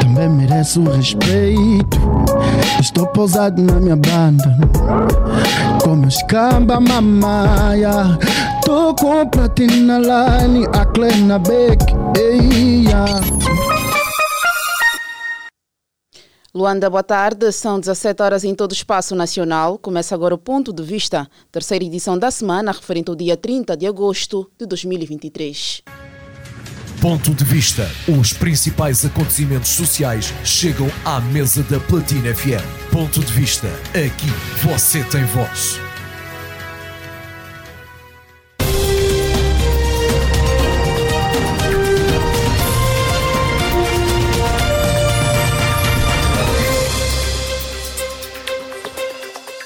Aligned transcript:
também 0.00 0.28
merece 0.28 0.78
o 0.78 0.84
respeito. 0.84 1.98
Estou 2.80 3.06
pousado 3.08 3.62
na 3.62 3.80
minha 3.80 3.96
banda, 3.96 4.56
como 5.82 6.06
escamba 6.06 6.78
mamaya. 6.78 8.18
Tô 8.64 8.94
com 8.94 9.26
platina 9.28 9.98
line, 9.98 10.66
a 10.72 10.84
Clena 10.86 11.38
Beck, 11.38 11.84
eia. 12.18 13.04
Luanda, 16.54 16.88
boa 16.88 17.02
tarde. 17.02 17.50
São 17.50 17.80
17 17.80 18.22
horas 18.22 18.44
em 18.44 18.54
todo 18.54 18.70
o 18.70 18.74
espaço 18.74 19.16
nacional. 19.16 19.76
Começa 19.76 20.14
agora 20.14 20.34
o 20.34 20.38
Ponto 20.38 20.72
de 20.72 20.82
Vista, 20.84 21.26
terceira 21.50 21.84
edição 21.84 22.16
da 22.16 22.30
semana, 22.30 22.70
referente 22.70 23.08
ao 23.08 23.16
dia 23.16 23.36
30 23.36 23.76
de 23.76 23.86
agosto 23.86 24.48
de 24.56 24.64
2023. 24.66 25.82
Ponto 27.04 27.34
de 27.34 27.44
Vista. 27.44 27.86
Os 28.08 28.32
principais 28.32 29.04
acontecimentos 29.04 29.68
sociais 29.68 30.32
chegam 30.42 30.90
à 31.04 31.20
mesa 31.20 31.62
da 31.64 31.78
Platina 31.78 32.34
FM. 32.34 32.64
Ponto 32.90 33.20
de 33.20 33.30
Vista. 33.30 33.68
Aqui 33.90 34.32
você 34.62 35.04
tem 35.04 35.22
voz. 35.26 35.83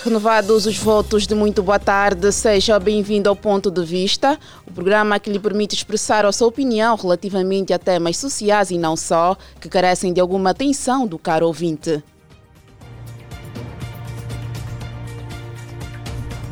Renovados 0.09 0.65
os 0.65 0.79
votos 0.79 1.27
de 1.27 1.35
muito 1.35 1.63
boa 1.63 1.79
tarde, 1.79 2.33
seja 2.33 2.81
bem-vindo 2.81 3.29
ao 3.29 3.37
Ponto 3.37 3.71
de 3.71 3.85
Vista, 3.85 4.39
o 4.67 4.73
programa 4.73 5.21
que 5.21 5.29
lhe 5.29 5.39
permite 5.39 5.77
expressar 5.77 6.25
a 6.25 6.33
sua 6.33 6.49
opinião 6.49 6.97
relativamente 6.97 7.75
a 7.75 7.79
temas 7.79 8.17
sociais 8.17 8.71
e 8.71 8.79
não 8.79 8.97
só, 8.97 9.37
que 9.61 9.69
carecem 9.69 10.11
de 10.11 10.19
alguma 10.19 10.49
atenção 10.49 11.07
do 11.07 11.19
caro 11.19 11.47
ouvinte. 11.47 12.03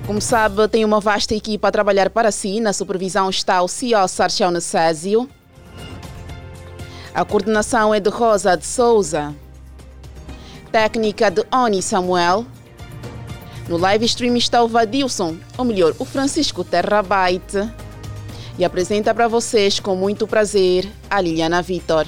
Como 0.06 0.20
sabe, 0.20 0.68
tem 0.68 0.84
uma 0.84 1.00
vasta 1.00 1.34
equipa 1.34 1.68
a 1.68 1.72
trabalhar 1.72 2.10
para 2.10 2.30
si. 2.30 2.60
Na 2.60 2.74
supervisão 2.74 3.30
está 3.30 3.62
o 3.62 3.68
CEO 3.68 4.06
Sarchel 4.06 4.50
Necésio. 4.50 5.26
A 7.14 7.24
coordenação 7.24 7.94
é 7.94 8.00
de 8.00 8.10
Rosa 8.10 8.54
de 8.54 8.66
Souza. 8.66 9.34
Técnica 10.70 11.30
de 11.30 11.42
Oni 11.50 11.80
Samuel. 11.80 12.44
No 13.68 13.76
live 13.76 14.04
stream 14.04 14.36
está 14.36 14.62
o 14.62 14.68
Vadilson, 14.68 15.36
ou 15.58 15.64
melhor, 15.64 15.92
o 15.98 16.04
Francisco 16.04 16.62
Terrabyte. 16.62 17.68
E 18.56 18.64
apresenta 18.64 19.12
para 19.12 19.26
vocês 19.26 19.80
com 19.80 19.96
muito 19.96 20.24
prazer 20.26 20.88
a 21.10 21.20
Liliana 21.20 21.60
Vitor. 21.60 22.06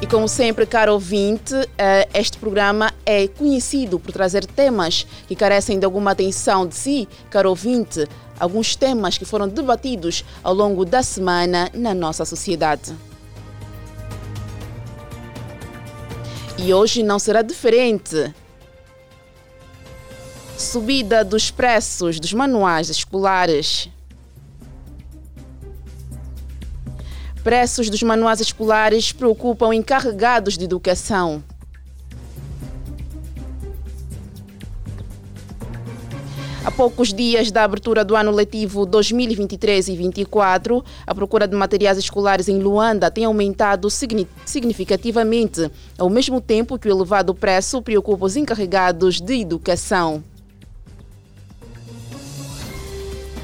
E 0.00 0.06
como 0.06 0.28
sempre, 0.28 0.64
caro 0.64 0.92
ouvinte, 0.92 1.52
eh, 1.76 2.08
este 2.14 2.38
programa 2.38 2.94
é 3.04 3.26
conhecido 3.26 3.98
por 3.98 4.12
trazer 4.12 4.46
temas 4.46 5.04
que 5.26 5.34
carecem 5.34 5.80
de 5.80 5.84
alguma 5.84 6.12
atenção 6.12 6.64
de 6.64 6.76
si, 6.76 7.08
caro 7.28 7.50
ouvinte, 7.50 8.06
alguns 8.38 8.76
temas 8.76 9.18
que 9.18 9.24
foram 9.24 9.48
debatidos 9.48 10.24
ao 10.44 10.54
longo 10.54 10.84
da 10.84 11.02
semana 11.02 11.68
na 11.74 11.92
nossa 11.92 12.24
sociedade. 12.24 13.07
E 16.58 16.74
hoje 16.74 17.04
não 17.04 17.18
será 17.18 17.40
diferente. 17.40 18.34
Subida 20.56 21.24
dos 21.24 21.52
preços 21.52 22.18
dos 22.18 22.32
manuais 22.32 22.90
escolares. 22.90 23.88
Preços 27.44 27.88
dos 27.88 28.02
manuais 28.02 28.40
escolares 28.40 29.12
preocupam 29.12 29.72
encarregados 29.72 30.58
de 30.58 30.64
educação. 30.64 31.44
A 36.68 36.70
poucos 36.70 37.14
dias 37.14 37.50
da 37.50 37.64
abertura 37.64 38.04
do 38.04 38.14
ano 38.14 38.30
letivo 38.30 38.84
2023 38.84 39.86
e 39.86 39.92
2024, 39.92 40.84
a 41.06 41.14
procura 41.14 41.48
de 41.48 41.56
materiais 41.56 41.96
escolares 41.96 42.46
em 42.46 42.58
Luanda 42.58 43.10
tem 43.10 43.24
aumentado 43.24 43.88
significativamente, 44.44 45.70
ao 45.96 46.10
mesmo 46.10 46.42
tempo 46.42 46.78
que 46.78 46.86
o 46.86 46.90
elevado 46.90 47.34
preço 47.34 47.80
preocupa 47.80 48.26
os 48.26 48.36
encarregados 48.36 49.18
de 49.18 49.40
educação. 49.40 50.22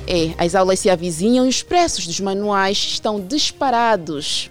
É, 0.07 0.35
as 0.37 0.55
aulas 0.55 0.81
se 0.81 0.91
avizinham 0.91 1.47
e 1.47 1.49
os 1.49 1.63
preços 1.63 2.07
dos 2.07 2.21
manuais 2.21 2.77
estão 2.77 3.19
disparados. 3.19 4.51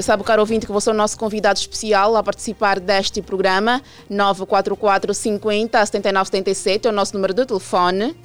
Já 0.00 0.04
sabe, 0.04 0.24
caro 0.24 0.40
ouvinte, 0.40 0.64
que 0.64 0.72
você 0.72 0.88
é 0.88 0.94
o 0.94 0.96
nosso 0.96 1.18
convidado 1.18 1.58
especial 1.58 2.16
a 2.16 2.22
participar 2.22 2.80
deste 2.80 3.20
programa. 3.20 3.82
944 4.08 5.12
50 5.12 5.84
79 5.84 6.26
77 6.26 6.88
é 6.88 6.90
o 6.90 6.92
nosso 6.94 7.12
número 7.12 7.34
de 7.34 7.44
telefone. 7.44 8.16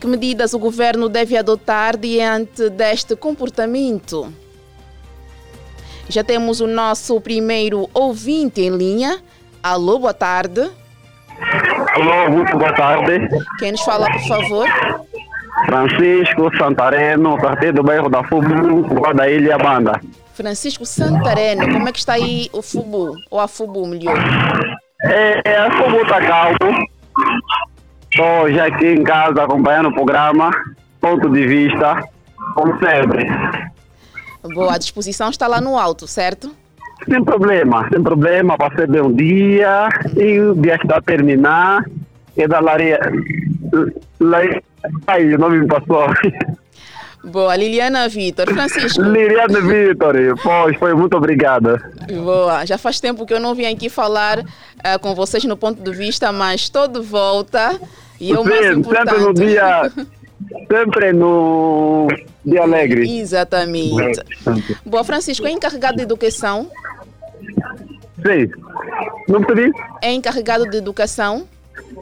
Que 0.00 0.06
medidas 0.06 0.54
o 0.54 0.58
governo 0.58 1.10
deve 1.10 1.36
adotar 1.36 1.98
diante 1.98 2.70
deste 2.70 3.14
comportamento? 3.14 4.32
Já 6.08 6.24
temos 6.24 6.62
o 6.62 6.66
nosso 6.66 7.20
primeiro 7.20 7.90
ouvinte 7.92 8.62
em 8.62 8.70
linha. 8.70 9.22
Alô, 9.62 9.98
boa 9.98 10.14
tarde. 10.14 10.62
Alô, 11.92 12.30
muito 12.30 12.56
boa 12.56 12.72
tarde. 12.72 13.28
Quem 13.58 13.72
nos 13.72 13.82
fala, 13.82 14.10
por 14.10 14.26
favor? 14.26 14.66
Francisco 15.66 16.56
Santareno, 16.56 17.36
partido 17.40 17.76
do 17.76 17.82
bairro 17.82 18.08
da 18.08 18.22
Fubu, 18.24 19.14
da 19.14 19.28
Ilha 19.28 19.58
Banda. 19.58 20.00
Francisco 20.34 20.86
Santareno, 20.86 21.70
como 21.72 21.88
é 21.88 21.92
que 21.92 21.98
está 21.98 22.14
aí 22.14 22.48
o 22.52 22.62
Fubu? 22.62 23.14
Ou 23.30 23.38
a 23.38 23.46
Fubu, 23.46 23.86
melhor? 23.86 24.16
É, 25.02 25.40
é 25.44 25.58
a 25.58 25.70
Fubu 25.70 26.02
está 26.02 26.20
calmo. 26.20 26.86
Estou 28.10 28.50
já 28.50 28.66
aqui 28.66 28.86
em 28.86 29.04
casa 29.04 29.42
acompanhando 29.42 29.90
o 29.90 29.94
programa, 29.94 30.50
ponto 31.00 31.28
de 31.28 31.46
vista, 31.46 32.02
como 32.54 32.78
sempre. 32.78 33.26
Boa, 34.54 34.74
a 34.74 34.78
disposição 34.78 35.30
está 35.30 35.46
lá 35.46 35.60
no 35.60 35.78
alto, 35.78 36.06
certo? 36.06 36.50
Sem 37.08 37.22
problema, 37.22 37.88
sem 37.88 38.02
problema, 38.02 38.58
passei 38.58 38.86
bem 38.86 39.00
um 39.00 39.12
dia 39.12 39.88
e 40.16 40.40
o 40.40 40.54
dia 40.54 40.78
que 40.78 40.86
está 40.86 40.98
a 40.98 41.02
terminar, 41.02 41.84
é 42.36 42.48
da 42.48 42.60
Laria. 42.60 42.98
Ai, 45.06 45.34
o 45.34 45.38
nome 45.38 45.60
me 45.60 45.66
passou. 45.66 46.06
Boa, 47.22 47.54
Liliana 47.54 48.08
Vitor. 48.08 48.46
Francisco. 48.52 49.02
Liliana 49.02 49.60
Vitor, 49.60 50.14
pois, 50.42 50.76
foi 50.78 50.94
muito 50.94 51.16
obrigada. 51.16 51.78
Boa, 52.24 52.64
já 52.64 52.78
faz 52.78 52.98
tempo 52.98 53.26
que 53.26 53.34
eu 53.34 53.40
não 53.40 53.54
vim 53.54 53.66
aqui 53.66 53.90
falar 53.90 54.38
uh, 54.38 54.98
com 55.00 55.14
vocês 55.14 55.44
no 55.44 55.56
ponto 55.56 55.82
de 55.82 55.90
vista, 55.96 56.32
mas 56.32 56.62
estou 56.62 56.88
de 56.88 57.00
volta 57.00 57.78
e 58.18 58.32
é 58.32 58.38
o 58.38 58.44
mais 58.44 58.76
importante. 58.76 59.10
Sempre 59.10 59.24
no 59.24 59.34
dia, 59.34 59.92
sempre 60.72 61.12
no 61.12 62.08
dia 62.44 62.62
alegre. 62.62 63.18
Exatamente. 63.18 64.20
Boa, 64.86 65.04
Francisco, 65.04 65.46
é 65.46 65.50
encarregado 65.50 65.98
de 65.98 66.02
educação? 66.02 66.70
Sim. 68.16 68.50
Não 69.28 69.42
pedi? 69.42 69.70
É 70.02 70.12
encarregado 70.12 70.68
de 70.68 70.76
educação? 70.78 71.46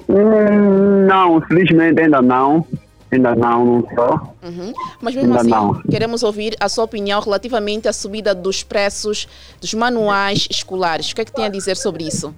Hum, 0.09 1.07
não, 1.07 1.41
felizmente 1.43 2.01
ainda 2.01 2.23
não. 2.23 2.67
Ainda 3.11 3.35
não, 3.35 3.65
não 3.65 3.89
sou. 3.95 4.37
Uhum. 4.43 4.73
Mas 5.01 5.15
mesmo 5.15 5.31
ainda 5.31 5.41
assim, 5.41 5.51
não. 5.51 5.83
queremos 5.91 6.23
ouvir 6.23 6.55
a 6.61 6.69
sua 6.69 6.85
opinião 6.85 7.21
relativamente 7.21 7.89
à 7.89 7.93
subida 7.93 8.35
dos 8.35 8.63
preços 8.63 9.27
dos 9.61 9.73
manuais 9.73 10.47
escolares. 10.51 11.11
O 11.11 11.15
que 11.15 11.23
é 11.23 11.25
que 11.25 11.33
tem 11.33 11.47
a 11.47 11.49
dizer 11.49 11.77
sobre 11.77 12.07
isso? 12.07 12.35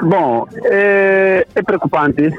Bom, 0.00 0.46
é, 0.64 1.44
é 1.54 1.62
preocupante. 1.62 2.32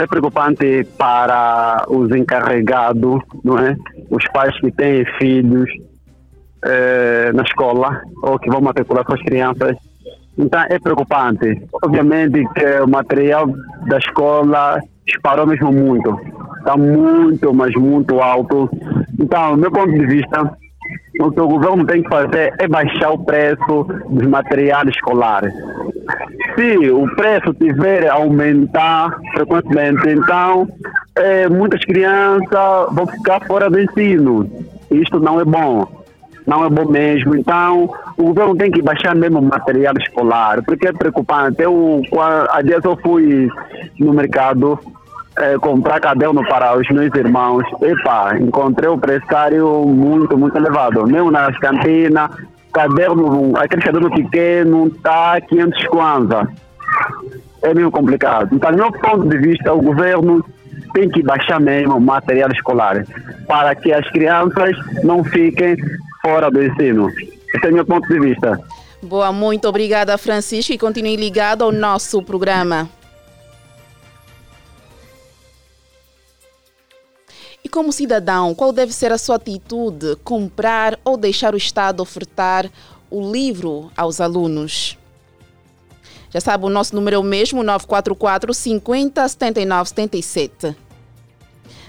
É 0.00 0.06
preocupante 0.06 0.84
para 0.96 1.84
os 1.88 2.10
encarregados, 2.10 3.20
não 3.42 3.58
é? 3.58 3.76
Os 4.10 4.24
pais 4.32 4.58
que 4.60 4.70
têm 4.70 5.04
filhos 5.18 5.70
é, 6.64 7.32
na 7.32 7.42
escola 7.42 8.02
ou 8.22 8.38
que 8.38 8.50
vão 8.50 8.60
matricular 8.60 9.04
suas 9.04 9.22
crianças 9.22 9.76
então 10.38 10.64
é 10.68 10.78
preocupante. 10.78 11.62
Obviamente 11.82 12.44
que 12.54 12.80
o 12.80 12.88
material 12.88 13.46
da 13.86 13.98
escola 13.98 14.80
disparou 15.06 15.46
mesmo 15.46 15.72
muito. 15.72 16.18
Está 16.58 16.76
muito, 16.76 17.54
mas 17.54 17.74
muito 17.74 18.20
alto. 18.20 18.70
Então, 19.20 19.52
do 19.52 19.58
meu 19.58 19.70
ponto 19.70 19.92
de 19.92 20.06
vista, 20.06 20.56
o 21.20 21.30
que 21.30 21.40
o 21.40 21.48
governo 21.48 21.86
tem 21.86 22.02
que 22.02 22.08
fazer 22.08 22.54
é 22.58 22.66
baixar 22.66 23.10
o 23.10 23.24
preço 23.24 23.86
dos 24.08 24.26
materiais 24.26 24.88
escolares. 24.88 25.52
Se 26.56 26.90
o 26.90 27.06
preço 27.14 27.52
tiver 27.54 28.08
a 28.08 28.14
aumentar 28.14 29.16
frequentemente, 29.34 30.08
então 30.08 30.68
é, 31.16 31.48
muitas 31.48 31.84
crianças 31.84 32.92
vão 32.92 33.06
ficar 33.06 33.40
fora 33.46 33.70
do 33.70 33.80
ensino. 33.80 34.48
Isto 34.90 35.20
não 35.20 35.40
é 35.40 35.44
bom. 35.44 36.03
Não 36.46 36.64
é 36.64 36.68
bom 36.68 36.90
mesmo. 36.90 37.36
Então, 37.36 37.88
o 38.16 38.24
governo 38.24 38.56
tem 38.56 38.70
que 38.70 38.82
baixar 38.82 39.14
mesmo 39.14 39.38
o 39.38 39.42
material 39.42 39.94
escolar, 39.98 40.62
porque 40.62 40.88
é 40.88 40.92
preocupante. 40.92 41.62
Eu, 41.62 42.02
há 42.50 42.60
dias 42.62 42.84
eu 42.84 42.96
fui 42.96 43.48
no 43.98 44.12
mercado 44.12 44.78
é, 45.38 45.56
comprar 45.58 46.00
caderno 46.00 46.46
para 46.46 46.78
os 46.78 46.88
meus 46.90 47.14
irmãos. 47.14 47.64
Epa, 47.80 48.36
encontrei 48.38 48.88
o 48.88 48.98
pressário 48.98 49.84
muito, 49.86 50.36
muito 50.36 50.56
elevado. 50.56 51.06
Mesmo 51.06 51.30
nas 51.30 51.56
cantinas, 51.58 52.30
caderno, 52.72 53.52
aquele 53.56 53.82
caderno 53.82 54.10
pequeno 54.10 54.86
está 54.88 55.40
500 55.40 55.86
kwanza. 55.86 56.48
É 57.62 57.72
meio 57.72 57.90
complicado. 57.90 58.54
Então, 58.54 58.70
do 58.70 58.76
meu 58.76 58.92
ponto 58.92 59.28
de 59.28 59.38
vista, 59.38 59.72
o 59.72 59.80
governo 59.80 60.44
tem 60.92 61.08
que 61.08 61.22
baixar 61.22 61.60
mesmo 61.60 61.96
o 61.96 62.00
material 62.00 62.50
escolar 62.52 63.04
para 63.48 63.74
que 63.74 63.92
as 63.92 64.08
crianças 64.10 64.76
não 65.02 65.24
fiquem 65.24 65.76
fora 66.24 66.50
do 66.50 66.64
ensino. 66.64 67.12
Esse 67.54 67.66
é 67.66 67.70
meu 67.70 67.84
ponto 67.84 68.08
de 68.08 68.18
vista. 68.18 68.58
Boa, 69.02 69.30
muito 69.30 69.68
obrigada, 69.68 70.16
Francisco, 70.16 70.72
e 70.72 70.78
continue 70.78 71.14
ligado 71.16 71.62
ao 71.62 71.70
nosso 71.70 72.22
programa. 72.22 72.88
E 77.62 77.68
como 77.68 77.92
cidadão, 77.92 78.54
qual 78.54 78.72
deve 78.72 78.92
ser 78.92 79.12
a 79.12 79.18
sua 79.18 79.36
atitude? 79.36 80.16
Comprar 80.24 80.98
ou 81.04 81.18
deixar 81.18 81.54
o 81.54 81.58
Estado 81.58 82.00
ofertar 82.00 82.70
o 83.10 83.30
livro 83.30 83.90
aos 83.94 84.20
alunos? 84.20 84.98
Já 86.30 86.40
sabe, 86.40 86.64
o 86.64 86.70
nosso 86.70 86.96
número 86.96 87.16
é 87.16 87.18
o 87.18 87.22
mesmo, 87.22 87.62
944 87.62 88.52
50 88.54 89.28
79 89.28 89.88
77. 89.90 90.76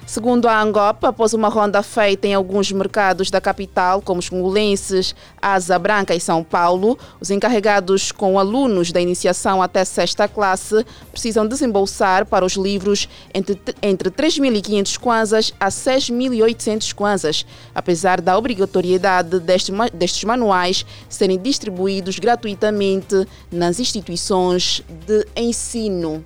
Segundo 0.05 0.47
a 0.47 0.61
Angopa, 0.61 1.07
após 1.07 1.33
uma 1.33 1.49
ronda 1.49 1.81
feita 1.81 2.27
em 2.27 2.33
alguns 2.35 2.71
mercados 2.71 3.31
da 3.31 3.41
capital, 3.41 4.03
como 4.03 4.19
os 4.19 4.29
congolenses, 4.29 5.15
Asa 5.41 5.79
Branca 5.79 6.13
e 6.13 6.19
São 6.19 6.43
Paulo, 6.43 6.95
os 7.19 7.31
encarregados 7.31 8.11
com 8.11 8.37
alunos 8.37 8.91
da 8.91 9.01
iniciação 9.01 9.63
até 9.63 9.83
sexta 9.83 10.27
classe 10.27 10.85
precisam 11.11 11.47
desembolsar 11.47 12.27
para 12.27 12.45
os 12.45 12.53
livros 12.53 13.09
entre, 13.33 13.59
entre 13.81 14.11
3.500 14.11 14.99
kwanzas 14.99 15.53
a 15.59 15.69
6.800 15.69 16.93
kwanzas, 16.93 17.43
apesar 17.73 18.21
da 18.21 18.37
obrigatoriedade 18.37 19.39
destes 19.39 20.23
manuais 20.23 20.85
serem 21.09 21.39
distribuídos 21.39 22.19
gratuitamente 22.19 23.27
nas 23.51 23.79
instituições 23.79 24.83
de 25.07 25.25
ensino. 25.35 26.23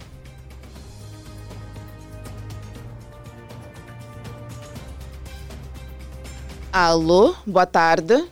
Alô, 6.72 7.36
boa 7.48 7.66
tarde. 7.66 8.28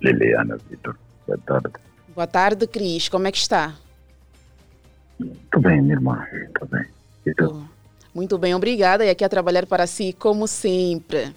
Liliana 0.00 0.56
Vitor, 0.70 0.96
boa 1.26 1.38
tarde. 1.38 1.72
Boa 2.14 2.26
tarde, 2.26 2.66
Cris. 2.68 3.08
Como 3.08 3.26
é 3.26 3.32
que 3.32 3.38
está? 3.38 3.74
Tudo 5.18 5.60
bem, 5.60 5.82
minha 5.82 5.94
irmã. 5.94 6.24
Tudo 6.54 6.70
bem. 6.70 7.68
Muito 8.14 8.38
bem, 8.38 8.54
obrigada. 8.54 9.04
E 9.04 9.10
aqui 9.10 9.24
a 9.24 9.28
trabalhar 9.28 9.66
para 9.66 9.88
si, 9.88 10.12
como 10.12 10.46
sempre. 10.46 11.34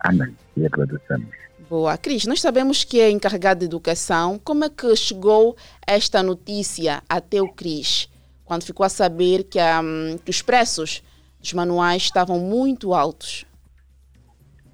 Amém. 0.00 0.36
E 0.56 0.66
agradecemos. 0.66 1.28
Boa. 1.70 1.96
Cris, 1.96 2.26
nós 2.26 2.40
sabemos 2.40 2.82
que 2.82 3.00
é 3.00 3.10
encarregado 3.10 3.60
de 3.60 3.66
educação. 3.66 4.40
Como 4.42 4.64
é 4.64 4.68
que 4.68 4.96
chegou 4.96 5.56
esta 5.86 6.20
notícia 6.20 7.00
até 7.08 7.40
o 7.40 7.48
Cris? 7.48 8.08
Quando 8.44 8.64
ficou 8.64 8.84
a 8.84 8.88
saber 8.88 9.44
que, 9.44 9.58
um, 9.60 10.18
que 10.18 10.30
os 10.30 10.42
preços 10.42 11.00
dos 11.40 11.52
manuais 11.52 12.02
estavam 12.02 12.40
muito 12.40 12.92
altos? 12.92 13.46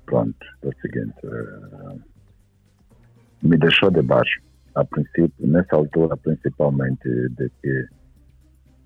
Pronto, 0.06 0.46
é 0.62 0.68
o 0.68 0.72
seguinte. 0.80 1.14
Uh, 1.24 2.00
me 3.42 3.56
deixou 3.58 3.90
de 3.90 4.02
baixo. 4.02 4.40
A 4.74 4.84
princípio, 4.84 5.46
nessa 5.46 5.76
altura, 5.76 6.16
principalmente, 6.16 7.08
de 7.30 7.48
que 7.62 7.86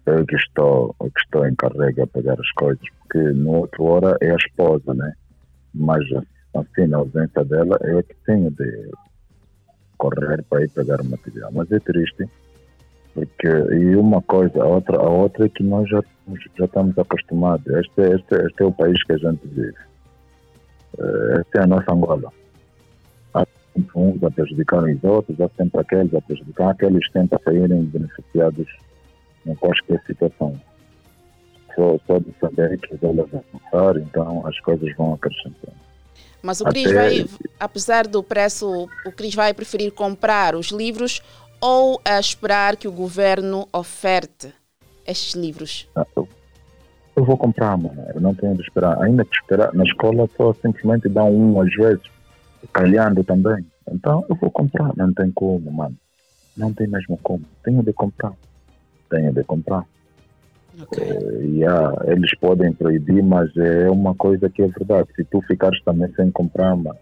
eu 0.04 0.26
que 0.26 0.36
estou, 0.36 0.94
que 1.00 1.20
estou 1.20 1.46
encarregue 1.46 2.02
a 2.02 2.06
pegar 2.06 2.38
as 2.38 2.50
coisas, 2.52 2.84
porque 2.98 3.18
no 3.18 3.52
outro 3.60 3.84
hora 3.84 4.16
é 4.20 4.30
a 4.30 4.36
esposa, 4.36 4.92
né? 4.94 5.14
Mas 5.74 6.02
assim, 6.54 6.86
na 6.88 6.98
ausência 6.98 7.44
dela, 7.44 7.78
é 7.82 8.02
que 8.02 8.14
tenho 8.26 8.50
de 8.50 8.90
correr 9.96 10.42
para 10.44 10.62
ir 10.62 10.70
pegar 10.70 11.00
o 11.00 11.04
material. 11.04 11.50
Mas 11.52 11.70
é 11.72 11.78
triste, 11.78 12.26
porque 13.14 13.48
e 13.48 13.96
uma 13.96 14.20
coisa, 14.22 14.62
a 14.62 14.66
outra, 14.66 14.98
a 14.98 15.08
outra 15.08 15.46
é 15.46 15.48
que 15.48 15.62
nós 15.62 15.88
já, 15.88 16.02
já 16.58 16.64
estamos 16.64 16.98
acostumados. 16.98 17.66
Este, 17.66 18.00
este, 18.14 18.34
este 18.34 18.62
é 18.62 18.66
o 18.66 18.72
país 18.72 19.02
que 19.04 19.12
a 19.12 19.18
gente 19.18 19.46
vive 19.46 19.87
esta 20.96 21.60
é 21.60 21.64
a 21.64 21.66
nossa 21.66 21.92
Angola. 21.92 22.32
Há 23.34 23.46
sempre 23.74 23.98
uns 23.98 24.22
a 24.22 24.30
prejudicar 24.30 24.82
os 24.84 25.04
outros, 25.04 25.40
há 25.40 25.48
sempre 25.56 25.80
aqueles 25.80 26.14
a 26.14 26.20
prejudicar, 26.20 26.70
aqueles 26.70 27.10
tentam 27.10 27.40
saírem 27.44 27.84
beneficiados 27.84 28.66
em 29.46 29.54
qualquer 29.54 30.02
situação. 30.06 30.60
Só, 31.74 31.98
só 32.06 32.18
de 32.18 32.34
saber 32.40 32.78
que 32.80 32.96
vão 32.96 33.14
passar, 33.52 33.96
então 33.96 34.46
as 34.46 34.58
coisas 34.60 34.94
vão 34.96 35.14
acrescentando. 35.14 35.76
Mas 36.42 36.60
o 36.60 36.64
Cris 36.64 36.86
Até... 36.86 36.94
vai, 36.94 37.26
apesar 37.58 38.06
do 38.06 38.22
preço, 38.22 38.88
o 39.04 39.12
Cris 39.12 39.34
vai 39.34 39.52
preferir 39.52 39.92
comprar 39.92 40.54
os 40.54 40.68
livros 40.68 41.22
ou 41.60 42.00
esperar 42.04 42.76
que 42.76 42.86
o 42.86 42.92
governo 42.92 43.68
oferte 43.72 44.52
estes 45.06 45.34
livros? 45.34 45.88
Ah, 45.96 46.06
eu 46.16 46.28
vou 47.24 47.36
comprar, 47.36 47.76
mano. 47.76 48.04
Eu 48.14 48.20
não 48.20 48.34
tenho 48.34 48.54
de 48.54 48.62
esperar. 48.62 49.02
Ainda 49.02 49.24
que 49.24 49.36
esperar. 49.36 49.72
Na 49.74 49.84
escola 49.84 50.28
só 50.36 50.52
simplesmente 50.54 51.08
dá 51.08 51.24
um 51.24 51.60
às 51.60 51.72
vezes, 51.74 52.02
calhando 52.72 53.24
também. 53.24 53.64
Então 53.90 54.24
eu 54.28 54.36
vou 54.36 54.50
comprar. 54.50 54.92
Não 54.96 55.12
tem 55.12 55.30
como, 55.30 55.70
mano. 55.70 55.96
Não 56.56 56.72
tem 56.72 56.86
mesmo 56.86 57.18
como. 57.22 57.44
Tenho 57.62 57.82
de 57.82 57.92
comprar. 57.92 58.32
Tenho 59.10 59.32
de 59.32 59.44
comprar. 59.44 59.84
Okay. 60.80 61.04
É, 61.04 61.44
yeah, 61.44 61.92
eles 62.06 62.30
podem 62.38 62.72
proibir, 62.72 63.22
mas 63.22 63.54
é 63.56 63.90
uma 63.90 64.14
coisa 64.14 64.48
que 64.48 64.62
é 64.62 64.68
verdade. 64.68 65.08
Se 65.16 65.24
tu 65.24 65.40
ficares 65.42 65.82
também 65.82 66.12
sem 66.14 66.30
comprar, 66.30 66.76
mano, 66.76 66.98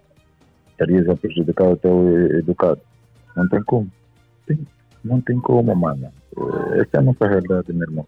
estarias 0.71 1.09
a 1.09 1.17
prejudicar 1.17 1.69
o 1.69 1.77
teu 1.77 2.37
educado. 2.39 2.81
Não 3.37 3.49
tem 3.49 3.63
como. 3.65 3.91
Tem, 4.47 4.59
não 5.05 5.21
tem 5.21 5.39
como, 5.41 5.75
mano. 5.75 6.11
É, 6.37 6.81
essa 6.81 6.97
é 6.97 6.99
a 6.99 7.03
nossa 7.03 7.27
realidade, 7.27 7.73
meu 7.73 7.87
irmão. 7.89 8.07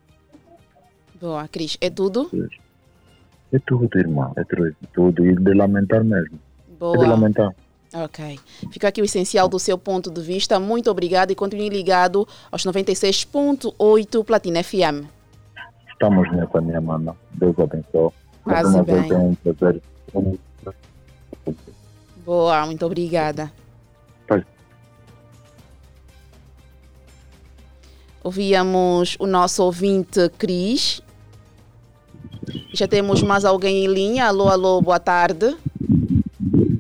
Boa, 1.21 1.49
Cris. 1.49 1.77
É 1.81 1.91
tudo? 1.91 2.31
É 3.53 3.59
tudo, 3.59 3.99
irmão. 3.99 4.33
É 4.37 4.45
tudo. 4.45 4.77
tudo. 4.93 5.27
E 5.27 5.35
de 5.35 5.55
lamentar 5.55 6.05
mesmo. 6.05 6.39
Boa. 6.79 6.97
É 6.97 6.99
de 6.99 7.07
lamentar. 7.07 7.55
Ok. 7.95 8.39
Fica 8.71 8.89
aqui 8.89 9.01
o 9.01 9.05
essencial 9.05 9.49
do 9.49 9.59
seu 9.59 9.79
ponto 9.79 10.11
de 10.11 10.21
vista. 10.21 10.61
Muito 10.61 10.91
obrigado 10.91 11.31
e 11.31 11.35
continue 11.35 11.69
ligado 11.69 12.29
aos 12.51 12.65
96.8 12.65 14.25
Platina 14.25 14.63
FM. 14.63 15.07
Estamos 15.91 16.31
nessa, 16.31 16.61
minha 16.61 16.81
mana. 16.81 17.17
Deus 17.33 17.59
abençoe. 17.59 18.11
Uma 18.45 18.83
bem. 18.83 19.11
é 19.11 19.17
um 19.17 19.35
prazer. 19.35 19.83
Boa, 22.25 22.67
muito 22.67 22.85
obrigada. 22.85 23.51
Ouvíamos 28.23 29.17
o 29.19 29.27
nosso 29.27 29.63
ouvinte 29.65 30.29
Cris 30.37 31.01
já 32.73 32.87
temos 32.87 33.23
mais 33.23 33.45
alguém 33.45 33.85
em 33.85 33.89
linha. 33.89 34.27
Alô, 34.27 34.49
alô, 34.49 34.81
boa 34.81 34.99
tarde. 34.99 35.57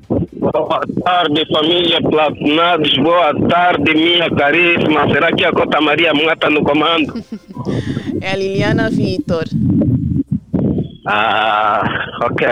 Boa 0.08 0.80
tarde, 1.04 1.46
família 1.52 2.00
Platinados. 2.00 2.96
Boa 2.98 3.48
tarde, 3.48 3.94
minha 3.94 4.30
caríssima. 4.30 5.08
Será 5.12 5.32
que 5.32 5.44
a 5.44 5.52
Cota 5.52 5.80
Maria 5.80 6.14
Mata 6.14 6.48
no 6.48 6.62
comando? 6.62 7.22
é 8.20 8.32
a 8.32 8.36
Liliana 8.36 8.88
Vitor. 8.88 9.44
Ah, 11.06 11.82
ok. 12.22 12.46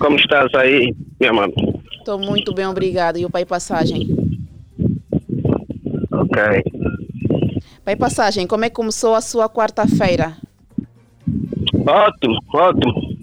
Como 0.00 0.16
estás 0.16 0.52
aí, 0.54 0.94
minha 1.18 1.32
mãe? 1.32 1.52
Estou 1.98 2.18
muito 2.18 2.54
bem, 2.54 2.66
obrigado. 2.66 3.18
E 3.18 3.26
o 3.26 3.30
pai 3.30 3.44
passagem? 3.44 4.08
Ok. 6.10 6.42
Pai 7.84 7.96
passagem, 7.96 8.46
como 8.46 8.64
é 8.64 8.68
que 8.68 8.74
começou 8.76 9.14
a 9.14 9.20
sua 9.20 9.48
quarta-feira? 9.48 10.36
Ótimo, 11.86 12.38
ótimo. 12.54 13.20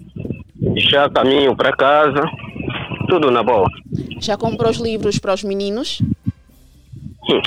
Já 0.76 1.08
caminho 1.08 1.56
para 1.56 1.72
casa, 1.72 2.22
tudo 3.08 3.30
na 3.30 3.42
boa. 3.42 3.68
Já 4.20 4.36
comprou 4.36 4.70
os 4.70 4.78
livros 4.78 5.18
para 5.18 5.34
os 5.34 5.42
meninos? 5.42 6.02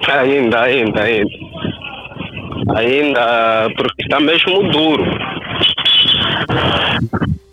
Ainda, 0.08 0.62
ainda, 0.62 1.02
ainda. 1.02 1.32
Ainda, 2.76 3.70
porque 3.76 4.04
está 4.04 4.20
mesmo 4.20 4.72
duro. 4.72 5.04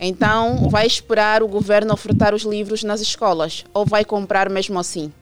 Então, 0.01 0.69
vai 0.69 0.87
esperar 0.87 1.43
o 1.43 1.49
governo 1.49 1.93
ofertar 1.93 2.35
os 2.35 2.45
livros 2.45 2.85
nas 2.85 3.01
escolas 3.01 3.65
ou 3.75 3.85
vai 3.85 4.05
comprar 4.05 4.49
mesmo 4.49 4.79
assim? 4.79 5.13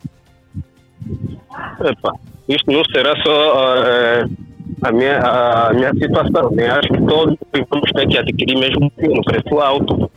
Epa, 1.80 2.12
isto 2.48 2.70
não 2.70 2.84
será 2.84 3.14
só 3.22 4.24
uh, 4.24 4.45
a 4.82 4.92
minha, 4.92 5.18
a 5.18 5.72
minha 5.72 5.92
situação. 5.94 6.50
Né? 6.52 6.68
Acho 6.68 6.88
que 6.88 7.02
todos 7.02 7.36
vamos 7.70 7.90
ter 7.92 8.06
que 8.08 8.18
adquirir 8.18 8.58
mesmo 8.58 8.90
no 8.98 9.22
preço 9.22 9.58
alto, 9.58 10.10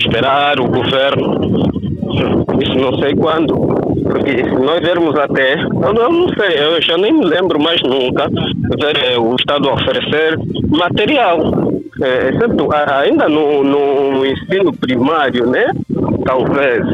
esperar 0.00 0.60
o 0.60 0.68
governo 0.68 1.68
Isso 2.62 2.74
não 2.74 2.98
sei 3.00 3.14
quando. 3.14 3.56
Porque 4.02 4.44
se 4.44 4.54
nós 4.54 4.80
vermos 4.80 5.16
até, 5.16 5.54
eu 5.54 5.92
não, 5.92 6.12
não 6.12 6.28
sei, 6.30 6.58
eu 6.58 6.80
já 6.80 6.96
nem 6.96 7.12
me 7.12 7.24
lembro 7.24 7.60
mais 7.60 7.80
nunca 7.82 8.28
ver 8.28 8.96
eh, 9.04 9.18
o 9.18 9.34
Estado 9.36 9.68
oferecer 9.68 10.38
material. 10.68 11.72
É, 12.00 12.28
exceto 12.28 12.68
ainda 12.72 13.28
no, 13.28 13.64
no 13.64 14.24
ensino 14.24 14.72
primário, 14.72 15.46
né? 15.50 15.66
Talvez, 16.24 16.84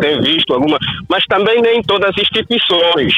tem 0.00 0.20
visto 0.22 0.54
alguma, 0.54 0.78
mas 1.08 1.22
também 1.26 1.60
nem 1.60 1.82
todas 1.82 2.08
as 2.10 2.16
instituições. 2.16 3.12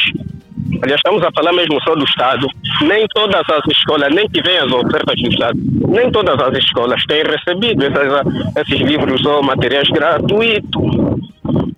Aliás, 0.83 0.99
estamos 0.99 1.23
a 1.23 1.31
falar 1.33 1.53
mesmo 1.53 1.81
só 1.83 1.95
do 1.95 2.05
Estado. 2.05 2.47
Nem 2.83 3.07
todas 3.15 3.43
as 3.49 3.67
escolas, 3.71 4.15
nem 4.15 4.29
que 4.29 4.43
vêm 4.43 4.59
as 4.59 4.73
ofertas 4.73 5.21
do 5.21 5.29
Estado, 5.29 5.59
nem 5.89 6.11
todas 6.11 6.41
as 6.41 6.59
escolas 6.59 7.05
têm 7.07 7.23
recebido 7.23 7.85
essas, 7.85 8.27
esses 8.57 8.81
livros 8.81 9.25
ou 9.27 9.43
materiais 9.43 9.89
gratuitos. 9.89 10.83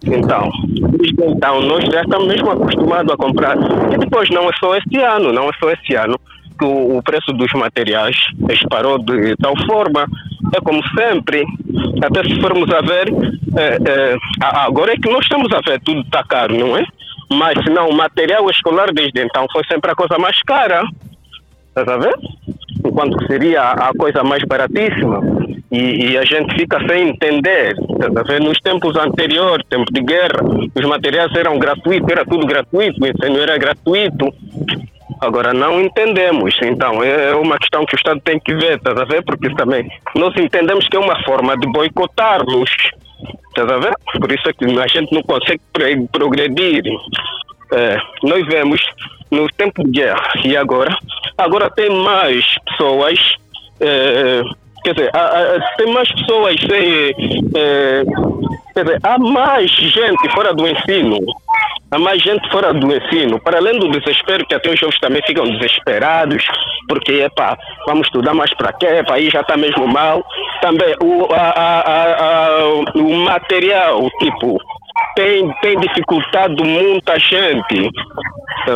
Então, 0.04 0.50
então, 1.20 1.60
nós 1.62 1.84
já 1.84 2.02
estamos 2.02 2.28
mesmo 2.28 2.50
acostumados 2.50 3.12
a 3.12 3.16
comprar. 3.16 3.56
E 3.92 3.98
depois, 3.98 4.30
não 4.30 4.48
é 4.48 4.52
só 4.58 4.76
este 4.76 4.98
ano, 4.98 5.32
não 5.32 5.48
é 5.48 5.52
só 5.58 5.70
este 5.70 5.94
ano 5.94 6.18
que 6.58 6.64
o, 6.64 6.98
o 6.98 7.02
preço 7.02 7.32
dos 7.32 7.52
materiais 7.52 8.16
disparou 8.48 8.98
de 8.98 9.36
tal 9.36 9.54
forma. 9.66 10.06
É 10.54 10.60
como 10.60 10.80
sempre, 10.96 11.44
até 12.02 12.22
se 12.22 12.40
formos 12.40 12.70
a 12.72 12.80
ver, 12.80 13.12
é, 13.56 13.76
é, 13.90 14.16
agora 14.40 14.92
é 14.92 14.96
que 14.96 15.10
nós 15.10 15.22
estamos 15.22 15.52
a 15.52 15.60
ver 15.60 15.80
tudo 15.80 16.00
está 16.00 16.22
caro, 16.22 16.56
não 16.56 16.76
é? 16.76 16.86
Mas 17.30 17.56
não, 17.66 17.88
o 17.88 17.96
material 17.96 18.48
escolar 18.50 18.92
desde 18.92 19.20
então 19.20 19.46
foi 19.52 19.64
sempre 19.64 19.90
a 19.90 19.94
coisa 19.94 20.18
mais 20.18 20.40
cara. 20.42 20.84
Estás 21.68 21.88
a 21.88 21.96
ver? 21.98 22.14
Enquanto 22.84 23.26
seria 23.26 23.62
a 23.62 23.92
coisa 23.96 24.22
mais 24.22 24.42
baratíssima. 24.44 25.20
E, 25.70 26.12
e, 26.12 26.18
a 26.18 26.24
gente 26.24 26.54
fica 26.54 26.78
sem 26.88 27.08
entender. 27.08 27.76
Estás 27.90 28.16
a 28.16 28.22
ver? 28.22 28.40
Nos 28.40 28.58
tempos 28.60 28.96
anteriores, 28.96 29.66
tempo 29.68 29.92
de 29.92 30.00
guerra, 30.00 30.40
os 30.74 30.84
materiais 30.86 31.34
eram 31.34 31.58
gratuitos, 31.58 32.08
era 32.08 32.24
tudo 32.24 32.46
gratuito, 32.46 33.02
o 33.02 33.06
ensino 33.06 33.38
era 33.38 33.58
gratuito. 33.58 34.32
Agora 35.20 35.52
não 35.52 35.80
entendemos, 35.80 36.56
então 36.62 37.02
é 37.02 37.34
uma 37.34 37.58
questão 37.58 37.86
que 37.86 37.94
o 37.94 37.96
Estado 37.96 38.20
tem 38.20 38.38
que 38.38 38.54
ver, 38.54 38.76
estás 38.76 38.98
a 38.98 39.04
ver? 39.04 39.24
Porque 39.24 39.48
também 39.54 39.88
nós 40.14 40.36
entendemos 40.36 40.86
que 40.88 40.96
é 40.96 41.00
uma 41.00 41.22
forma 41.24 41.56
de 41.56 41.66
boicotar-nos 41.68 42.70
Estás 43.56 43.72
a 43.72 43.78
ver? 43.78 43.94
Por 44.20 44.30
isso 44.30 44.46
é 44.50 44.52
que 44.52 44.66
a 44.66 44.86
gente 44.86 45.14
não 45.14 45.22
consegue 45.22 45.62
progredir. 46.12 46.82
É, 47.72 47.96
nós 48.22 48.46
vemos 48.46 48.82
no 49.30 49.48
tempo 49.52 49.82
de 49.82 49.92
guerra 49.92 50.30
e 50.44 50.54
agora, 50.54 50.94
agora 51.38 51.70
tem 51.70 51.88
mais 51.90 52.44
pessoas, 52.66 53.18
é, 53.80 54.42
quer 54.84 54.94
dizer, 54.94 55.10
tem 55.78 55.92
mais 55.92 56.08
pessoas 56.12 56.54
sem, 56.60 57.42
é, 57.56 58.04
quer 58.74 58.84
dizer, 58.84 59.00
há 59.02 59.18
mais 59.18 59.70
gente 59.70 60.30
fora 60.32 60.52
do 60.54 60.68
ensino 60.68 61.18
há 61.90 61.98
mais 61.98 62.22
gente 62.22 62.48
fora 62.50 62.72
do 62.72 62.94
ensino, 62.94 63.40
para 63.40 63.58
além 63.58 63.78
do 63.78 63.90
desespero 63.90 64.46
que 64.46 64.54
até 64.54 64.70
os 64.70 64.78
jovens 64.78 64.98
também 65.00 65.22
ficam 65.26 65.44
desesperados, 65.44 66.44
porque 66.88 67.12
epa, 67.12 67.56
vamos 67.86 68.06
estudar 68.06 68.34
mais 68.34 68.52
para 68.54 68.72
quê? 68.72 69.02
Aí 69.10 69.30
já 69.30 69.40
está 69.40 69.56
mesmo 69.56 69.86
mal. 69.86 70.24
Também 70.60 70.94
o, 71.02 71.28
a, 71.32 71.50
a, 71.50 72.24
a, 72.24 72.66
o 72.94 73.16
material, 73.24 74.08
tipo, 74.18 74.58
tem, 75.14 75.52
tem 75.62 75.78
dificultado 75.80 76.64
muita 76.64 77.18
gente. 77.18 77.90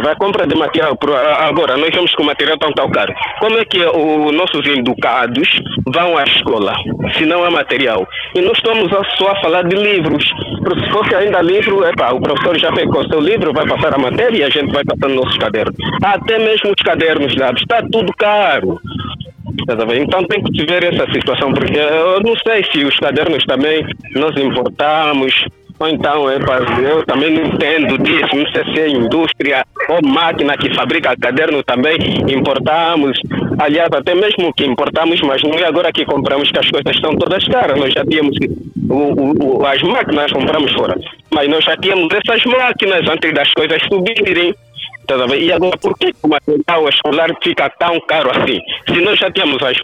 Vai 0.03 0.15
compra 0.17 0.47
de 0.47 0.55
material. 0.55 0.97
Agora, 1.41 1.77
nós 1.77 1.91
que 1.91 2.23
o 2.23 2.25
material 2.25 2.55
está 2.57 2.71
tão 2.73 2.91
caro. 2.91 3.13
Como 3.41 3.59
é 3.59 3.65
que 3.65 3.79
os 3.85 4.33
nossos 4.33 4.65
educados 4.67 5.49
vão 5.87 6.17
à 6.17 6.23
escola 6.25 6.75
se 7.17 7.27
não 7.27 7.45
há 7.45 7.51
material? 7.51 8.07
E 8.35 8.41
nós 8.41 8.57
estamos 8.57 8.89
só 9.19 9.31
a 9.31 9.41
falar 9.41 9.63
de 9.63 9.77
livros. 9.77 10.25
Se 10.25 10.91
fosse 10.91 11.15
ainda 11.15 11.43
livro, 11.43 11.85
epa, 11.85 12.13
o 12.15 12.21
professor 12.21 12.59
já 12.59 12.73
pegou 12.73 13.05
seu 13.09 13.21
livro, 13.21 13.53
vai 13.53 13.67
passar 13.67 13.95
a 13.95 13.99
matéria 13.99 14.39
e 14.39 14.45
a 14.45 14.51
gente 14.51 14.73
vai 14.73 14.85
passando 14.85 15.15
nossos 15.15 15.37
cadernos. 15.39 15.77
Até 16.03 16.39
mesmo 16.39 16.71
os 16.71 16.83
cadernos 16.85 17.35
lá, 17.37 17.51
está 17.53 17.83
tudo 17.91 18.13
caro. 18.17 18.81
Então 19.97 20.25
tem 20.25 20.43
que 20.43 20.65
ver 20.67 20.85
essa 20.85 21.11
situação, 21.13 21.53
porque 21.53 21.79
eu 21.79 22.21
não 22.21 22.35
sei 22.47 22.65
se 22.71 22.85
os 22.85 22.97
cadernos 22.99 23.45
também 23.45 23.85
nós 24.15 24.37
importamos, 24.37 25.45
então, 25.89 26.29
é, 26.29 26.37
eu 26.83 27.05
também 27.07 27.31
não 27.31 27.47
entendo 27.47 27.97
disso, 27.99 28.37
não 28.37 28.47
sei 28.53 28.65
se 28.65 28.81
é 28.81 28.89
indústria 28.89 29.65
ou 29.89 30.07
máquina 30.07 30.57
que 30.57 30.75
fabrica 30.75 31.17
caderno 31.17 31.63
também 31.63 31.97
importamos. 32.29 33.19
Aliás, 33.59 33.89
até 33.93 34.15
mesmo 34.15 34.53
que 34.53 34.67
importamos, 34.67 35.21
mas 35.23 35.43
não 35.43 35.55
é 35.55 35.65
agora 35.65 35.91
que 35.91 36.05
compramos 36.05 36.51
que 36.51 36.59
as 36.59 36.69
coisas 36.69 36.95
estão 36.95 37.17
todas 37.17 37.47
caras. 37.49 37.79
Nós 37.79 37.95
já 37.95 38.05
tínhamos 38.05 38.37
o, 38.91 39.61
o, 39.61 39.67
as 39.67 39.83
máquinas 39.83 40.31
compramos 40.33 40.73
fora. 40.73 40.99
Mas 41.31 41.49
nós 41.49 41.65
já 41.65 41.77
tínhamos 41.77 42.09
essas 42.13 42.45
máquinas 42.45 43.09
antes 43.09 43.33
das 43.33 43.51
coisas 43.55 43.83
subirem. 43.85 44.55
E 45.41 45.53
agora, 45.53 45.77
por 45.79 45.99
que 45.99 46.15
o 46.23 46.29
material 46.29 46.89
escolar 46.89 47.31
fica 47.43 47.69
tão 47.71 47.99
caro 48.03 48.31
assim? 48.31 48.61
Se 48.87 49.01
nós 49.01 49.19
já 49.19 49.29
tínhamos 49.29 49.61
as, 49.61 49.77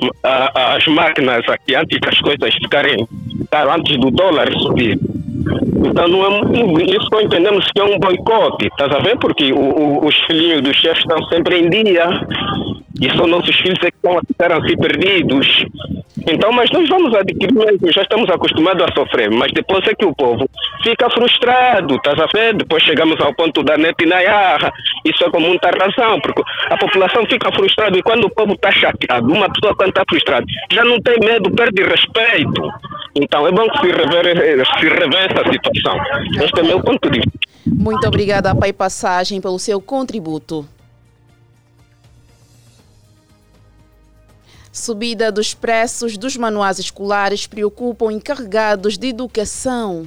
as 0.55 0.87
máquinas 0.87 1.43
aqui 1.49 1.75
antes 1.75 1.99
das 2.01 2.21
coisas 2.21 2.55
ficarem 2.55 3.09
caro, 3.51 3.73
antes 3.73 3.99
do 3.99 4.11
dólar 4.11 4.53
subir. 4.61 4.97
Então 5.63 6.09
não 6.09 6.25
é 6.25 6.85
isso 6.85 7.09
que 7.11 7.23
entendemos 7.23 7.67
que 7.73 7.81
é 7.81 7.85
um 7.85 7.99
boicote, 7.99 8.67
estás 8.67 8.93
a 8.95 8.99
ver? 8.99 9.19
Porque 9.19 9.53
o, 9.53 9.59
o, 9.59 10.07
os 10.07 10.15
filhinhos 10.27 10.63
dos 10.63 10.77
chefes 10.77 10.99
estão 10.99 11.23
sempre 11.29 11.59
em 11.61 11.69
dia 11.71 12.09
e 13.01 13.11
são 13.17 13.27
nossos 13.27 13.55
filhos 13.57 13.79
é 13.83 13.91
que 13.91 13.97
estão 13.97 14.19
a 14.19 14.21
ficar 14.27 14.53
assim 14.53 14.77
perdidos. 14.77 15.67
Então, 16.29 16.51
mas 16.51 16.71
nós 16.71 16.89
vamos 16.89 17.15
adquirir 17.15 17.53
mesmo, 17.53 17.93
já 17.93 18.03
estamos 18.03 18.29
acostumados 18.31 18.83
a 18.83 18.93
sofrer, 18.95 19.31
mas 19.31 19.53
depois 19.53 19.87
é 19.87 19.95
que 19.95 20.05
o 20.05 20.15
povo 20.15 20.49
fica 20.83 21.09
frustrado, 21.11 21.95
estás 21.95 22.19
a 22.19 22.27
ver? 22.35 22.55
Depois 22.55 22.83
chegamos 22.83 23.21
ao 23.21 23.35
ponto 23.35 23.63
da 23.63 23.77
net 23.77 24.05
na 24.07 24.21
yarra, 24.21 24.73
isso 25.05 25.25
é 25.25 25.31
com 25.31 25.41
muita 25.41 25.71
razão, 25.71 26.19
porque 26.21 26.43
a 26.71 26.77
população 26.79 27.25
fica 27.27 27.53
frustrada 27.53 27.97
e 27.99 28.03
quando 28.03 28.25
o 28.25 28.31
povo 28.31 28.55
está 28.55 28.73
chateado, 28.73 29.33
uma 29.33 29.49
pessoa 29.53 29.77
quando 29.77 29.91
está 29.91 30.05
frustrada 30.09 30.47
já 30.73 30.85
não 30.85 31.01
tem 31.01 31.19
medo, 31.21 31.51
perde 31.51 31.83
respeito. 31.83 32.73
Então 33.15 33.47
é 33.47 33.53
bom 33.53 33.69
que 33.69 33.79
se 33.81 33.93
rever, 33.93 34.67
se 34.67 34.89
rever 34.89 35.31
essa 35.31 35.53
situação. 35.53 36.01
Este 36.43 36.61
é 36.61 36.63
o 36.63 36.67
meu 36.67 36.83
ponto 36.83 37.11
de 37.11 37.21
vista. 37.21 37.39
Muito 37.67 38.07
obrigada, 38.07 38.55
Pai 38.55 38.73
Passagem, 38.73 39.41
pelo 39.41 39.59
seu 39.59 39.81
contributo. 39.81 40.67
Subida 44.77 45.33
dos 45.33 45.55
preços 45.55 46.19
dos 46.19 46.37
manuais 46.37 46.79
escolares 46.79 47.47
preocupam 47.47 48.13
encarregados 48.13 48.99
de 48.99 49.09
educação. 49.09 50.07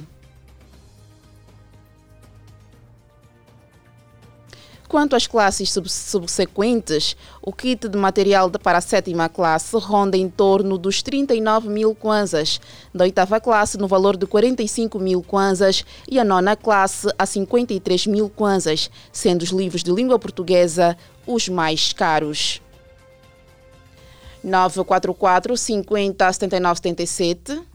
Quanto 4.88 5.16
às 5.16 5.26
classes 5.26 5.74
subsequentes, 5.88 7.16
o 7.42 7.52
kit 7.52 7.88
de 7.88 7.98
material 7.98 8.48
para 8.48 8.78
a 8.78 8.80
sétima 8.80 9.28
classe 9.28 9.76
ronda 9.76 10.16
em 10.16 10.30
torno 10.30 10.78
dos 10.78 11.02
39 11.02 11.68
mil 11.68 11.92
kwanzas, 11.92 12.60
da 12.94 13.02
oitava 13.02 13.40
classe 13.40 13.76
no 13.76 13.88
valor 13.88 14.16
de 14.16 14.24
45 14.24 15.00
mil 15.00 15.20
kwanzas 15.20 15.84
e 16.08 16.16
a 16.16 16.22
nona 16.24 16.54
classe 16.54 17.08
a 17.18 17.26
53 17.26 18.06
mil 18.06 18.30
kwanzas, 18.30 18.88
sendo 19.10 19.42
os 19.42 19.50
livros 19.50 19.82
de 19.82 19.90
língua 19.90 20.16
portuguesa 20.16 20.96
os 21.26 21.48
mais 21.48 21.92
caros. 21.92 22.62
944 24.42 25.56
50 25.56 26.32
79 26.32 26.76
77 26.76 27.70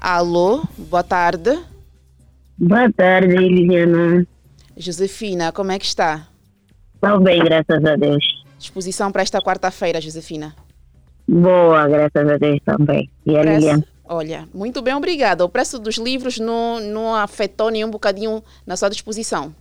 Alô, 0.00 0.62
boa 0.78 1.02
tarde. 1.02 1.58
Boa 2.56 2.92
tarde, 2.92 3.34
Liliana. 3.34 4.24
Josefina, 4.76 5.50
como 5.50 5.72
é 5.72 5.78
que 5.80 5.84
está? 5.84 6.28
Estou 6.94 7.20
bem, 7.20 7.42
graças 7.42 7.84
a 7.84 7.96
Deus. 7.96 8.24
Disposição 8.56 9.10
para 9.10 9.22
esta 9.22 9.40
quarta-feira, 9.42 10.00
Josefina? 10.00 10.54
Boa, 11.26 11.88
graças 11.88 12.28
a 12.28 12.36
Deus 12.36 12.60
também. 12.64 13.10
E 13.26 13.36
a 13.36 13.42
Liliana? 13.42 13.84
Olha, 14.04 14.48
muito 14.54 14.80
bem, 14.80 14.94
obrigada. 14.94 15.44
O 15.44 15.48
preço 15.48 15.78
dos 15.78 15.96
livros 15.96 16.38
não, 16.38 16.78
não 16.78 17.14
afetou 17.14 17.70
nem 17.70 17.84
um 17.84 17.90
bocadinho 17.90 18.42
na 18.64 18.76
sua 18.76 18.88
disposição? 18.88 19.52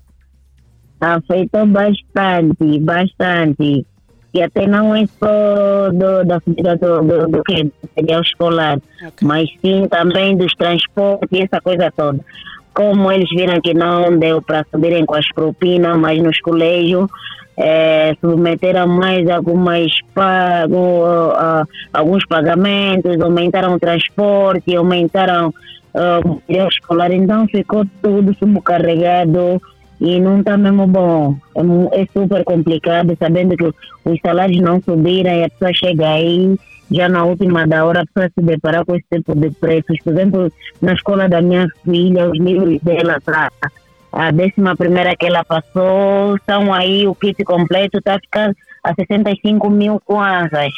Afetou 1.13 1.65
bastante, 1.67 2.79
bastante. 2.79 3.85
E 4.33 4.41
até 4.41 4.67
não 4.67 4.93
é 4.93 5.05
só 5.05 5.91
do, 5.91 6.25
da 6.25 6.39
subida 6.41 6.75
do, 6.75 7.01
do, 7.01 7.27
do, 7.27 7.43
do 7.43 7.43
material 7.95 8.21
escolar, 8.21 8.77
okay. 8.97 9.27
mas 9.27 9.49
sim 9.61 9.87
também 9.87 10.35
dos 10.35 10.53
transportes 10.55 11.29
e 11.31 11.41
essa 11.41 11.61
coisa 11.61 11.91
toda 11.95 12.19
como 12.75 13.09
eles 13.09 13.29
viram 13.29 13.61
que 13.61 13.73
não 13.73 14.19
deu 14.19 14.41
para 14.41 14.65
subirem 14.69 15.05
com 15.05 15.15
as 15.15 15.25
propinas, 15.29 15.97
mas 15.97 16.21
nos 16.21 16.37
colégios 16.41 17.09
é, 17.57 18.13
submeteram 18.19 18.85
mais 18.85 19.29
algumas 19.29 19.91
pago, 20.13 21.05
uh, 21.05 21.65
alguns 21.93 22.25
pagamentos, 22.25 23.19
aumentaram 23.21 23.75
o 23.75 23.79
transporte, 23.79 24.75
aumentaram 24.75 25.49
uh, 25.49 26.21
o 26.25 26.29
material 26.35 26.67
escolar, 26.67 27.11
então 27.13 27.47
ficou 27.47 27.85
tudo 28.01 28.35
subcarregado 28.35 29.61
e 29.99 30.19
não 30.19 30.39
está 30.39 30.57
mesmo 30.57 30.87
bom. 30.87 31.35
É, 31.55 32.01
é, 32.01 32.07
super 32.11 32.43
complicado, 32.43 33.15
sabendo 33.17 33.55
que 33.55 33.65
os 33.65 34.19
salários 34.21 34.61
não 34.61 34.81
subiram 34.81 35.31
e 35.31 35.43
a 35.43 35.49
pessoa 35.49 35.73
chega 35.73 36.09
aí 36.09 36.57
já 36.91 37.09
na 37.09 37.23
última 37.23 37.65
da 37.65 37.85
hora 37.85 38.05
para 38.13 38.29
se 38.29 38.41
deparar 38.41 38.85
com 38.85 38.95
esse 38.95 39.05
tipo 39.11 39.35
de 39.35 39.49
preços. 39.51 39.97
Por 40.03 40.13
exemplo, 40.13 40.51
na 40.81 40.93
escola 40.93 41.27
da 41.27 41.41
minha 41.41 41.67
filha, 41.83 42.29
os 42.29 42.37
livros 42.37 42.79
dela 42.81 43.19
para 43.23 43.49
a 44.11 44.31
décima 44.31 44.75
primeira 44.75 45.15
que 45.15 45.25
ela 45.25 45.43
passou, 45.43 46.37
são 46.45 46.73
aí 46.73 47.07
o 47.07 47.15
kit 47.15 47.43
completo, 47.43 47.97
está 47.97 48.19
ficando 48.19 48.55
a 48.83 48.93
65 48.93 49.69
mil 49.69 49.99
kwanzas. 49.99 50.73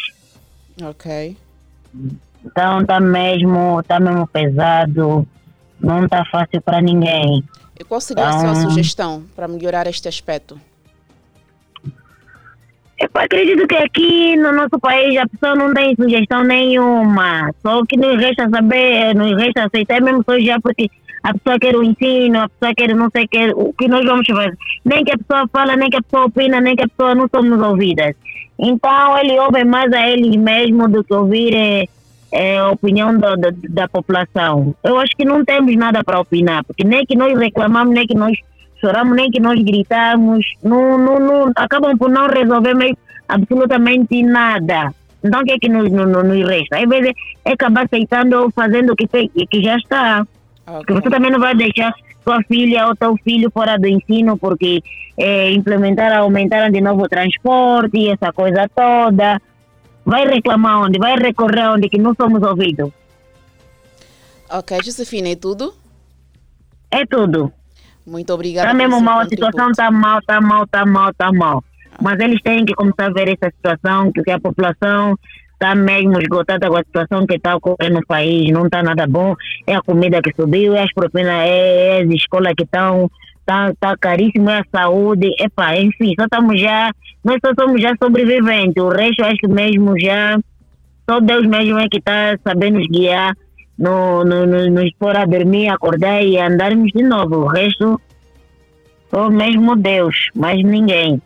Ok. 0.82 1.38
Então 2.46 2.82
está 2.82 3.00
mesmo, 3.00 3.84
tá 3.84 4.00
mesmo 4.00 4.26
pesado, 4.28 5.28
não 5.80 6.06
está 6.06 6.24
fácil 6.26 6.62
para 6.62 6.82
ninguém. 6.82 7.44
E 7.80 7.84
qual 7.84 8.02
seria 8.02 8.28
a 8.28 8.32
sua 8.32 8.50
então, 8.52 8.70
sugestão 8.70 9.24
para 9.36 9.48
melhorar 9.48 9.86
este 9.88 10.08
aspecto? 10.08 10.60
Eu 13.00 13.10
acredito 13.14 13.68
que 13.68 13.76
aqui 13.76 14.36
no 14.36 14.52
nosso 14.52 14.80
país 14.80 15.16
a 15.20 15.28
pessoa 15.28 15.56
não 15.56 15.72
tem 15.72 15.96
sugestão 15.96 16.44
nenhuma. 16.44 17.54
Só 17.62 17.86
que 17.86 17.96
nos 17.96 18.20
resta 18.20 18.50
saber, 18.50 19.14
nos 19.14 19.38
resta 19.38 19.66
aceitar 19.66 20.02
mesmo 20.02 20.24
só 20.28 20.40
já 20.40 20.60
porque 20.60 20.90
a 21.22 21.34
pessoa 21.34 21.60
quer 21.60 21.76
o 21.76 21.84
ensino, 21.84 22.40
a 22.40 22.50
pessoa 22.50 22.74
quer 22.76 22.96
não 22.96 23.10
sei 23.12 23.26
o 23.26 23.28
que, 23.28 23.50
o 23.54 23.74
que 23.74 23.88
nós 23.88 24.04
vamos 24.04 24.26
fazer. 24.26 24.58
Nem 24.84 25.04
que 25.04 25.12
a 25.12 25.18
pessoa 25.18 25.48
fala, 25.54 25.76
nem 25.76 25.90
que 25.90 25.98
a 25.98 26.02
pessoa 26.02 26.26
opina, 26.26 26.60
nem 26.60 26.76
que 26.76 26.84
a 26.84 26.88
pessoa 26.88 27.14
não 27.14 27.28
somos 27.28 27.62
ouvidas. 27.62 28.16
Então 28.58 29.18
ele 29.20 29.40
ouve 29.40 29.64
mais 29.64 29.94
a 29.94 30.10
eles 30.10 30.36
mesmo 30.36 30.88
do 30.88 31.04
que 31.04 31.14
ouvir 31.14 31.88
é, 32.32 32.58
a 32.58 32.72
opinião 32.72 33.18
da, 33.18 33.36
da, 33.36 33.50
da 33.70 33.88
população. 33.88 34.76
Eu 34.84 35.00
acho 35.00 35.16
que 35.16 35.26
não 35.26 35.44
temos 35.44 35.76
nada 35.76 36.04
para 36.04 36.20
opinar, 36.20 36.64
porque 36.64 36.84
nem 36.84 37.06
que 37.06 37.16
nós 37.16 37.38
reclamamos, 37.38 37.94
nem 37.94 38.06
que 38.06 38.16
nós 38.16 38.38
choramos, 38.80 39.16
nem 39.16 39.30
que 39.30 39.40
nós 39.40 39.62
gritamos, 39.64 40.46
não, 40.64 40.98
não, 40.98 41.20
não, 41.20 41.52
acabam 41.56 41.98
por 41.98 42.10
não 42.10 42.28
resolver 42.28 42.96
absolutamente 43.28 44.22
nada. 44.24 44.94
Então 45.24 45.42
o 45.42 45.44
que 45.44 45.54
é 45.54 45.60
que 45.60 45.70
nos, 45.70 45.92
nos, 45.92 46.08
nos 46.08 46.48
resta? 46.48 46.78
Às 46.78 46.88
vezes 46.88 47.12
é 47.44 47.52
acabar 47.54 47.86
aceitando 47.86 48.44
ou 48.44 48.52
fazendo 48.52 48.94
o 48.94 48.96
que, 48.96 49.08
que 49.08 49.62
já 49.62 49.78
está. 49.78 50.26
Okay. 50.66 50.78
Porque 50.80 50.94
você 50.94 51.10
também 51.10 51.32
não 51.32 51.40
vai 51.40 51.56
deixar 51.56 51.94
sua 52.24 52.42
filha 52.44 52.88
ou 52.88 52.96
seu 52.96 53.16
filho 53.24 53.50
fora 53.52 53.78
do 53.78 53.88
ensino 53.88 54.38
porque 54.38 54.84
é, 55.18 55.52
implementaram, 55.52 56.24
aumentaram 56.24 56.72
de 56.72 56.82
novo 56.82 57.04
o 57.04 57.10
transporte, 57.10 58.10
essa 58.10 58.32
coisa 58.32 58.70
toda. 58.76 59.42
Vai 60.08 60.26
reclamar 60.26 60.84
onde? 60.84 60.98
Vai 60.98 61.18
recorrer 61.18 61.68
onde 61.68 61.90
que 61.90 61.98
não 61.98 62.16
somos 62.16 62.42
ouvidos. 62.42 62.94
Ok, 64.50 64.80
Josefina, 64.82 65.28
é 65.28 65.36
tudo? 65.36 65.74
É 66.90 67.06
tudo. 67.06 67.52
Muito 68.06 68.34
obrigada. 68.34 68.68
Está 68.68 68.74
mesmo 68.74 69.02
mal, 69.02 69.20
a 69.20 69.26
situação 69.26 69.70
está 69.70 69.92
mal, 69.92 70.20
está 70.20 70.40
mal, 70.40 70.64
está 70.64 70.86
mal, 70.86 71.10
está 71.10 71.32
mal. 71.34 71.62
Mas 72.02 72.18
eles 72.22 72.42
têm 72.42 72.64
que 72.64 72.74
começar 72.74 73.08
a 73.08 73.12
ver 73.12 73.28
essa 73.28 73.54
situação, 73.54 74.10
que 74.14 74.32
a 74.32 74.40
população 74.40 75.20
está 75.52 75.76
mesmo 75.76 76.22
esgotada 76.22 76.70
com 76.70 76.78
a 76.78 76.84
situação 76.86 77.28
que 77.28 77.36
está 77.36 77.58
ocorrendo 77.58 77.96
no 77.96 78.06
país, 78.08 78.50
não 78.50 78.68
está 78.68 78.82
nada 78.82 79.06
bom. 79.08 79.36
É 79.66 79.76
a 79.76 79.82
comida 79.82 80.22
que 80.22 80.34
subiu, 80.34 80.74
é 80.74 80.84
as 80.84 80.94
propinas, 80.94 81.34
é, 81.34 81.98
é 81.98 82.02
as 82.04 82.10
escolas 82.12 82.54
que 82.56 82.64
estão, 82.64 83.12
está 83.48 83.74
tá 83.80 83.98
caríssimo, 83.98 84.50
é 84.50 84.60
a 84.60 84.66
saúde, 84.70 85.34
epá, 85.40 85.78
enfim, 85.78 86.14
só 86.20 86.26
estamos 86.26 86.60
já, 86.60 86.92
nós 87.24 87.38
só 87.44 87.54
somos 87.58 87.82
já 87.82 87.96
sobreviventes, 88.02 88.84
o 88.84 88.90
resto 88.90 89.24
acho 89.24 89.38
que 89.38 89.48
mesmo 89.48 89.98
já, 89.98 90.38
só 91.10 91.22
Deus 91.22 91.48
mesmo 91.48 91.80
é 91.80 91.88
que 91.88 91.98
está 91.98 92.38
sabendo 92.44 92.80
nos 92.80 92.88
guiar 92.88 93.34
no, 93.78 94.26
no, 94.26 94.46
no, 94.46 94.70
nos 94.70 94.92
pôr 95.00 95.16
a 95.16 95.26
dormir, 95.26 95.70
acordar 95.70 96.22
e 96.22 96.38
andarmos 96.38 96.92
de 96.92 97.04
novo. 97.04 97.38
O 97.38 97.48
resto, 97.48 98.02
só 99.10 99.30
mesmo 99.30 99.76
Deus, 99.76 100.30
mais 100.36 100.62
ninguém. 100.64 101.22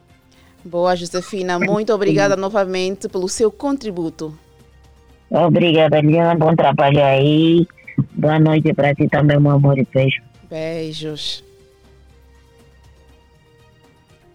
Boa, 0.63 0.95
Josefina. 0.95 1.57
Muito 1.57 1.91
obrigada 1.93 2.35
novamente 2.35 3.09
pelo 3.09 3.27
seu 3.27 3.51
contributo. 3.51 4.37
Obrigada, 5.31 5.99
Liana. 6.01 6.35
Bom 6.35 6.55
trabalho 6.55 7.03
aí. 7.03 7.65
Boa 8.13 8.37
noite 8.37 8.73
para 8.73 8.93
ti 8.93 9.07
também, 9.07 9.39
meu 9.39 9.51
amor 9.51 9.79
e 9.79 9.87
beijo. 9.91 10.21
Beijos. 10.49 11.43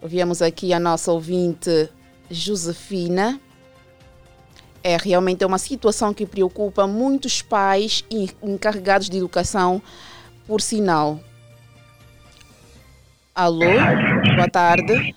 Ouvimos 0.07 0.41
aqui 0.41 0.71
a 0.71 0.79
nossa 0.79 1.11
ouvinte 1.11 1.89
Josefina 2.31 3.37
é 4.81 4.95
realmente 4.95 5.43
uma 5.43 5.57
situação 5.57 6.13
que 6.13 6.25
preocupa 6.25 6.87
muitos 6.87 7.41
pais 7.41 8.05
e 8.09 8.29
encarregados 8.41 9.09
de 9.09 9.17
educação, 9.17 9.81
por 10.47 10.61
sinal. 10.61 11.19
Alô, 13.35 13.65
boa 14.33 14.49
tarde. 14.49 15.13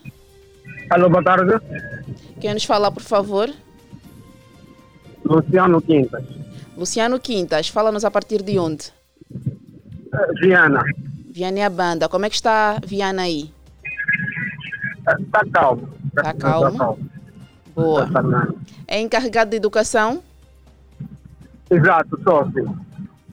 Alô, 0.91 1.09
boa 1.09 1.23
tarde. 1.23 1.53
Quem 2.41 2.53
nos 2.53 2.65
fala, 2.65 2.91
por 2.91 3.05
favor? 3.05 3.49
Luciano 5.25 5.81
Quintas. 5.81 6.25
Luciano 6.77 7.21
Quintas, 7.21 7.69
fala-nos 7.69 8.05
a 8.05 8.11
partir 8.11 8.43
de 8.43 8.59
onde? 8.59 8.93
Uh, 9.31 10.41
Viana. 10.41 10.83
Viana 11.31 11.61
é 11.61 11.63
a 11.63 11.71
banda. 11.71 12.09
Como 12.09 12.27
é 12.27 12.29
que 12.29 12.35
está 12.35 12.81
Viana 12.85 13.23
aí? 13.23 13.53
Está 15.07 15.41
uh, 15.41 15.51
calmo. 15.51 15.89
Está 16.09 16.35
calmo? 16.35 16.71
Tá 16.71 16.79
calmo. 16.79 17.11
Boa. 17.75 18.09
É 18.87 19.01
encarregado 19.01 19.51
de 19.51 19.57
educação? 19.57 20.23
Exato, 21.71 22.21
só 22.23 22.45
sim. 22.47 22.67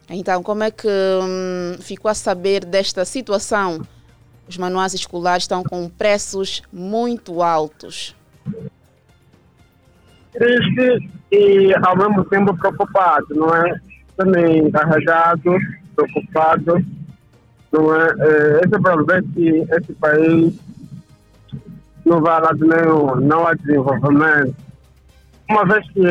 Então, 0.10 0.42
como 0.42 0.64
é 0.64 0.72
que 0.72 0.88
hum, 0.88 1.76
ficou 1.82 2.10
a 2.10 2.14
saber 2.14 2.64
desta 2.64 3.04
situação? 3.04 3.82
Os 4.48 4.58
manuais 4.58 4.94
escolares 4.94 5.44
estão 5.44 5.64
com 5.64 5.90
preços 5.90 6.62
muito 6.72 7.42
altos. 7.42 8.16
Triste 10.32 11.10
e 11.32 11.74
ao 11.84 11.98
mesmo 11.98 12.24
tempo 12.26 12.56
preocupado, 12.56 13.28
não 13.32 13.54
é? 13.54 13.82
Também 14.16 14.60
encarregado, 14.60 15.58
preocupado, 15.96 16.86
não 17.74 17.96
é? 17.96 18.08
Eh, 18.08 18.62
esse 18.64 18.82
problema 18.82 19.16
é 19.16 19.22
que 19.22 19.66
esse 19.70 19.94
país 19.94 20.54
não 22.08 22.22
vai 22.22 22.42
lá 22.42 22.52
nenhum, 22.54 23.16
não 23.18 23.46
há 23.46 23.54
desenvolvimento. 23.54 24.56
Uma 25.50 25.66
vez 25.66 25.90
que 25.92 26.06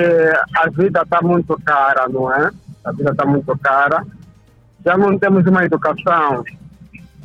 a 0.57 0.71
vida 0.71 1.03
está 1.03 1.21
muito 1.23 1.59
cara, 1.65 2.07
não 2.09 2.33
é? 2.33 2.51
A 2.85 2.93
vida 2.93 3.11
está 3.11 3.25
muito 3.25 3.57
cara, 3.59 4.05
já 4.85 4.97
não 4.97 5.19
temos 5.19 5.47
uma 5.47 5.65
educação 5.65 6.45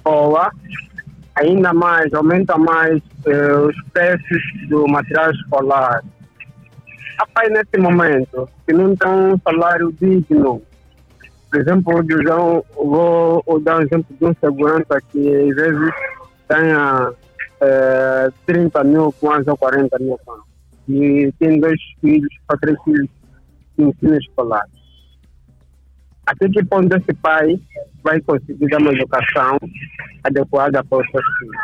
boa, 0.04 0.52
ainda 1.36 1.74
mais, 1.74 2.14
aumenta 2.14 2.58
mais 2.58 3.02
eh, 3.26 3.54
os 3.54 3.76
preços 3.94 4.42
do 4.68 4.88
material 4.88 5.32
escolar. 5.32 6.02
Rapaz, 7.20 7.50
nesse 7.52 7.78
momento, 7.78 8.50
que 8.66 8.74
não 8.74 8.96
tem 8.96 9.12
um 9.12 9.40
salário 9.40 9.94
digno, 10.02 10.62
por 11.52 11.60
exemplo, 11.60 12.04
vou, 12.76 13.44
vou 13.46 13.60
dar 13.60 13.78
um 13.78 13.82
exemplo 13.82 14.16
de 14.20 14.26
um 14.26 14.34
segurança 14.40 15.02
que 15.12 15.50
às 15.50 15.56
vezes 15.56 15.94
tenha 16.48 17.14
é, 17.62 18.30
30 18.45 18.84
mil 18.84 19.12
quase 19.13 19.50
ou 19.50 19.58
40 19.58 19.97
mil 20.00 20.19
pounds. 20.26 20.45
E 20.89 21.32
tem 21.39 21.60
dois 21.60 21.80
filhos, 22.02 22.34
para 22.47 22.58
três 22.60 22.78
filhos 22.84 23.08
de 23.78 23.86
ensino 23.86 24.15
escolar. 24.17 24.65
Até 26.26 26.50
que 26.50 26.63
ponto 26.65 26.95
esse 26.95 27.13
pai 27.15 27.60
vai 28.04 28.19
conseguir 28.21 28.67
dar 28.67 28.80
uma 28.80 28.93
educação 28.93 29.58
adequada 30.24 30.84
para 30.84 30.97
os 31.00 31.12
seus 31.12 31.26
filhos? 31.39 31.56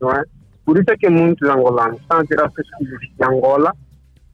Não 0.00 0.10
é? 0.12 0.22
Por 0.64 0.78
isso 0.78 0.90
é 0.90 0.96
que 0.96 1.08
muitos 1.08 1.48
angolanos 1.48 2.00
estão 2.00 2.20
a 2.20 2.26
tirar 2.26 2.50
seus 2.52 2.68
filhos 2.78 3.00
de 3.00 3.24
Angola 3.24 3.74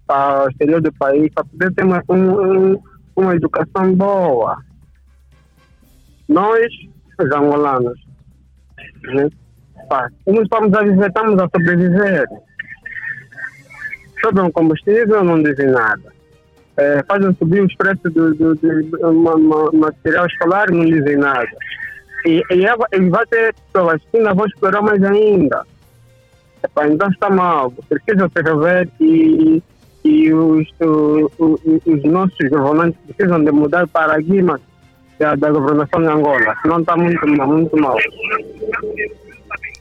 para 0.07 0.45
o 0.45 0.49
exterior 0.51 0.81
do 0.81 0.93
país 0.95 1.33
para 1.35 1.45
poder 1.45 1.75
ter 1.75 1.85
uma, 1.85 2.03
um, 2.09 2.81
uma 3.17 3.35
educação 3.35 3.95
boa. 3.95 4.57
Nós, 6.29 6.73
os 7.19 7.33
angolanos, 7.33 7.99
né? 9.03 9.29
Pá, 9.91 10.09
não 10.25 10.43
estamos 10.43 10.73
a 10.73 10.83
viver, 10.83 11.09
estamos 11.09 11.39
a 11.39 11.49
sobreviver. 11.49 12.25
Sobre 14.23 14.43
um 14.43 14.51
combustível 14.53 15.25
não 15.25 15.43
dizem 15.43 15.67
nada. 15.67 16.13
É, 16.77 17.03
fazem 17.03 17.35
subir 17.35 17.63
os 17.63 17.75
preços 17.75 18.13
do, 18.15 18.35
do, 18.35 18.55
do, 18.55 18.83
do 18.83 19.77
material 19.77 20.27
escolar 20.27 20.71
não 20.71 20.87
dizem 20.87 21.17
nada. 21.17 21.49
E, 22.25 22.43
e, 22.51 22.67
é, 22.67 22.75
e 22.93 23.09
vai 23.09 23.27
ter 23.27 23.55
pessoas 23.73 24.01
que 24.11 24.19
ainda 24.19 24.33
vão 24.33 24.47
explorar 24.47 24.81
mais 24.81 25.03
ainda. 25.03 25.67
Epá, 26.63 26.87
então 26.87 27.09
está 27.09 27.29
mal. 27.29 27.73
Precisa 27.89 28.29
se 28.29 28.43
rever 28.43 28.89
e, 29.01 29.63
e 30.05 30.33
os, 30.33 30.69
os, 30.81 31.61
os, 31.87 32.05
nossos 32.05 32.49
governantes 32.49 33.01
precisam 33.07 33.43
de 33.43 33.51
mudar 33.51 33.85
o 33.85 33.89
paradigma 33.89 34.61
da, 35.19 35.35
da 35.35 35.51
governação 35.51 36.01
de 36.01 36.09
Angola. 36.09 36.55
Senão 36.63 36.81
está 36.81 36.97
muito 36.97 37.27
muito 37.27 37.77
mal. 37.79 37.99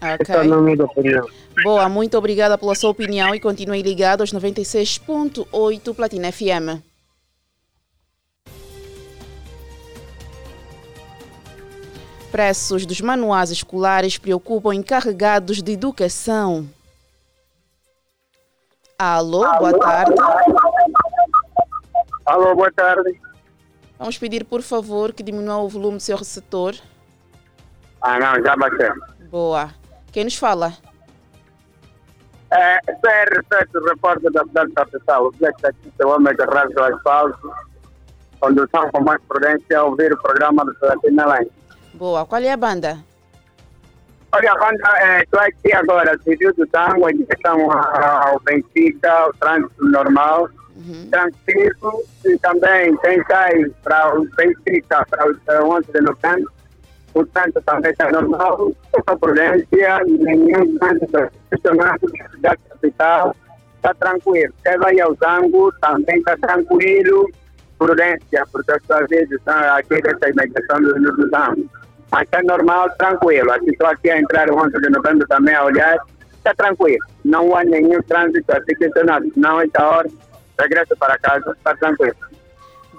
Ok. 0.02 0.36
É 0.36 1.64
Boa, 1.64 1.90
muito 1.90 2.18
obrigada 2.18 2.58
pela 2.58 2.74
sua 2.74 2.90
opinião 2.90 3.36
e 3.36 3.40
continue 3.40 3.82
ligado 3.82 4.22
aos 4.22 4.32
96.8 4.32 5.94
Platina 5.94 6.32
FM. 6.32 6.82
Preços 12.32 12.86
dos 12.86 13.02
manuais 13.02 13.50
escolares 13.50 14.18
preocupam 14.18 14.74
encarregados 14.74 15.62
de 15.62 15.74
educação. 15.74 16.70
Alô, 18.98 19.42
boa 19.58 19.78
tarde. 19.80 20.16
Alô, 22.26 22.56
boa 22.56 22.72
tarde. 22.72 23.20
Vamos 23.98 24.18
pedir, 24.18 24.46
por 24.46 24.62
favor, 24.62 25.12
que 25.12 25.24
diminua 25.24 25.58
o 25.58 25.68
volume 25.68 25.98
do 25.98 26.04
seu 26.04 26.16
receptor. 26.16 26.76
Ah, 28.02 28.18
não, 28.20 28.42
já 28.44 28.56
baixei. 28.56 28.90
Boa. 29.30 29.79
Quem 30.12 30.24
nos 30.24 30.36
fala? 30.36 30.74
É, 32.52 32.80
CR7, 32.82 33.88
repórter 33.88 34.32
da 34.32 34.44
cidade 34.44 34.72
capital. 34.74 35.28
O 35.28 35.32
Black 35.34 35.62
Taxista, 35.62 36.08
o 36.08 36.12
homem 36.12 36.36
de 36.36 36.44
rádio 36.44 36.84
asfalto. 36.84 37.52
Condução 38.40 38.90
com 38.92 39.04
mais 39.04 39.22
prudência, 39.28 39.84
ouvir 39.84 40.14
o 40.14 40.22
programa 40.22 40.66
do 40.66 40.74
Platina 40.76 41.38
Line. 41.38 41.52
Boa. 41.94 42.26
Qual 42.26 42.42
é 42.42 42.52
a 42.52 42.58
banda? 42.58 42.98
Olha, 44.32 44.56
quando 44.56 44.80
é, 44.98 45.24
estou 45.24 45.40
aqui 45.40 45.74
agora, 45.74 46.18
civil 46.24 46.54
do 46.54 46.66
tango, 46.68 47.10
em 47.10 47.18
direção 47.18 47.72
ao 47.72 48.40
Benfica, 48.42 49.28
o 49.28 49.34
trânsito 49.34 49.86
normal. 49.86 50.50
Uhum. 50.76 51.10
Trânsito 51.12 52.04
e 52.26 52.38
também 52.38 52.96
tem 52.98 53.24
sai 53.26 53.66
para 53.84 54.18
o 54.18 54.28
Benfica, 54.38 55.06
para 55.10 55.66
o 55.66 55.70
11 55.72 55.92
de 55.92 56.02
novembro. 56.02 56.59
O 57.14 57.26
trânsito 57.26 57.62
também 57.62 57.92
está 57.92 58.12
normal, 58.12 58.72
com 58.92 59.18
prudência, 59.18 60.00
nenhum 60.06 60.78
funcionando 61.50 62.12
da 62.40 62.56
capital. 62.56 63.36
Está 63.76 63.94
tranquilo. 63.94 64.54
Quem 64.64 64.78
vai 64.78 65.00
ao 65.00 65.16
Zango 65.16 65.72
também 65.82 66.18
está 66.18 66.36
tranquilo, 66.38 67.30
prudência, 67.78 68.46
porque 68.52 68.72
as 68.74 68.84
suas 68.86 69.08
vezes 69.08 69.32
estão 69.32 69.56
aqui 69.56 70.02
dessa 70.02 70.30
imigração 70.30 70.82
do, 70.82 71.30
Zango. 71.30 71.70
Mas 72.12 72.24
está 72.24 72.44
normal, 72.44 72.90
tranquilo. 72.98 73.52
Aqui 73.52 73.72
estou 73.72 73.88
aqui 73.88 74.10
a 74.10 74.20
entrar 74.20 74.50
o 74.52 74.58
11 74.58 74.82
de 74.82 74.90
novembro 74.90 75.28
também 75.28 75.56
a 75.56 75.64
olhar, 75.64 75.98
está 76.36 76.54
tranquilo. 76.56 77.04
Não 77.24 77.56
há 77.56 77.64
nenhum 77.64 78.02
trânsito 78.04 78.52
assim 78.52 78.76
questionado. 78.76 79.32
Não, 79.36 79.62
esta 79.62 79.88
hora, 79.88 80.10
regresso 80.60 80.96
para 80.98 81.18
casa, 81.20 81.52
está 81.58 81.76
tranquilo. 81.76 82.16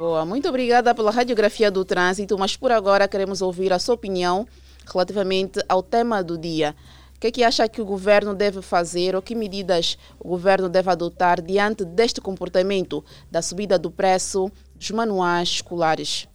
Boa, 0.01 0.25
muito 0.25 0.49
obrigada 0.49 0.95
pela 0.95 1.11
radiografia 1.11 1.71
do 1.71 1.85
trânsito, 1.85 2.39
mas 2.39 2.57
por 2.57 2.73
agora 2.73 3.07
queremos 3.07 3.43
ouvir 3.43 3.71
a 3.71 3.79
sua 3.79 3.97
opinião 3.97 4.49
relativamente 4.91 5.61
ao 5.69 5.83
tema 5.83 6.25
do 6.25 6.39
dia. 6.39 6.75
O 7.15 7.21
que 7.21 7.27
é 7.27 7.31
que 7.31 7.45
acha 7.45 7.69
que 7.69 7.83
o 7.83 7.85
governo 7.85 8.35
deve 8.35 8.63
fazer 8.63 9.15
ou 9.15 9.21
que 9.21 9.35
medidas 9.35 9.99
o 10.19 10.27
governo 10.27 10.71
deve 10.71 10.89
adotar 10.89 11.43
diante 11.43 11.85
deste 11.85 12.19
comportamento 12.19 13.05
da 13.31 13.43
subida 13.43 13.79
do 13.79 13.91
preço 13.91 14.51
dos 14.75 14.91
manuais 14.91 15.51
escolares? 15.51 16.27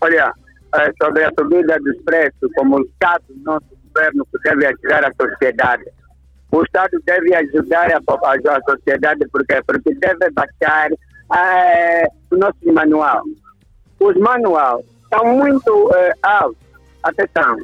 Olha, 0.00 0.34
eh, 0.74 0.92
sobre 1.00 1.22
a 1.22 1.30
subida 1.38 1.78
dos 1.78 1.96
preços, 2.02 2.50
como 2.56 2.78
o 2.78 2.82
Estado, 2.82 3.22
nosso 3.44 3.66
governo, 3.84 4.26
deve 4.42 4.66
ajudar 4.66 5.04
a 5.04 5.12
sociedade. 5.14 5.84
O 6.50 6.60
Estado 6.64 7.00
deve 7.06 7.32
ajudar 7.36 7.88
a, 7.92 7.98
a, 7.98 8.56
a 8.56 8.62
sociedade 8.68 9.28
porque, 9.30 9.62
porque 9.62 9.94
deve 9.94 10.28
baixar 10.30 10.90
eh, 11.34 12.06
o 12.30 12.36
nosso 12.36 12.72
manual. 12.72 13.22
Os 14.00 14.16
manuais 14.16 14.84
estão 15.04 15.24
muito 15.24 15.90
eh, 15.94 16.12
altos, 16.22 16.56
atenção, 17.02 17.56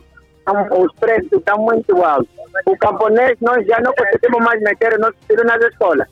os 0.78 0.92
preços 0.98 1.32
estão 1.32 1.58
muito 1.58 2.02
altos. 2.02 2.28
O 2.66 2.76
camponês, 2.76 3.36
nós 3.40 3.66
já 3.66 3.80
não 3.80 3.92
conseguimos 3.94 4.44
mais 4.44 4.60
meter 4.62 4.94
o 4.94 5.00
nosso 5.00 5.16
filho 5.26 5.44
nas 5.44 5.60
escolas. 5.62 6.08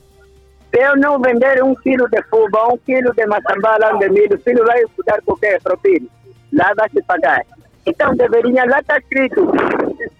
Se 0.73 0.81
eu 0.81 0.95
não 0.95 1.19
vender 1.19 1.61
um 1.63 1.75
quilo 1.75 2.07
de 2.09 2.21
fuba, 2.23 2.67
um 2.67 2.77
quilo 2.77 3.13
de 3.13 3.25
maçambá, 3.25 3.77
um 3.93 3.99
de 3.99 4.09
milho, 4.09 4.37
o 4.37 4.41
filho 4.41 4.65
vai 4.65 4.81
estudar 4.83 5.21
qualquer 5.23 5.61
propílio. 5.61 6.09
Lá 6.53 6.73
vai 6.75 6.89
se 6.89 7.01
pagar. 7.03 7.41
Então 7.85 8.15
deveria, 8.15 8.65
lá 8.65 8.79
está 8.79 8.97
escrito. 8.97 9.51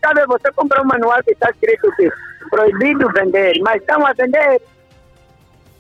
Sabe, 0.03 0.25
você 0.25 0.51
compra 0.51 0.81
um 0.81 0.85
manual 0.85 1.23
que 1.23 1.31
está 1.31 1.49
escrito 1.51 1.89
que 1.95 2.11
proibido 2.49 3.09
vender, 3.13 3.53
mas 3.63 3.81
estão 3.81 4.05
a 4.05 4.13
vender. 4.13 4.61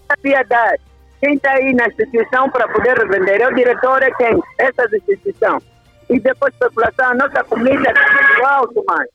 A 0.09 0.17
piedade. 0.17 0.81
Quem 1.21 1.35
está 1.35 1.51
aí 1.51 1.73
na 1.73 1.87
instituição 1.87 2.49
para 2.49 2.67
poder 2.67 3.07
vender 3.07 3.41
é 3.41 3.47
o 3.47 3.53
diretor, 3.53 4.01
é 4.01 4.11
quem? 4.11 4.41
Essas 4.57 4.91
instituições. 4.91 5.63
E 6.09 6.19
depois 6.19 6.53
população, 6.55 7.11
a 7.11 7.13
nossa 7.13 7.43
comida 7.43 7.93
muito 7.93 8.45
alto, 8.45 8.83
mano. 8.87 9.07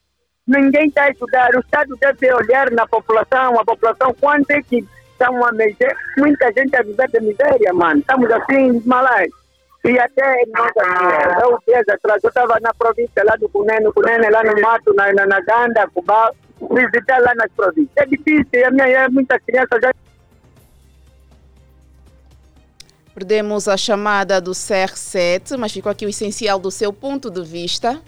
Ninguém 0.46 0.86
está 0.86 1.02
a 1.02 1.10
estudar. 1.10 1.50
O 1.56 1.60
Estado 1.60 1.96
deve 2.00 2.32
olhar 2.32 2.70
na 2.70 2.86
população, 2.86 3.58
a 3.58 3.64
população, 3.64 4.14
quanto 4.20 4.50
é 4.52 4.62
que 4.62 4.86
estão 5.10 5.44
a 5.44 5.52
mexer. 5.52 5.94
Muita 6.16 6.52
gente 6.52 6.76
a 6.76 6.82
viver 6.82 7.08
de 7.08 7.20
miséria, 7.20 7.72
mano. 7.74 7.98
Estamos 7.98 8.30
assim, 8.30 8.80
malais. 8.86 9.30
E 9.84 9.98
até, 9.98 10.42
nossa, 10.48 11.42
eu 11.42 11.58
dias 11.66 11.88
atrás, 11.88 12.22
eu 12.22 12.28
estava 12.28 12.58
na 12.60 12.72
província 12.74 13.24
lá 13.24 13.36
do 13.36 13.48
Cunene, 13.48 13.92
Cunene 13.92 14.30
lá 14.30 14.42
no 14.44 14.60
mato, 14.60 14.94
na, 14.94 15.12
na, 15.12 15.26
na 15.26 15.40
Ganda, 15.40 15.88
Cuba, 15.92 16.32
visitar 16.70 17.20
lá 17.20 17.34
nas 17.34 17.50
províncias. 17.52 17.96
É 17.96 18.06
difícil, 18.06 18.66
a 18.66 18.70
minha, 18.70 19.08
muitas 19.10 19.40
crianças 19.44 19.80
já 19.80 19.92
Perdemos 23.16 23.66
a 23.66 23.78
chamada 23.78 24.42
do 24.42 24.50
CR7, 24.50 25.56
mas 25.56 25.72
ficou 25.72 25.90
aqui 25.90 26.04
o 26.04 26.08
essencial 26.10 26.58
do 26.58 26.70
seu 26.70 26.92
ponto 26.92 27.30
de 27.30 27.42
vista. 27.42 27.98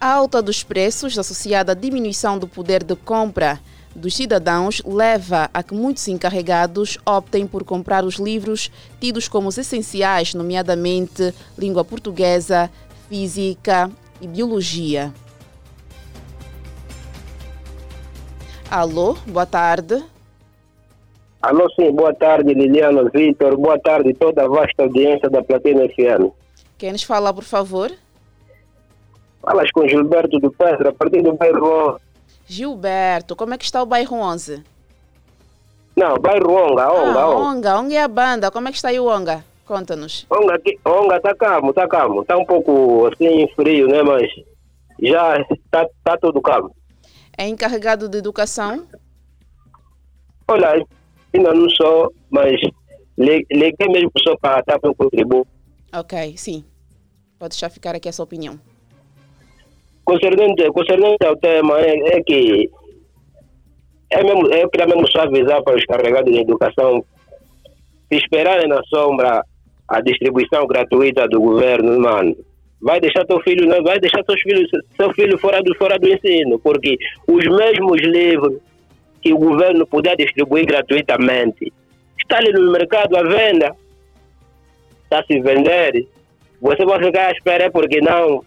A 0.00 0.10
alta 0.10 0.40
dos 0.40 0.62
preços, 0.62 1.18
associada 1.18 1.72
à 1.72 1.74
diminuição 1.74 2.38
do 2.38 2.48
poder 2.48 2.82
de 2.82 2.96
compra 2.96 3.60
dos 3.94 4.16
cidadãos, 4.16 4.80
leva 4.86 5.50
a 5.52 5.62
que 5.62 5.74
muitos 5.74 6.08
encarregados 6.08 6.96
optem 7.04 7.46
por 7.46 7.62
comprar 7.62 8.02
os 8.02 8.14
livros 8.14 8.70
tidos 8.98 9.28
como 9.28 9.48
os 9.48 9.58
essenciais, 9.58 10.32
nomeadamente 10.32 11.34
língua 11.58 11.84
portuguesa, 11.84 12.70
física 13.06 13.90
e 14.18 14.26
biologia. 14.26 15.12
Alô, 18.70 19.14
boa 19.26 19.46
tarde. 19.46 20.02
Alô, 21.42 21.68
sim, 21.74 21.90
boa 21.90 22.14
tarde, 22.14 22.52
Liliana 22.54 23.02
Vitor. 23.10 23.56
Boa 23.56 23.78
tarde, 23.78 24.12
toda 24.14 24.44
a 24.44 24.48
vasta 24.48 24.82
audiência 24.82 25.28
da 25.30 25.42
Platina 25.42 25.82
FM. 25.88 26.30
Quem 26.78 26.92
nos 26.92 27.02
fala, 27.02 27.32
por 27.32 27.44
favor? 27.44 27.90
Falas 29.42 29.70
com 29.72 29.88
Gilberto 29.88 30.38
do 30.38 30.52
Pedro, 30.52 30.90
a 30.90 30.92
partir 30.92 31.22
do 31.22 31.32
bairro. 31.32 31.98
Gilberto, 32.46 33.34
como 33.34 33.54
é 33.54 33.58
que 33.58 33.64
está 33.64 33.82
o 33.82 33.86
bairro 33.86 34.16
11? 34.16 34.62
Não, 35.96 36.14
bairro 36.18 36.52
Onga, 36.52 36.92
Onga, 36.92 37.20
ah, 37.20 37.28
Onga. 37.30 37.36
Onga, 37.36 37.78
Onga 37.80 37.94
é 37.94 38.02
a 38.02 38.08
banda. 38.08 38.50
Como 38.50 38.68
é 38.68 38.70
que 38.70 38.76
está 38.76 38.88
aí 38.88 39.00
o 39.00 39.06
Onga? 39.06 39.44
Conta-nos. 39.66 40.26
Onga, 40.30 40.54
aqui- 40.54 40.78
Onga 40.84 41.20
tá 41.20 41.34
calmo, 41.34 41.72
tá 41.72 41.88
calmo. 41.88 42.24
Tá 42.24 42.36
um 42.36 42.44
pouco 42.44 43.06
assim 43.06 43.48
frio, 43.54 43.86
né? 43.88 44.02
Mas 44.02 44.30
já 45.02 45.44
tá, 45.70 45.86
tá 46.04 46.16
tudo 46.18 46.40
calmo. 46.40 46.74
É 47.40 47.48
encarregado 47.48 48.06
de 48.06 48.18
educação? 48.18 48.86
Olha, 50.46 50.84
ainda 51.32 51.54
não 51.54 51.70
sou, 51.70 52.12
mas 52.28 52.52
li- 53.16 53.46
liguei 53.50 53.88
mesmo 53.88 54.10
só 54.22 54.36
para 54.36 54.60
dar 54.66 54.78
meu 54.82 54.94
contributo. 54.94 55.48
Ok, 55.90 56.36
sim. 56.36 56.62
Pode 57.38 57.56
já 57.56 57.70
ficar 57.70 57.94
aqui 57.96 58.10
a 58.10 58.12
sua 58.12 58.24
opinião. 58.26 58.60
Concernente, 60.04 60.70
concernente 60.70 61.24
ao 61.24 61.34
tema, 61.38 61.80
é, 61.80 62.18
é 62.18 62.22
que 62.22 62.70
é 64.10 64.22
mesmo, 64.22 64.46
eu 64.52 64.68
queria 64.68 64.86
mesmo 64.86 65.10
só 65.10 65.22
avisar 65.22 65.62
para 65.62 65.78
os 65.78 65.84
carregados 65.86 66.30
de 66.30 66.40
educação 66.40 67.02
esperarem 68.10 68.68
na 68.68 68.82
sombra 68.84 69.42
a 69.88 70.00
distribuição 70.02 70.66
gratuita 70.66 71.26
do 71.26 71.40
governo, 71.40 71.98
mano, 72.00 72.36
vai 72.80 73.00
deixar 73.00 73.24
teu 73.26 73.40
filho, 73.40 73.68
não 73.68 73.82
vai 73.82 73.98
deixar 73.98 74.24
seus 74.24 74.40
filhos, 74.40 74.70
seu 74.96 75.12
filho 75.12 75.38
fora 75.38 75.62
do, 75.62 75.74
fora 75.76 75.98
do 75.98 76.08
ensino, 76.08 76.58
porque 76.58 76.96
os 77.26 77.44
mesmos 77.44 78.00
livros 78.00 78.58
que 79.20 79.32
o 79.32 79.38
governo 79.38 79.86
puder 79.86 80.16
distribuir 80.16 80.64
gratuitamente 80.66 81.72
está 82.18 82.38
ali 82.38 82.52
no 82.52 82.72
mercado 82.72 83.16
à 83.16 83.22
venda, 83.22 83.74
está 85.04 85.20
a 85.20 85.24
se 85.24 85.40
vender, 85.40 86.06
você 86.60 86.84
vai 86.84 87.02
ficar 87.04 87.28
à 87.28 87.32
espera 87.32 87.70
porque 87.70 88.00
não 88.00 88.44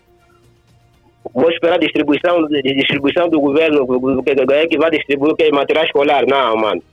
vou 1.34 1.50
esperar 1.50 1.76
a 1.76 1.80
distribuição, 1.80 2.48
distribuição 2.48 3.30
do 3.30 3.39
governo 3.39 3.86
que, 4.24 4.67
que, 4.67 4.78
vai 4.78 4.91
distribuir 4.91 5.36
que 5.36 5.43
é 5.43 5.52
material 5.52 5.86
escolar. 5.86 6.26
Não, 6.28 6.56
mano. 6.58 6.84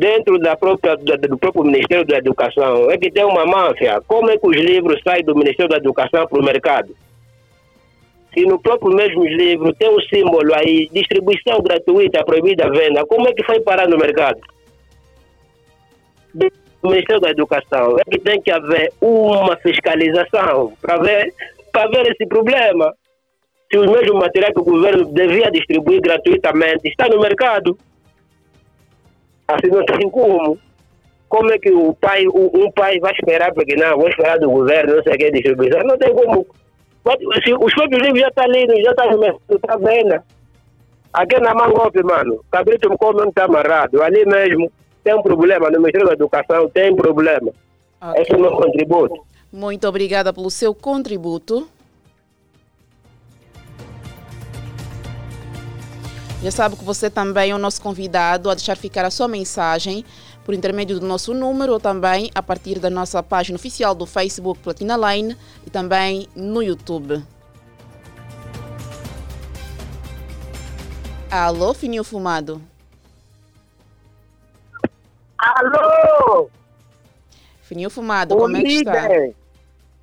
Dentro 0.00 0.38
da 0.38 0.56
própria, 0.56 0.96
do 0.96 1.36
próprio 1.36 1.62
Ministério 1.62 2.06
da 2.06 2.16
Educação 2.16 2.90
é 2.90 2.96
que 2.96 3.10
tem 3.10 3.22
uma 3.22 3.44
máfia. 3.44 4.00
Como 4.08 4.30
é 4.30 4.38
que 4.38 4.46
os 4.46 4.56
livros 4.56 4.98
saem 5.04 5.22
do 5.22 5.36
Ministério 5.36 5.68
da 5.68 5.76
Educação 5.76 6.26
para 6.26 6.40
o 6.40 6.42
mercado? 6.42 6.96
Se 8.32 8.46
no 8.46 8.58
próprio 8.58 8.96
mesmo 8.96 9.22
livro 9.26 9.74
tem 9.74 9.90
um 9.90 10.00
símbolo 10.00 10.54
aí, 10.54 10.88
distribuição 10.90 11.60
gratuita, 11.60 12.24
proibida 12.24 12.64
a 12.64 12.70
venda, 12.70 13.04
como 13.04 13.28
é 13.28 13.34
que 13.34 13.44
foi 13.44 13.60
parar 13.60 13.86
no 13.88 13.98
mercado? 13.98 14.40
Do 16.32 16.48
Ministério 16.82 17.20
da 17.20 17.28
Educação 17.28 17.98
é 17.98 18.10
que 18.10 18.18
tem 18.20 18.40
que 18.40 18.50
haver 18.50 18.90
uma 19.02 19.54
fiscalização 19.58 20.72
para 20.80 20.96
ver, 20.96 21.34
ver 21.92 22.10
esse 22.10 22.26
problema 22.26 22.94
se 23.70 23.76
os 23.76 23.86
mesmos 23.86 24.18
materiais 24.18 24.54
que 24.54 24.60
o 24.60 24.64
governo 24.64 25.12
devia 25.12 25.50
distribuir 25.50 26.00
gratuitamente 26.00 26.88
está 26.88 27.06
no 27.06 27.20
mercado. 27.20 27.76
Assim 29.54 29.68
não 29.68 29.84
tem 29.84 30.10
como. 30.10 30.58
Como 31.28 31.52
é 31.52 31.58
que 31.58 31.70
o 31.70 31.94
pai, 31.94 32.26
um 32.26 32.70
pai 32.72 32.98
vai 32.98 33.12
esperar, 33.12 33.52
porque 33.54 33.76
não, 33.76 33.96
vou 33.96 34.08
esperar 34.08 34.38
do 34.38 34.50
governo, 34.50 34.96
não 34.96 35.02
sei 35.02 35.14
o 35.14 35.18
que, 35.18 35.30
distribuição. 35.30 35.80
Não 35.84 35.96
tem 35.96 36.12
como. 36.12 36.46
Mas, 37.04 37.18
se 37.44 37.54
os 37.54 37.72
próprios 37.74 38.02
livros 38.02 38.20
já 38.20 38.28
estão 38.28 38.44
ali, 38.44 38.82
já 38.82 38.90
estão 38.90 39.18
mercado, 39.18 39.40
está 39.50 39.74
à 39.74 39.76
venda. 39.78 40.24
Aqui 41.12 41.40
na 41.40 41.54
Mangope, 41.54 42.02
mano, 42.02 42.44
cabrito 42.50 42.88
me 42.88 42.96
come 42.96 43.28
está 43.28 43.44
amarrado. 43.44 44.02
Ali 44.02 44.24
mesmo 44.24 44.70
tem 45.02 45.14
um 45.14 45.22
problema, 45.22 45.70
no 45.70 45.78
Ministério 45.80 46.06
da 46.06 46.12
Educação 46.14 46.68
tem 46.68 46.94
problema. 46.94 47.50
Okay. 48.00 48.22
Esse 48.22 48.32
é 48.32 48.36
o 48.36 48.40
meu 48.40 48.52
contributo. 48.52 49.24
Muito 49.52 49.88
obrigada 49.88 50.32
pelo 50.32 50.50
seu 50.50 50.74
contributo. 50.74 51.68
Já 56.42 56.50
sabe 56.50 56.74
que 56.74 56.84
você 56.84 57.10
também 57.10 57.50
é 57.50 57.54
o 57.54 57.58
nosso 57.58 57.82
convidado 57.82 58.48
a 58.48 58.54
deixar 58.54 58.74
ficar 58.74 59.04
a 59.04 59.10
sua 59.10 59.28
mensagem 59.28 60.04
por 60.42 60.54
intermédio 60.54 60.98
do 60.98 61.06
nosso 61.06 61.34
número 61.34 61.74
ou 61.74 61.78
também 61.80 62.30
a 62.34 62.42
partir 62.42 62.78
da 62.78 62.88
nossa 62.88 63.22
página 63.22 63.56
oficial 63.56 63.94
do 63.94 64.06
Facebook 64.06 64.58
Platina 64.60 64.96
Line 64.96 65.36
e 65.66 65.70
também 65.70 66.26
no 66.34 66.62
YouTube. 66.62 67.22
Alô, 71.30 71.74
Fininho 71.74 72.02
Fumado. 72.02 72.62
Alô! 75.38 76.48
Fininho 77.60 77.90
Fumado, 77.90 78.34
o 78.34 78.38
como 78.38 78.56
é 78.56 78.62
que 78.62 78.66
líder, 78.66 79.26
está? 79.26 79.38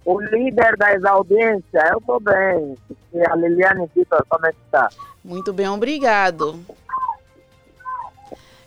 O 0.05 0.21
líder 0.21 0.77
das 0.77 1.03
audiências, 1.03 1.91
eu 1.91 1.97
estou 1.97 2.19
bem. 2.19 2.77
A 3.25 3.35
Liliane 3.35 3.89
Vitor, 3.95 4.25
como 4.29 4.45
é 4.45 4.51
que 4.51 4.59
está? 4.65 4.89
Muito 5.23 5.51
bem, 5.53 5.67
obrigado. 5.69 6.59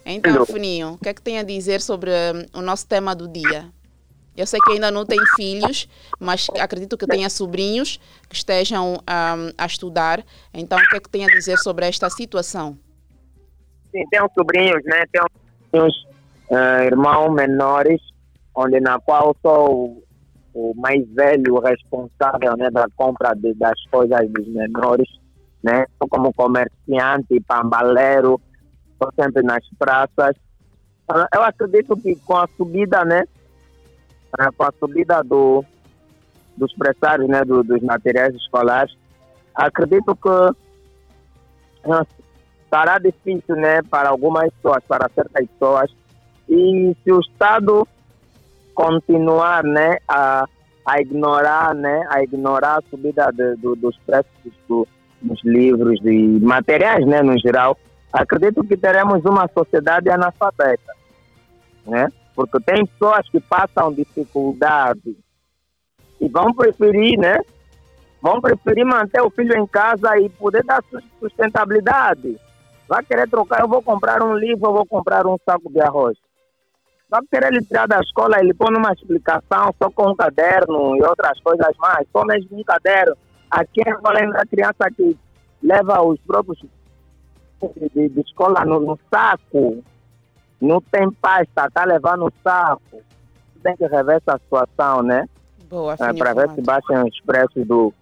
Então, 0.04 0.44
Fininho, 0.44 0.94
o 0.94 0.98
que 0.98 1.08
é 1.08 1.14
que 1.14 1.22
tem 1.22 1.38
a 1.38 1.42
dizer 1.42 1.80
sobre 1.80 2.10
hum, 2.10 2.58
o 2.58 2.62
nosso 2.62 2.86
tema 2.86 3.14
do 3.14 3.28
dia? 3.28 3.70
Eu 4.36 4.46
sei 4.46 4.58
que 4.60 4.72
ainda 4.72 4.90
não 4.90 5.04
tem 5.04 5.18
filhos, 5.36 5.88
mas 6.18 6.48
acredito 6.58 6.96
que 6.96 7.06
tenha 7.06 7.28
sobrinhos 7.28 8.00
que 8.28 8.34
estejam 8.34 8.94
um, 8.94 9.52
a 9.58 9.66
estudar. 9.66 10.24
Então, 10.54 10.78
o 10.78 10.88
que 10.88 10.96
é 10.96 11.00
que 11.00 11.10
tem 11.10 11.24
a 11.24 11.28
dizer 11.28 11.58
sobre 11.58 11.86
esta 11.86 12.08
situação? 12.08 12.78
Sim, 13.90 14.04
tenho 14.10 14.30
sobrinhos, 14.34 14.82
né? 14.84 15.04
Tenho 15.12 15.26
uns 15.84 15.94
uh, 16.50 16.84
irmãos 16.84 17.32
menores, 17.34 18.00
onde 18.54 18.80
na 18.80 18.98
qual 19.00 19.36
sou 19.42 20.02
o, 20.54 20.74
mais 20.76 21.06
velho 21.12 21.58
responsável 21.58 22.56
né, 22.56 22.70
da 22.70 22.86
compra 22.96 23.34
de, 23.34 23.54
das 23.54 23.78
coisas 23.90 24.28
dos 24.30 24.46
menores. 24.48 25.08
Né? 25.62 25.84
Sou 25.98 26.08
como 26.08 26.32
comerciante, 26.32 27.40
pambaleiro, 27.46 28.40
estou 28.92 29.12
sempre 29.18 29.42
nas 29.42 29.64
praças. 29.78 30.34
Eu 31.34 31.42
acredito 31.42 31.96
que 31.96 32.14
com 32.16 32.36
a 32.36 32.48
subida, 32.56 33.04
né? 33.04 33.24
Né, 34.38 34.48
com 34.56 34.62
a 34.62 34.72
subida 34.78 35.24
do, 35.24 35.64
dos 36.56 36.72
pressários 36.74 37.28
né, 37.28 37.44
do, 37.44 37.64
dos 37.64 37.82
materiais 37.82 38.34
escolares, 38.34 38.94
acredito 39.54 40.14
que 40.14 40.54
estará 42.62 42.98
difícil 42.98 43.56
né, 43.56 43.82
para 43.82 44.10
algumas 44.10 44.48
pessoas, 44.54 44.84
para 44.86 45.10
certas 45.14 45.48
pessoas, 45.48 45.90
e 46.48 46.96
se 47.02 47.12
o 47.12 47.20
Estado 47.20 47.86
continuar 48.82 49.62
né, 49.64 49.98
a, 50.08 50.46
a 50.86 51.00
ignorar 51.00 51.74
né, 51.74 52.06
a 52.08 52.22
ignorar 52.22 52.78
a 52.78 52.82
subida 52.90 53.30
de, 53.32 53.56
do, 53.56 53.76
dos 53.76 53.96
preços 53.98 54.52
do, 54.68 54.86
dos 55.20 55.42
livros 55.44 56.00
e 56.04 56.40
materiais 56.40 57.06
né, 57.06 57.22
no 57.22 57.38
geral, 57.38 57.76
acredito 58.12 58.64
que 58.64 58.76
teremos 58.76 59.24
uma 59.24 59.48
sociedade 59.48 60.08
analfabeta. 60.08 60.92
Né? 61.86 62.08
porque 62.34 62.58
tem 62.60 62.86
pessoas 62.86 63.28
que 63.28 63.38
passam 63.38 63.92
dificuldade 63.92 65.14
e 66.18 66.28
vão 66.28 66.54
preferir, 66.54 67.18
né? 67.18 67.38
Vão 68.22 68.40
preferir 68.40 68.84
manter 68.84 69.20
o 69.20 69.30
filho 69.30 69.58
em 69.58 69.66
casa 69.66 70.18
e 70.18 70.28
poder 70.28 70.64
dar 70.64 70.82
sustentabilidade. 71.18 72.38
Vai 72.88 73.04
querer 73.04 73.28
trocar, 73.28 73.60
eu 73.60 73.68
vou 73.68 73.82
comprar 73.82 74.22
um 74.22 74.34
livro, 74.34 74.68
eu 74.68 74.72
vou 74.72 74.86
comprar 74.86 75.26
um 75.26 75.36
saco 75.44 75.70
de 75.70 75.80
arroz. 75.80 76.16
Vai 77.10 77.20
querer 77.30 77.48
ele 77.48 77.64
tirar 77.64 77.88
da 77.88 77.98
escola, 78.00 78.38
ele 78.38 78.54
põe 78.54 78.74
uma 78.74 78.92
explicação 78.92 79.74
só 79.82 79.90
com 79.90 80.10
um 80.10 80.14
caderno 80.14 80.96
e 80.96 81.02
outras 81.02 81.40
coisas 81.40 81.76
mais, 81.78 82.06
só 82.12 82.24
mesmo 82.24 82.58
um 82.58 82.62
caderno. 82.62 83.16
Aqui 83.50 83.80
é 83.84 83.90
a 83.90 84.46
criança 84.46 84.88
que 84.96 85.18
leva 85.60 86.00
os 86.02 86.20
próprios 86.20 86.58
de, 87.94 88.08
de, 88.08 88.20
escola 88.20 88.64
no, 88.64 88.80
no 88.80 88.98
saco, 89.12 89.82
não 90.60 90.80
tem 90.80 91.10
pasta, 91.10 91.66
está 91.66 91.84
levando 91.84 92.26
o 92.26 92.32
saco. 92.42 93.02
Tem 93.62 93.76
que 93.76 93.86
rever 93.86 94.16
essa 94.16 94.38
situação, 94.38 95.02
né? 95.02 95.28
Boa, 95.68 95.94
é, 95.94 96.12
Para 96.14 96.32
ver 96.32 96.50
se 96.50 96.62
baixam 96.62 97.04
os 97.04 97.20
preços 97.20 97.66
do, 97.66 97.92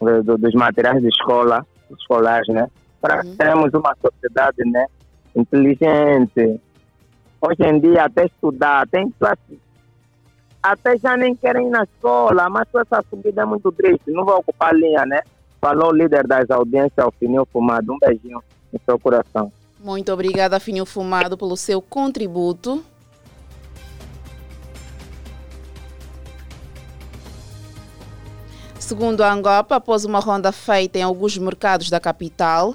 do, 0.00 0.36
dos 0.36 0.54
materiais 0.54 1.00
de 1.00 1.08
escola, 1.08 1.66
escolares, 1.90 2.48
né? 2.48 2.68
Para 3.00 3.24
uhum. 3.24 3.36
termos 3.36 3.72
uma 3.72 3.96
sociedade, 4.02 4.58
né? 4.70 4.86
Inteligente. 5.34 6.60
Hoje 7.40 7.62
em 7.62 7.80
dia, 7.80 8.04
até 8.04 8.26
estudar, 8.26 8.86
tem 8.88 9.10
pessoas 9.10 9.38
até 10.62 10.98
já 10.98 11.16
nem 11.16 11.34
querem 11.34 11.68
ir 11.68 11.70
na 11.70 11.84
escola, 11.84 12.50
mas 12.50 12.68
essa 12.74 13.02
subida 13.08 13.42
é 13.42 13.44
muito 13.46 13.72
triste. 13.72 14.10
Não 14.10 14.24
vou 14.24 14.36
ocupar 14.36 14.74
linha, 14.74 15.06
né? 15.06 15.22
Falou 15.58 15.88
o 15.88 15.94
líder 15.94 16.26
das 16.26 16.50
audiências, 16.50 17.06
Fininho 17.18 17.46
Fumado. 17.50 17.92
Um 17.92 17.98
beijinho 17.98 18.42
no 18.70 18.80
seu 18.84 18.98
coração. 18.98 19.50
Muito 19.78 20.12
obrigada, 20.12 20.60
Fininho 20.60 20.84
Fumado, 20.84 21.38
pelo 21.38 21.56
seu 21.56 21.80
contributo. 21.80 22.84
Segundo 28.78 29.22
a 29.22 29.32
Angopa, 29.32 29.76
após 29.76 30.04
uma 30.04 30.18
ronda 30.18 30.52
feita 30.52 30.98
em 30.98 31.02
alguns 31.02 31.38
mercados 31.38 31.88
da 31.88 32.00
capital, 32.00 32.74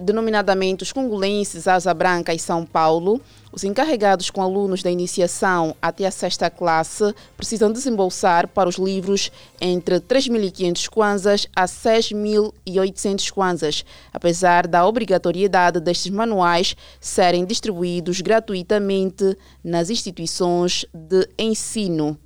denominadamente 0.00 0.82
os 0.82 0.92
congolenses 0.92 1.68
Asa 1.68 1.92
Branca 1.92 2.32
e 2.32 2.38
São 2.38 2.64
Paulo, 2.64 3.20
os 3.52 3.62
encarregados 3.62 4.30
com 4.30 4.42
alunos 4.42 4.82
da 4.82 4.90
iniciação 4.90 5.76
até 5.80 6.06
a 6.06 6.10
sexta 6.10 6.50
classe 6.50 7.14
precisam 7.36 7.70
desembolsar 7.70 8.48
para 8.48 8.68
os 8.68 8.76
livros 8.76 9.30
entre 9.60 10.00
3.500 10.00 10.88
kwanzas 10.88 11.46
a 11.54 11.64
6.800 11.64 13.30
kwanzas, 13.30 13.84
apesar 14.12 14.66
da 14.66 14.86
obrigatoriedade 14.86 15.78
destes 15.78 16.10
manuais 16.10 16.76
serem 17.00 17.44
distribuídos 17.44 18.20
gratuitamente 18.20 19.36
nas 19.62 19.88
instituições 19.90 20.84
de 20.92 21.28
ensino. 21.38 22.18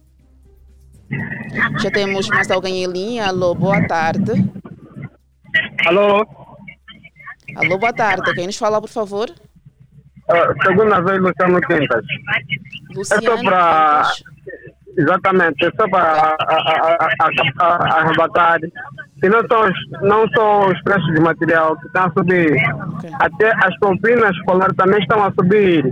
Já 1.81 1.91
temos 1.91 2.29
mais 2.29 2.51
alguém 2.51 2.85
em 2.85 2.87
linha. 2.87 3.27
Alô, 3.27 3.55
boa 3.55 3.87
tarde. 3.87 4.33
Alô? 5.87 6.27
Alô, 7.59 7.77
boa 7.77 7.93
tarde. 7.93 8.33
Quem 8.35 8.47
nos 8.47 8.57
fala, 8.57 8.81
por 8.81 8.89
favor? 8.89 9.29
Uh, 9.29 10.65
segunda 10.65 11.01
vez, 11.01 11.19
Luciano 11.19 11.61
Quintas. 11.63 12.05
Luciano 12.95 13.23
é 13.25 13.37
só 13.37 13.43
para. 13.43 14.03
Exatamente, 14.97 15.65
é 15.65 15.71
só 15.77 15.89
para 15.89 16.37
arrebatar. 17.59 18.61
E 19.23 19.29
não 19.29 19.41
só, 19.49 19.69
não 20.03 20.29
só 20.29 20.69
os 20.69 20.81
preços 20.83 21.13
de 21.15 21.21
material 21.21 21.77
que 21.79 21.87
estão 21.87 22.05
a 22.05 22.13
subir, 22.13 22.53
okay. 22.97 23.11
até 23.21 23.53
as 23.65 23.77
propinas 23.79 24.37
escolares 24.37 24.77
também 24.77 25.01
estão 25.01 25.25
a 25.25 25.33
subir. 25.33 25.85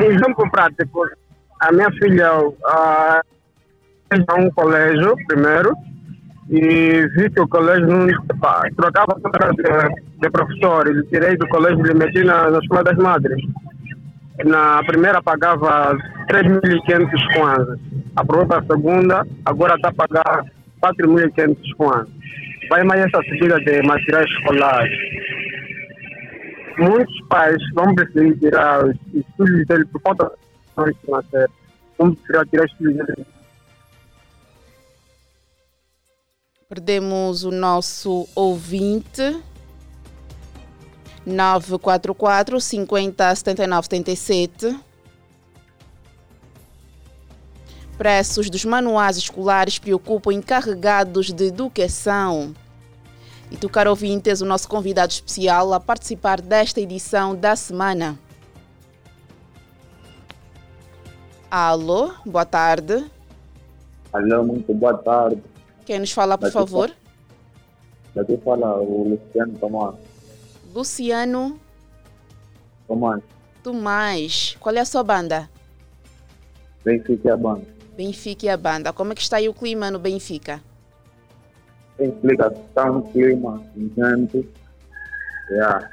Exemplo 0.00 0.50
prático: 0.52 1.04
a 1.60 1.72
minha 1.72 1.90
filha 1.92 2.38
uh, 2.38 3.22
um 4.38 4.50
colégio, 4.50 5.16
primeiro, 5.26 5.74
e 6.50 7.06
vi 7.14 7.30
que 7.30 7.40
o 7.40 7.46
colégio 7.46 7.86
não 7.86 8.08
pá, 8.40 8.62
trocava 8.76 9.14
de, 9.54 10.18
de 10.20 10.30
professor. 10.30 10.88
Ele 10.88 11.04
tirei 11.04 11.36
do 11.36 11.46
colégio 11.48 11.86
e 11.86 11.94
meti 11.94 12.24
na, 12.24 12.50
na 12.50 12.58
Escola 12.58 12.82
das 12.82 12.98
Madres. 12.98 13.40
Na 14.44 14.82
primeira 14.82 15.22
pagava 15.22 15.96
3.500 16.28 17.34
kwanzas. 17.36 17.78
Aprovou 18.16 18.46
para 18.48 18.58
a 18.58 18.66
segunda, 18.66 19.24
agora 19.44 19.76
está 19.76 19.90
a 19.90 19.94
pagar 19.94 20.44
4.500 20.82 21.56
kwanzas. 21.76 22.08
Vai 22.68 22.82
mais 22.82 23.00
essa 23.00 23.22
subida 23.22 23.60
de 23.60 23.82
materiais 23.82 24.28
escolares. 24.30 24.98
Muitos 26.78 27.20
pais 27.28 27.62
vão 27.74 27.94
preferir 27.94 28.36
tirar 28.40 28.84
os, 28.84 28.96
os 29.14 29.24
filhos 29.36 29.66
dele 29.68 29.84
por 29.86 30.00
falta 30.00 30.32
de 30.84 30.94
financeira. 31.04 31.48
Vão 31.96 32.12
preferir 32.12 32.48
tirar 32.48 32.64
os 32.64 32.72
filhos 32.72 32.96
dele 32.96 33.26
Perdemos 36.70 37.42
o 37.42 37.50
nosso 37.50 38.28
ouvinte. 38.32 39.42
944 41.26 42.60
50 42.60 43.34
79 43.34 43.88
77. 43.90 44.80
Preços 47.98 48.48
dos 48.48 48.64
manuais 48.64 49.16
escolares 49.16 49.80
preocupam 49.80 50.32
encarregados 50.32 51.32
de 51.32 51.46
educação. 51.48 52.54
E 53.50 53.56
tu, 53.56 53.68
caro 53.68 53.90
ouvintes, 53.90 54.40
o 54.40 54.46
nosso 54.46 54.68
convidado 54.68 55.12
especial 55.12 55.72
a 55.72 55.80
participar 55.80 56.40
desta 56.40 56.80
edição 56.80 57.34
da 57.34 57.56
semana. 57.56 58.16
Alô, 61.50 62.12
boa 62.24 62.44
tarde. 62.44 63.04
Alô, 64.12 64.44
muito 64.44 64.72
boa 64.72 64.96
tarde. 64.96 65.49
Quer 65.90 65.98
nos 65.98 66.12
falar, 66.12 66.38
por 66.38 66.44
daqui 66.44 66.52
favor? 66.52 66.92
Daqui 68.14 68.36
fala 68.44 68.76
o 68.76 69.08
Luciano 69.08 69.58
Tomás. 69.58 69.96
Luciano 70.72 71.58
Tomás. 72.86 73.20
Tomás. 73.60 74.56
Qual 74.60 74.72
é 74.76 74.78
a 74.78 74.84
sua 74.84 75.02
banda? 75.02 75.50
Benfica 76.84 77.26
e 77.26 77.30
a 77.32 77.36
banda. 77.36 77.66
Benfica 77.96 78.46
e 78.46 78.48
a 78.48 78.56
banda. 78.56 78.92
Como 78.92 79.10
é 79.10 79.16
que 79.16 79.20
está 79.20 79.38
aí 79.38 79.48
o 79.48 79.52
clima 79.52 79.90
no 79.90 79.98
Benfica? 79.98 80.62
Explica, 81.98 82.54
está 82.68 82.88
um 82.88 83.02
clima 83.10 83.60
quente. 83.74 84.48
Yeah. 85.50 85.90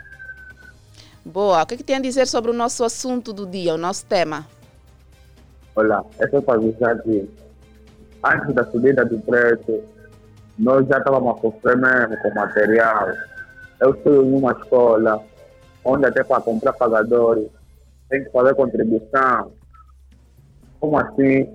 Boa. 1.25 1.63
O 1.63 1.65
que, 1.65 1.73
é 1.73 1.77
que 1.77 1.83
tem 1.83 1.95
a 1.95 1.99
dizer 1.99 2.27
sobre 2.27 2.51
o 2.51 2.53
nosso 2.53 2.83
assunto 2.83 3.33
do 3.33 3.47
dia, 3.47 3.73
o 3.73 3.79
nosso 3.79 4.05
tema? 4.05 4.47
Olha, 5.75 6.05
é 6.19 6.27
só 6.27 6.39
para 6.39 6.59
avisar 6.59 7.01
que 7.01 7.27
antes 8.23 8.53
da 8.53 8.65
subida 8.65 9.05
do 9.05 9.19
preço, 9.19 9.83
nós 10.57 10.87
já 10.87 10.97
estávamos 10.97 11.37
a 11.37 11.41
sofrer 11.41 11.77
mesmo 11.77 12.17
com 12.21 12.33
material. 12.33 13.09
Eu 13.79 13.91
estou 13.91 14.23
em 14.23 14.33
uma 14.33 14.51
escola 14.53 15.23
onde 15.83 16.05
até 16.05 16.23
para 16.23 16.41
comprar 16.41 16.73
pagadores 16.73 17.47
tem 18.09 18.23
que 18.23 18.31
fazer 18.31 18.55
contribuição. 18.55 19.51
Como 20.79 20.97
assim 20.97 21.47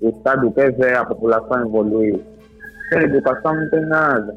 o 0.00 0.10
Estado 0.10 0.50
quer 0.52 0.72
ver 0.72 0.96
a 0.96 1.04
população 1.04 1.66
evoluir? 1.66 2.20
Sem 2.88 3.02
educação 3.02 3.54
não 3.54 3.70
tem 3.70 3.86
nada. 3.86 4.36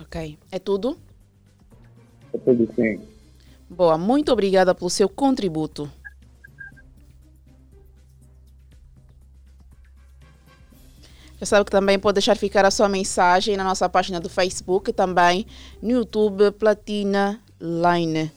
Ok. 0.00 0.38
É 0.50 0.58
tudo? 0.58 0.96
É 2.32 2.38
tudo 2.38 2.68
sim. 2.74 3.00
Boa. 3.68 3.98
Muito 3.98 4.32
obrigada 4.32 4.74
pelo 4.74 4.90
seu 4.90 5.08
contributo. 5.08 5.90
Já 11.38 11.44
sabe 11.44 11.66
que 11.66 11.70
também 11.70 11.98
pode 11.98 12.14
deixar 12.14 12.34
ficar 12.36 12.64
a 12.64 12.70
sua 12.70 12.88
mensagem 12.88 13.56
na 13.56 13.64
nossa 13.64 13.88
página 13.88 14.18
do 14.18 14.28
Facebook, 14.28 14.90
também 14.92 15.46
no 15.82 15.90
YouTube 15.90 16.50
Platina 16.52 17.40
Line. 17.60 18.32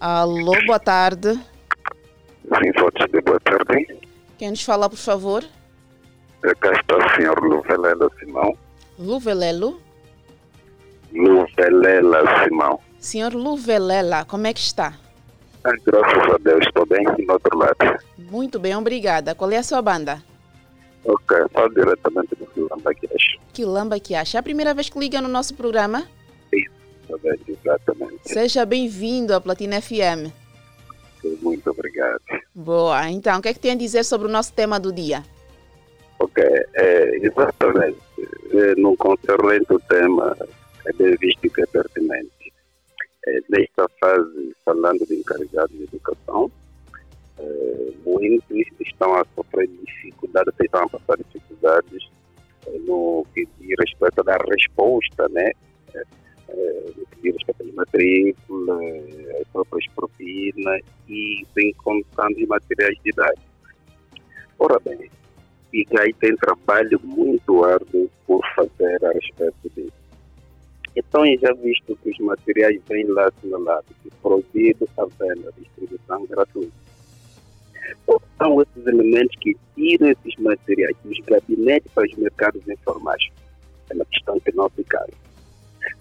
Alô, 0.00 0.52
boa 0.66 0.80
tarde. 0.80 1.32
Sim, 1.34 2.72
pode 2.72 3.10
ser 3.10 3.22
boa 3.22 3.38
tarde. 3.40 3.98
Quem 4.36 4.50
nos 4.50 4.62
fala, 4.62 4.88
por 4.88 4.98
favor? 4.98 5.44
É, 6.44 6.54
cá 6.54 6.72
está 6.72 6.96
o 6.96 7.16
senhor 7.16 7.38
Luvelela 7.40 8.10
Simão. 8.18 8.56
Luvelelo. 8.98 9.80
Luvelela 11.12 12.44
Simão. 12.44 12.80
Senhor 12.98 13.32
Luvelela, 13.32 14.24
como 14.24 14.46
é 14.48 14.52
que 14.52 14.60
está? 14.60 14.94
Ah, 15.62 15.72
graças 15.86 16.34
a 16.34 16.38
Deus, 16.38 16.64
estou 16.66 16.84
bem 16.86 17.04
do 17.04 17.32
outro 17.32 17.56
lado. 17.56 18.00
Muito 18.16 18.58
bem, 18.58 18.76
obrigada. 18.76 19.34
Qual 19.36 19.50
é 19.50 19.56
a 19.56 19.62
sua 19.62 19.80
banda? 19.80 20.22
Ok, 21.04 21.36
falo 21.52 21.68
diretamente 21.70 22.34
do 22.36 22.46
Quilamba 22.46 22.94
Queixa. 22.94 23.38
Quilamba 23.52 24.00
que 24.00 24.14
acha. 24.14 24.38
É 24.38 24.40
a 24.40 24.42
primeira 24.42 24.74
vez 24.74 24.88
que 24.88 24.98
liga 24.98 25.20
no 25.20 25.28
nosso 25.28 25.54
programa? 25.54 26.06
Exatamente. 27.48 28.20
Seja 28.24 28.66
bem-vindo 28.66 29.34
à 29.34 29.40
Platina 29.40 29.80
FM. 29.80 30.30
Muito 31.42 31.70
obrigado. 31.70 32.20
Boa. 32.54 33.10
Então, 33.10 33.38
o 33.38 33.42
que 33.42 33.48
é 33.48 33.54
que 33.54 33.60
tem 33.60 33.72
a 33.72 33.76
dizer 33.76 34.04
sobre 34.04 34.28
o 34.28 34.30
nosso 34.30 34.52
tema 34.52 34.78
do 34.78 34.92
dia? 34.92 35.24
Ok, 36.18 36.44
é, 36.74 37.16
exatamente. 37.16 37.98
É, 38.52 38.74
no 38.76 38.96
concernente 38.96 39.72
o 39.72 39.80
tema, 39.80 40.36
é 40.86 40.92
bem 40.92 41.16
visto 41.16 41.48
que 41.50 41.62
é 41.62 41.66
pertinente. 41.66 42.52
É, 43.26 43.40
nesta 43.48 43.88
fase, 44.00 44.54
falando 44.64 45.06
de 45.06 45.14
encarregados 45.16 45.76
de 45.76 45.84
educação, 45.84 46.50
é, 47.38 47.92
muitos 48.04 48.66
estão 48.80 49.14
a 49.14 49.24
sofrer 49.34 49.68
dificuldades, 49.68 50.54
estão 50.60 50.82
a 50.82 50.88
passar 50.88 51.16
dificuldades 51.18 52.10
é, 52.66 52.78
no 52.80 53.26
que 53.34 53.46
diz 53.60 53.74
respeito 53.78 54.28
à 54.28 54.36
resposta, 54.50 55.28
né? 55.30 55.52
É, 55.94 56.02
é, 56.48 56.84
no 56.96 57.06
que 57.06 57.22
diz 57.22 57.34
respeito 57.34 57.62
às 57.62 57.74
matrículas, 57.74 58.80
às 59.40 59.48
próprias 59.48 59.86
propinas 59.94 60.80
e 61.08 61.46
sem 61.54 61.72
contando 61.74 62.34
de 62.34 62.46
materiais 62.46 62.98
idade. 63.04 63.40
Ora 64.58 64.80
bem, 64.80 65.08
e 65.72 65.86
aí 66.00 66.12
tem 66.14 66.34
trabalho 66.36 67.00
muito 67.04 67.64
árduo 67.64 68.10
por 68.26 68.42
fazer 68.56 69.04
a 69.04 69.12
respeito 69.12 69.70
disso. 69.76 69.92
Então, 70.96 71.24
já 71.40 71.52
visto 71.54 71.96
que 72.02 72.10
os 72.10 72.18
materiais 72.18 72.80
vêm 72.88 73.06
lá 73.06 73.28
assinalados, 73.28 73.94
produzidos 74.20 74.88
à 74.98 75.04
venda, 75.04 75.52
distribuição 75.56 76.26
gratuita. 76.26 76.87
São 78.38 78.62
esses 78.62 78.86
elementos 78.86 79.36
que 79.40 79.56
tiram 79.74 80.08
esses 80.08 80.34
materiais 80.38 80.96
dos 81.04 81.18
gabinetes 81.26 81.90
para 81.92 82.06
os 82.06 82.14
mercados 82.16 82.66
informais. 82.68 83.28
É 83.90 83.94
uma 83.94 84.04
questão 84.06 84.38
que 84.40 84.54
não 84.54 84.68
ficaram. 84.70 85.12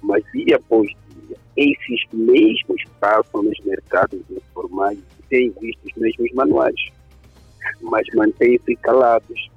Mas 0.02 0.24
dia 0.34 0.58
após 0.58 0.88
dia, 0.88 1.38
esses 1.56 2.02
mesmos 2.14 2.84
passam 3.00 3.44
nos 3.44 3.60
mercados 3.66 4.20
informais 4.30 5.00
e 5.00 5.24
têm 5.30 5.54
visto 5.60 5.86
os 5.86 5.94
mesmos 5.96 6.32
manuais, 6.34 6.90
mas 7.82 8.06
mantêm-se 8.14 8.76
calados. 8.78 9.50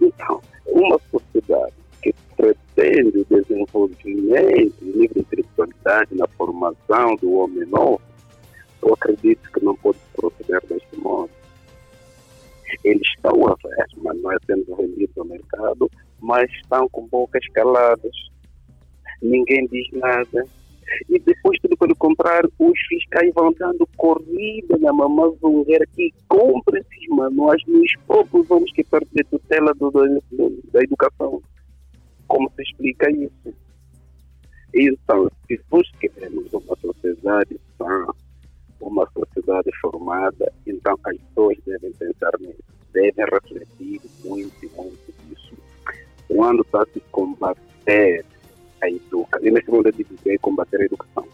Então, 0.00 0.40
uma 0.66 0.98
sociedade 1.10 1.74
que 2.02 2.14
pretende 2.36 3.18
o 3.18 3.24
desenvolvimento, 3.24 4.74
de 4.80 5.20
intelectualidade 5.20 6.14
na 6.14 6.26
formação 6.28 7.16
do 7.16 7.32
homem 7.34 7.66
novo, 7.66 8.00
eu 8.84 8.94
acredito 8.94 9.50
que 9.50 9.64
não 9.64 9.74
pode 9.76 9.98
proceder 10.14 10.60
deste 10.66 10.96
modo. 10.98 11.30
Eles 12.82 13.08
estão 13.16 13.46
a 13.48 13.54
ver, 13.62 13.86
mas 13.98 14.20
não 14.20 14.32
é 14.32 14.36
sendo 14.46 14.76
vendido 14.76 15.12
ao 15.16 15.24
mercado, 15.26 15.90
mas 16.20 16.50
estão 16.52 16.88
com 16.90 17.06
bocas 17.06 17.46
caladas. 17.52 18.14
Ninguém 19.22 19.66
diz 19.68 19.90
nada. 19.92 20.46
E 21.08 21.18
depois 21.18 21.58
tudo 21.60 21.76
quando 21.76 21.96
comprar, 21.96 22.44
os 22.58 22.78
fiscais 22.88 23.32
vão 23.34 23.52
dando 23.58 23.88
corrida 23.96 24.76
na 24.78 24.92
mamãe 24.92 25.34
zungueira 25.40 25.86
que 25.94 26.12
compra 26.28 26.78
esses 26.78 27.08
manuais 27.08 27.62
nos 27.66 27.90
próprios 28.06 28.50
homens 28.50 28.72
que 28.72 28.84
perdem 28.84 29.24
tutela 29.30 29.72
do, 29.74 29.90
do, 29.90 30.62
da 30.72 30.82
educação. 30.82 31.42
Como 32.28 32.50
se 32.54 32.62
explica 32.62 33.10
isso? 33.10 33.54
Então, 34.74 35.30
se 35.46 35.60
nós 35.70 35.88
queremos 36.00 36.52
uma 36.52 36.76
sociedade 36.76 37.58
sã, 37.78 38.06
uma 38.84 39.08
sociedade 39.12 39.70
formada, 39.80 40.52
então 40.66 40.98
as 41.04 41.16
pessoas 41.16 41.56
devem 41.66 41.92
pensar 41.92 42.32
nisso, 42.40 42.62
devem 42.92 43.24
refletir 43.24 44.00
muito, 44.24 44.70
muito 44.76 45.14
nisso. 45.28 45.54
Quando 46.28 46.62
está 46.62 46.84
se 46.92 47.00
combater 47.10 48.24
a 48.82 48.88
educação, 48.90 49.46
e 49.46 49.50
neste 49.50 49.70
momento 49.70 49.86
eu 49.86 49.92
digo 50.22 50.40
combater 50.40 50.80
a 50.80 50.84
educação. 50.84 51.26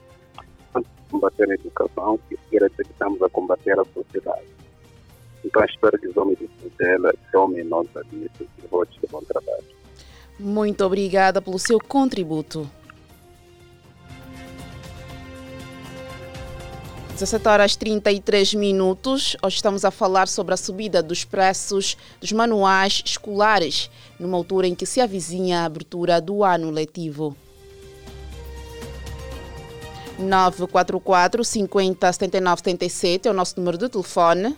Quando 0.73 0.87
combater 1.11 1.51
a 1.51 1.55
educação, 1.55 2.19
quer 2.29 2.37
dizer 2.69 2.71
que 2.71 2.83
estamos 2.83 3.21
a 3.23 3.29
combater 3.29 3.79
a 3.79 3.85
sociedade. 3.85 4.47
Então 5.45 5.65
espero 5.65 5.99
que 5.99 6.09
os 6.09 6.17
homens 6.17 6.39
de 6.39 6.49
tutela 6.49 7.13
tomem 7.33 7.65
nota 7.65 8.05
disso 8.11 8.47
e 8.63 8.67
votem 8.69 9.01
de 9.01 9.07
bom 9.09 9.23
trabalho. 9.23 9.65
Muito 10.39 10.85
obrigada 10.85 11.43
pelo 11.43 11.59
seu 11.59 11.79
contributo. 11.79 12.71
17 17.21 17.49
horas 17.49 17.77
33 17.77 18.55
minutos. 18.55 19.37
Hoje 19.43 19.57
estamos 19.57 19.85
a 19.85 19.91
falar 19.91 20.27
sobre 20.27 20.55
a 20.55 20.57
subida 20.57 21.03
dos 21.03 21.23
preços 21.23 21.95
dos 22.19 22.33
manuais 22.33 23.03
escolares, 23.05 23.91
numa 24.19 24.39
altura 24.39 24.67
em 24.67 24.75
que 24.75 24.87
se 24.87 25.03
avizinha 25.03 25.61
a 25.61 25.65
abertura 25.67 26.19
do 26.19 26.43
ano 26.43 26.71
letivo. 26.71 27.37
944 30.19 31.45
50 31.45 32.11
79 32.11 32.61
77 32.61 33.29
é 33.29 33.31
o 33.31 33.35
nosso 33.35 33.55
número 33.59 33.77
de 33.77 33.91
telefone. 33.91 34.57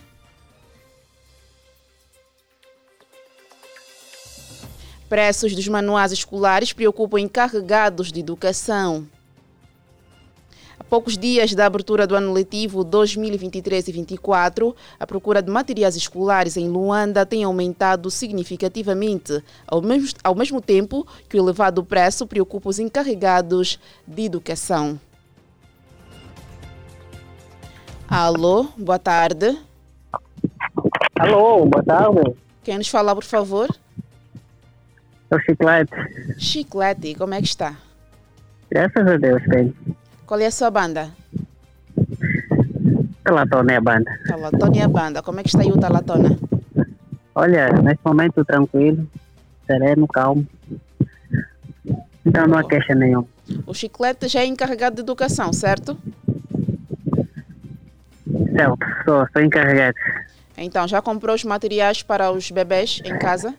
Preços 5.09 5.53
dos 5.53 5.67
manuais 5.67 6.13
escolares 6.13 6.71
preocupam 6.71 7.19
encarregados 7.19 8.09
de 8.09 8.21
educação. 8.21 9.05
A 10.79 10.83
poucos 10.83 11.17
dias 11.17 11.53
da 11.53 11.65
abertura 11.65 12.07
do 12.07 12.15
ano 12.15 12.33
letivo 12.33 12.83
2023 12.83 13.83
e 13.87 13.91
2024, 13.91 14.75
a 14.99 15.05
procura 15.05 15.41
de 15.41 15.51
materiais 15.51 15.95
escolares 15.95 16.57
em 16.57 16.67
Luanda 16.67 17.25
tem 17.25 17.43
aumentado 17.43 18.09
significativamente, 18.09 19.43
ao 19.67 19.81
mesmo, 19.81 20.09
ao 20.23 20.35
mesmo 20.35 20.59
tempo 20.59 21.07
que 21.29 21.37
o 21.37 21.39
elevado 21.39 21.83
preço 21.83 22.25
preocupa 22.25 22.69
os 22.69 22.79
encarregados 22.79 23.79
de 24.07 24.23
educação. 24.23 24.99
Alô, 28.07 28.67
boa 28.77 28.99
tarde. 28.99 29.57
Alô, 31.19 31.65
boa 31.65 31.83
tarde. 31.83 32.35
Quem 32.63 32.77
nos 32.77 32.87
fala, 32.87 33.13
por 33.13 33.23
favor? 33.23 33.69
É 35.29 35.35
o 35.35 35.39
Chiclete. 35.39 35.93
Chiclete, 36.37 37.15
como 37.15 37.33
é 37.33 37.41
que 37.41 37.47
está? 37.47 37.75
Graças 38.69 39.07
a 39.07 39.17
Deus, 39.17 39.41
bem. 39.47 39.73
Qual 40.25 40.39
é 40.39 40.45
a 40.45 40.51
sua 40.51 40.71
banda? 40.71 41.11
Talatona 43.23 43.73
é 43.73 43.77
a 43.77 43.81
banda. 43.81 44.19
Talatona 44.27 44.77
é 44.77 44.81
a 44.81 44.87
banda. 44.87 45.21
Como 45.21 45.39
é 45.39 45.43
que 45.43 45.49
está 45.49 45.61
aí 45.61 45.71
o 45.71 45.77
Talatona? 45.77 46.37
Olha, 47.35 47.69
nesse 47.81 47.99
momento 48.05 48.43
tranquilo, 48.45 49.07
sereno, 49.65 50.07
calmo. 50.07 50.45
Então 52.25 52.47
não 52.47 52.57
há 52.57 52.67
queixa 52.67 52.93
nenhuma. 52.95 53.27
O 53.65 53.73
Chiclete 53.73 54.27
já 54.27 54.41
é 54.41 54.45
encarregado 54.45 54.95
de 54.95 55.01
educação, 55.01 55.51
certo? 55.51 55.97
Certo, 58.55 58.77
sou, 59.05 59.27
sou 59.33 59.41
encarregado. 59.41 59.95
Então, 60.57 60.87
já 60.87 61.01
comprou 61.01 61.35
os 61.35 61.43
materiais 61.43 62.03
para 62.03 62.31
os 62.31 62.49
bebês 62.51 63.01
em 63.03 63.17
casa? 63.17 63.53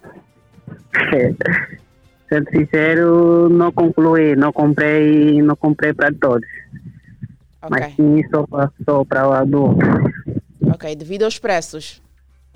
Sendo 2.29 2.51
sincero, 2.51 3.49
não 3.49 3.71
concluí, 3.71 4.35
não 4.35 4.53
comprei, 4.53 5.43
não 5.43 5.55
comprei 5.57 5.93
para 5.93 6.13
todos. 6.13 6.49
Mas 7.71 7.95
sim 7.95 8.23
só 8.31 8.47
para 8.47 8.71
só 8.85 9.05
para 9.05 9.29
o 9.29 9.33
adulto. 9.33 9.87
Ok, 10.73 10.95
devido 10.97 11.25
aos 11.25 11.39
preços. 11.39 12.03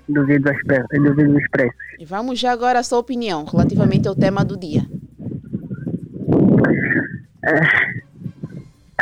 Devido 0.07 0.47
aos, 0.47 0.61
pre 0.63 0.83
devido 0.91 1.35
aos 1.35 1.47
preços. 1.49 1.75
E 1.99 2.05
vamos 2.05 2.39
já 2.39 2.51
agora 2.51 2.79
à 2.79 2.83
sua 2.83 2.99
opinião 2.99 3.45
relativamente 3.45 4.07
ao 4.07 4.15
tema 4.15 4.43
do 4.43 4.57
dia. 4.57 4.85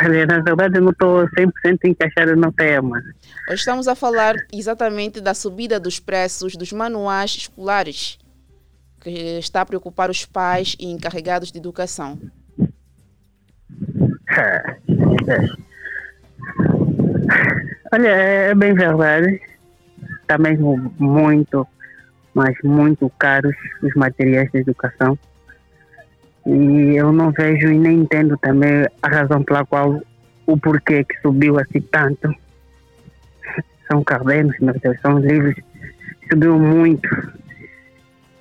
É, 0.00 0.26
na 0.26 0.40
verdade, 0.40 0.78
eu 0.78 0.82
não 0.82 0.92
estou 0.92 1.26
100% 1.30 1.78
encaixado 1.84 2.36
no 2.36 2.52
tema. 2.52 3.02
Hoje 3.48 3.60
estamos 3.60 3.88
a 3.88 3.94
falar 3.94 4.36
exatamente 4.52 5.20
da 5.20 5.34
subida 5.34 5.80
dos 5.80 5.98
preços 5.98 6.54
dos 6.54 6.72
manuais 6.72 7.32
escolares, 7.32 8.18
que 9.00 9.38
está 9.38 9.62
a 9.62 9.66
preocupar 9.66 10.10
os 10.10 10.24
pais 10.24 10.76
e 10.78 10.86
encarregados 10.86 11.52
de 11.52 11.58
educação. 11.58 12.18
É, 14.30 14.76
é. 15.26 15.68
Olha, 17.92 18.08
é 18.08 18.54
bem 18.54 18.74
verdade. 18.74 19.40
Está 20.20 20.36
mesmo 20.36 20.94
muito, 20.98 21.66
mas 22.34 22.54
muito 22.62 23.10
caros 23.18 23.56
os 23.82 23.94
materiais 23.94 24.50
de 24.52 24.58
educação. 24.58 25.18
E 26.46 26.96
eu 26.96 27.12
não 27.12 27.30
vejo 27.30 27.68
e 27.68 27.78
nem 27.78 28.00
entendo 28.00 28.36
também 28.38 28.86
a 29.02 29.08
razão 29.08 29.42
pela 29.42 29.64
qual 29.64 30.00
o 30.46 30.56
porquê 30.58 31.04
que 31.04 31.20
subiu 31.20 31.58
assim 31.58 31.80
tanto. 31.80 32.34
São 33.90 34.04
cadernos, 34.04 34.58
meu 34.60 34.78
Deus, 34.78 35.00
são 35.00 35.18
livros. 35.18 35.56
Subiu 36.30 36.58
muito. 36.58 37.08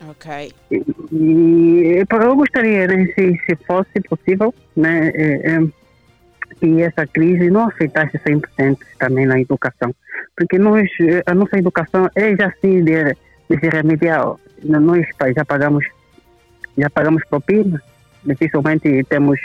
Ok. 0.07 0.51
E, 0.71 0.83
e 1.11 2.05
eu 2.09 2.35
gostaria, 2.35 2.87
né, 2.87 3.05
se, 3.07 3.39
se 3.45 3.55
fosse 3.65 3.99
possível, 4.09 4.53
né, 4.75 5.09
é, 5.13 5.51
é, 5.51 5.67
que 6.59 6.81
essa 6.81 7.05
crise 7.05 7.49
não 7.49 7.67
afetasse 7.67 8.17
100% 8.19 8.77
também 8.97 9.25
na 9.25 9.39
educação. 9.39 9.93
Porque 10.35 10.57
nós, 10.57 10.89
a 11.25 11.33
nossa 11.33 11.57
educação 11.57 12.09
é 12.15 12.35
já 12.35 12.47
assim 12.47 12.83
de, 12.83 13.13
de 13.49 13.59
se 13.59 13.69
remediar. 13.69 14.35
Nós 14.63 15.05
já 15.35 15.45
pagamos, 15.45 15.85
já 16.77 16.89
pagamos 16.89 17.23
propina, 17.29 17.81
dificilmente 18.23 19.03
temos 19.05 19.39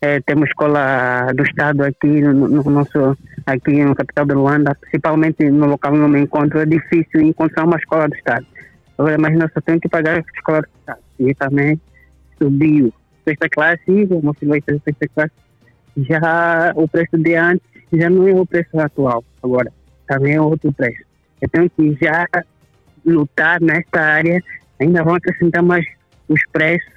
é, 0.00 0.20
temos 0.20 0.50
escola 0.50 1.32
do 1.34 1.42
Estado 1.44 1.82
aqui 1.82 2.20
no, 2.20 2.34
no, 2.34 2.62
nosso 2.70 3.16
aqui 3.46 3.82
no 3.82 3.94
capital 3.94 4.26
de 4.26 4.34
Luanda, 4.34 4.74
principalmente 4.74 5.48
no 5.48 5.66
local 5.66 5.94
onde 5.94 6.02
eu 6.02 6.08
me 6.08 6.20
encontro, 6.20 6.60
é 6.60 6.66
difícil 6.66 7.22
encontrar 7.22 7.64
uma 7.64 7.76
escola 7.76 8.06
do 8.06 8.14
Estado. 8.14 8.46
Agora, 8.96 9.16
imagina, 9.16 9.50
só 9.52 9.60
tenho 9.60 9.80
que 9.80 9.88
pagar 9.88 10.18
a 10.18 10.20
escola 10.20 10.62
do. 10.62 10.98
E 11.18 11.34
também 11.34 11.80
subiu. 12.38 12.92
Sexta 13.24 13.48
classe, 13.48 13.82
meu 13.86 14.34
filho 14.34 14.50
vai 14.50 14.60
sexta 14.60 15.08
classe, 15.14 15.32
já 15.96 16.72
o 16.74 16.86
preço 16.86 17.16
de 17.16 17.34
antes 17.34 17.66
já 17.92 18.10
não 18.10 18.26
é 18.26 18.32
o 18.32 18.46
preço 18.46 18.78
atual. 18.78 19.24
Agora, 19.42 19.72
também 20.06 20.34
é 20.34 20.40
outro 20.40 20.72
preço. 20.72 21.02
Eu 21.40 21.48
tenho 21.48 21.70
que 21.70 21.96
já 22.04 22.26
lutar 23.04 23.60
nesta 23.60 24.00
área, 24.00 24.42
ainda 24.80 25.02
vão 25.02 25.14
acrescentar 25.14 25.62
mais 25.62 25.86
os 26.28 26.40
preços 26.52 26.92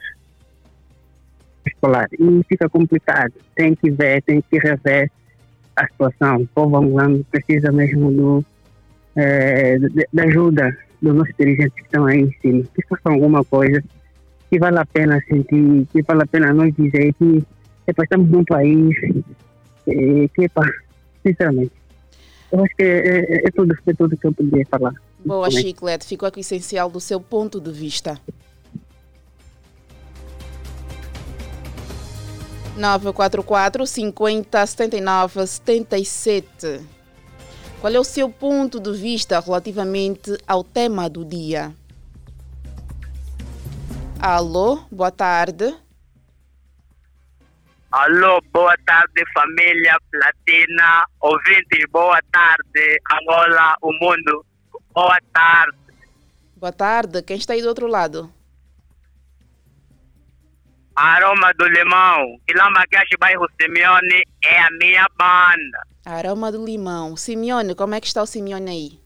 escolar. 1.65 2.07
E 2.11 2.43
fica 2.47 2.69
complicado. 2.69 3.33
Tem 3.55 3.75
que 3.75 3.91
ver, 3.91 4.21
tem 4.23 4.41
que 4.41 4.57
rever 4.57 5.11
a 5.75 5.87
situação. 5.87 6.37
O 6.37 6.47
povo 6.47 6.77
angolano 6.77 7.23
precisa 7.25 7.71
mesmo 7.71 8.11
do, 8.11 8.45
é, 9.15 9.77
da 10.11 10.23
ajuda 10.23 10.75
dos 11.01 11.15
nossos 11.15 11.33
dirigentes 11.37 11.73
que 11.73 11.81
estão 11.81 12.05
aí 12.05 12.21
em 12.21 12.31
cima. 12.41 12.63
Que 12.75 12.85
façam 12.87 13.13
alguma 13.13 13.43
coisa 13.43 13.83
que 14.49 14.59
vale 14.59 14.79
a 14.79 14.85
pena 14.85 15.21
sentir, 15.27 15.87
que 15.91 16.01
vale 16.03 16.23
a 16.23 16.27
pena 16.27 16.53
nós 16.53 16.73
dizer 16.75 17.13
que 17.13 17.43
epa, 17.85 18.03
estamos 18.03 18.29
num 18.29 18.43
país 18.43 18.95
é, 19.87 20.27
que, 20.29 20.43
epa, 20.43 20.61
sinceramente, 21.25 21.71
eu 22.51 22.63
acho 22.63 22.75
que 22.75 22.83
é, 22.83 23.19
é, 23.19 23.47
é, 23.47 23.51
tudo, 23.51 23.75
é 23.85 23.93
tudo 23.93 24.17
que 24.17 24.25
eu 24.25 24.33
podia 24.33 24.65
falar. 24.67 24.93
Boa, 25.25 25.51
Chiclete. 25.51 26.05
Ficou 26.05 26.27
aqui 26.27 26.39
essencial 26.39 26.89
do 26.89 26.99
seu 26.99 27.19
ponto 27.19 27.59
de 27.59 27.71
vista. 27.71 28.19
944 32.77 33.85
50 33.85 34.65
79 34.65 35.47
77. 35.47 36.96
Qual 37.79 37.93
é 37.93 37.99
o 37.99 38.03
seu 38.03 38.27
ponto 38.27 38.79
de 38.79 38.91
vista 38.91 39.39
relativamente 39.39 40.35
ao 40.47 40.63
tema 40.63 41.07
do 41.07 41.23
dia? 41.23 41.71
Alô, 44.19 44.77
boa 44.91 45.11
tarde. 45.11 45.75
Alô, 47.91 48.41
boa 48.51 48.75
tarde, 48.83 49.23
família 49.31 49.95
Platina, 50.11 51.05
ouvintes, 51.21 51.85
boa 51.91 52.19
tarde, 52.31 52.99
Angola, 53.13 53.75
o 53.81 53.93
mundo, 53.93 54.45
boa 54.91 55.19
tarde. 55.31 55.77
Boa 56.55 56.73
tarde, 56.73 57.21
quem 57.21 57.37
está 57.37 57.53
aí 57.53 57.61
do 57.61 57.69
outro 57.69 57.85
lado? 57.85 58.33
Aroma 60.95 61.53
do 61.53 61.65
Limão, 61.67 62.39
Quilamba 62.47 62.83
Cash 62.91 63.09
Bairro 63.19 63.47
Simeone 63.61 64.23
é 64.43 64.61
a 64.61 64.71
minha 64.71 65.05
banda. 65.15 65.96
Aroma 66.07 66.53
do 66.53 66.63
Limão. 66.63 67.17
Simeone, 67.17 67.75
como 67.75 67.93
é 67.93 67.99
que 67.99 68.07
está 68.07 68.21
o 68.21 68.25
Simeone 68.25 68.69
aí? 68.71 68.99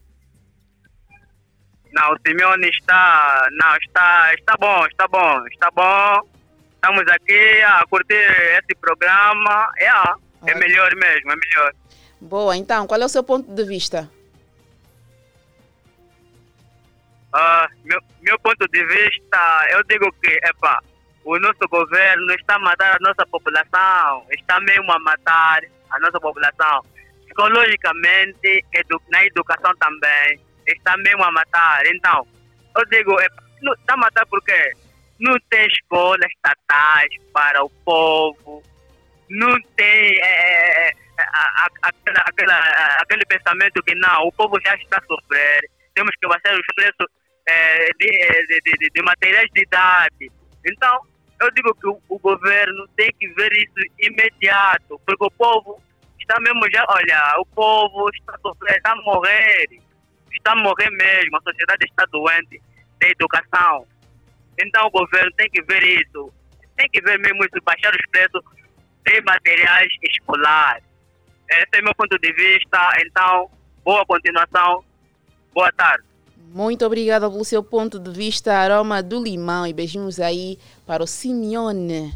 Não, 1.92 2.14
o 2.14 2.18
Simeone 2.26 2.70
está, 2.70 3.48
não, 3.52 3.76
está, 3.78 4.34
está 4.36 4.56
bom, 4.60 4.86
está 4.86 5.08
bom, 5.08 5.48
está 5.48 5.72
bom. 5.72 6.30
Estamos 6.76 7.08
aqui 7.12 7.62
a 7.64 7.84
curtir 7.88 8.14
esse 8.14 8.76
programa. 8.80 9.72
É, 9.78 9.88
é 10.52 10.56
melhor 10.56 10.96
mesmo, 10.96 11.32
é 11.32 11.36
melhor. 11.36 11.74
Boa, 12.22 12.56
então, 12.56 12.86
qual 12.86 13.02
é 13.02 13.06
o 13.06 13.10
seu 13.10 13.24
ponto 13.24 13.52
de 13.52 13.64
vista? 13.64 14.08
Uh, 17.34 17.68
meu, 17.84 18.00
meu 18.22 18.38
ponto 18.40 18.68
de 18.68 18.86
vista, 18.86 19.68
eu 19.72 19.84
digo 19.86 20.12
que, 20.22 20.40
epa, 20.44 20.80
o 21.26 21.40
nosso 21.40 21.68
governo 21.68 22.32
está 22.34 22.56
a 22.58 22.60
matar 22.60 22.96
a 22.96 23.00
nossa 23.00 23.26
população, 23.26 24.28
está 24.30 24.60
mesmo 24.60 24.92
a 24.92 25.00
matar 25.00 25.62
a 25.90 26.00
nossa 26.00 26.20
população. 26.20 26.91
Psicologicamente, 27.32 28.66
edu 28.74 29.02
na 29.10 29.26
educação 29.26 29.72
também, 29.80 30.40
está 30.68 30.96
mesmo 30.98 31.24
a 31.24 31.32
matar. 31.32 31.82
Então, 31.88 32.28
eu 32.78 32.86
digo, 32.86 33.20
é, 33.22 33.28
não, 33.62 33.74
está 33.74 33.94
a 33.94 33.98
matar 33.98 34.26
porque 34.28 34.74
não 35.20 35.38
tem 35.50 35.66
escolas 35.68 36.30
estatais 36.36 37.10
para 37.32 37.64
o 37.64 37.70
povo, 37.86 38.62
não 39.30 39.58
tem 39.78 40.20
é, 40.20 40.90
é, 40.90 40.90
é 40.90 40.94
a, 41.20 41.68
a, 41.84 41.90
aquela, 42.26 42.58
aquele 43.02 43.26
pensamento 43.26 43.82
que 43.84 43.96
não, 43.96 44.28
o 44.28 44.32
povo 44.34 44.60
já 44.66 44.76
está 44.76 44.98
a 44.98 45.06
sofrer, 45.06 45.62
temos 45.96 46.12
que 46.20 46.28
baixar 46.28 46.54
os 46.54 46.76
preços 46.76 47.08
é, 47.48 47.86
de, 47.98 48.08
de, 48.48 48.78
de, 48.78 48.90
de 48.90 49.04
materiais 49.04 49.50
idade. 49.56 50.32
Então, 50.66 51.02
eu 51.42 51.52
digo 51.52 51.74
que 51.76 51.88
o, 51.88 52.02
o, 52.10 52.20
governo 52.20 52.88
tem 52.96 53.12
que 53.20 53.28
ver 53.34 53.52
isso 53.54 53.74
imediato, 54.00 55.00
porque 55.06 55.26
o 55.26 55.32
povo 55.32 55.82
está 56.32 56.40
mesmo 56.40 56.62
já, 56.74 56.86
olha, 56.88 57.40
o 57.40 57.46
povo 57.48 58.10
está 58.16 58.38
sofrendo, 58.42 58.78
está 58.78 58.92
a 58.94 58.96
morrer, 58.96 59.68
está 60.32 60.54
a 60.54 60.56
morrer 60.56 60.90
mesmo, 60.92 61.38
a 61.38 61.42
sociedade 61.42 61.86
está 61.86 62.06
doente 62.06 62.62
da 63.00 63.10
educação. 63.10 63.86
Então 64.58 64.88
o 64.88 64.92
governo 64.92 65.32
tem 65.36 65.50
que 65.50 65.62
ver 65.64 65.84
isso, 65.84 66.32
tem 66.78 66.90
que 66.90 67.02
ver 67.02 67.20
mesmo 67.20 67.44
isso, 67.44 67.62
baixar 67.64 67.92
os 67.94 68.10
preços 68.12 68.42
de 69.06 69.22
materiais 69.22 69.90
escolares. 70.04 70.84
Esse 71.50 71.68
é 71.74 71.82
meu 71.82 71.94
ponto 71.96 72.18
de 72.18 72.32
vista, 72.32 72.90
então, 73.06 73.50
boa 73.84 74.06
continuação, 74.06 74.86
boa 75.54 75.72
tarde. 75.74 76.06
Muito 76.54 76.86
obrigada 76.86 77.30
pelo 77.30 77.44
seu 77.44 77.64
ponto 77.64 78.00
de 78.00 78.12
vista, 78.12 78.54
aroma 78.54 79.02
do 79.04 79.22
limão. 79.22 79.66
E 79.66 79.74
beijinhos 79.74 80.20
aí 80.20 80.58
para 80.86 81.04
o 81.04 81.08
Simeone. 81.08 82.14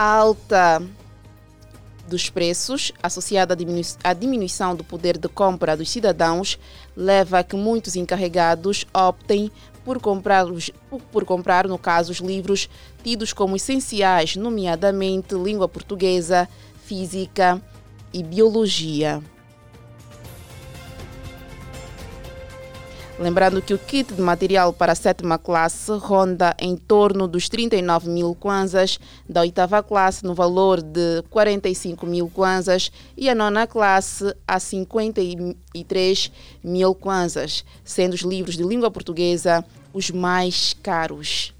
Alta 0.00 0.80
dos 2.06 2.30
preços, 2.30 2.92
associada 3.02 3.56
à 4.04 4.12
diminuição 4.14 4.76
do 4.76 4.84
poder 4.84 5.18
de 5.18 5.26
compra 5.28 5.76
dos 5.76 5.90
cidadãos, 5.90 6.56
leva 6.96 7.40
a 7.40 7.42
que 7.42 7.56
muitos 7.56 7.96
encarregados 7.96 8.86
optem 8.94 9.50
por 9.84 10.00
comprar, 10.00 10.46
por 11.10 11.24
comprar, 11.24 11.66
no 11.66 11.76
caso, 11.76 12.12
os 12.12 12.18
livros 12.18 12.70
tidos 13.02 13.32
como 13.32 13.56
essenciais, 13.56 14.36
nomeadamente 14.36 15.34
língua 15.34 15.68
portuguesa, 15.68 16.48
física, 16.84 17.60
e 18.14 18.22
biologia. 18.22 19.20
Lembrando 23.18 23.60
que 23.60 23.74
o 23.74 23.78
kit 23.78 24.14
de 24.14 24.22
material 24.22 24.72
para 24.72 24.92
a 24.92 24.94
sétima 24.94 25.38
classe 25.38 25.90
ronda 25.90 26.54
em 26.56 26.76
torno 26.76 27.26
dos 27.26 27.48
39 27.48 28.08
mil 28.08 28.32
kwanzas, 28.32 29.00
da 29.28 29.40
oitava 29.40 29.82
classe 29.82 30.22
no 30.22 30.36
valor 30.36 30.80
de 30.80 31.24
45 31.28 32.06
mil 32.06 32.30
kwanzas 32.30 32.92
e 33.16 33.28
a 33.28 33.34
nona 33.34 33.66
classe 33.66 34.32
a 34.46 34.60
53 34.60 36.32
mil 36.62 36.94
kwanzas, 36.94 37.64
sendo 37.82 38.14
os 38.14 38.20
livros 38.20 38.56
de 38.56 38.62
língua 38.62 38.88
portuguesa 38.88 39.64
os 39.92 40.12
mais 40.12 40.76
caros. 40.80 41.52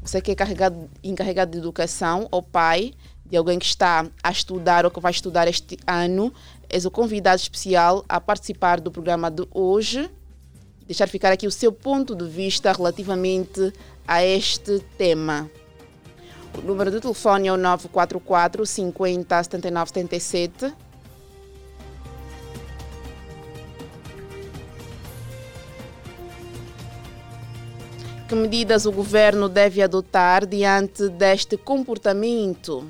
Você 0.00 0.20
que 0.20 0.30
é 0.30 0.34
encarregado, 0.34 0.88
encarregado 1.02 1.50
de 1.50 1.58
educação 1.58 2.28
ou 2.30 2.40
pai 2.40 2.94
de 3.28 3.36
alguém 3.36 3.58
que 3.58 3.66
está 3.66 4.06
a 4.22 4.30
estudar 4.30 4.84
ou 4.84 4.90
que 4.90 5.00
vai 5.00 5.10
estudar 5.10 5.48
este 5.48 5.76
ano, 5.86 6.32
és 6.68 6.84
o 6.84 6.90
convidado 6.90 7.40
especial 7.40 8.04
a 8.08 8.20
participar 8.20 8.80
do 8.80 8.90
programa 8.90 9.30
de 9.30 9.46
hoje. 9.50 10.10
Deixar 10.86 11.06
ficar 11.06 11.32
aqui 11.32 11.46
o 11.46 11.50
seu 11.50 11.72
ponto 11.72 12.14
de 12.14 12.26
vista 12.26 12.72
relativamente 12.72 13.72
a 14.06 14.24
este 14.24 14.80
tema. 14.96 15.50
O 16.56 16.60
número 16.60 16.90
de 16.90 17.00
telefone 17.00 17.48
é 17.48 17.52
o 17.52 17.56
944 17.56 18.66
50 18.66 19.42
79 19.42 19.88
77. 19.90 20.74
Que 28.28 28.34
medidas 28.34 28.84
o 28.84 28.92
governo 28.92 29.48
deve 29.48 29.80
adotar 29.80 30.44
diante 30.44 31.08
deste 31.08 31.56
comportamento? 31.56 32.86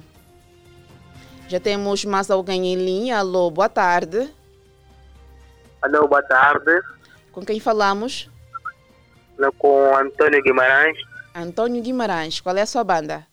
Já 1.48 1.58
temos 1.58 2.04
mais 2.04 2.30
alguém 2.30 2.66
em 2.66 2.76
linha. 2.76 3.18
Alô, 3.18 3.50
boa 3.50 3.70
tarde. 3.70 4.30
Alô, 5.80 6.06
boa 6.06 6.22
tarde. 6.22 6.82
Com 7.32 7.42
quem 7.42 7.58
falamos? 7.58 8.30
Com 9.56 9.96
Antônio 9.96 10.42
Guimarães. 10.42 10.98
Antônio 11.34 11.82
Guimarães, 11.82 12.38
qual 12.40 12.54
é 12.54 12.60
a 12.60 12.66
sua 12.66 12.84
banda? 12.84 13.26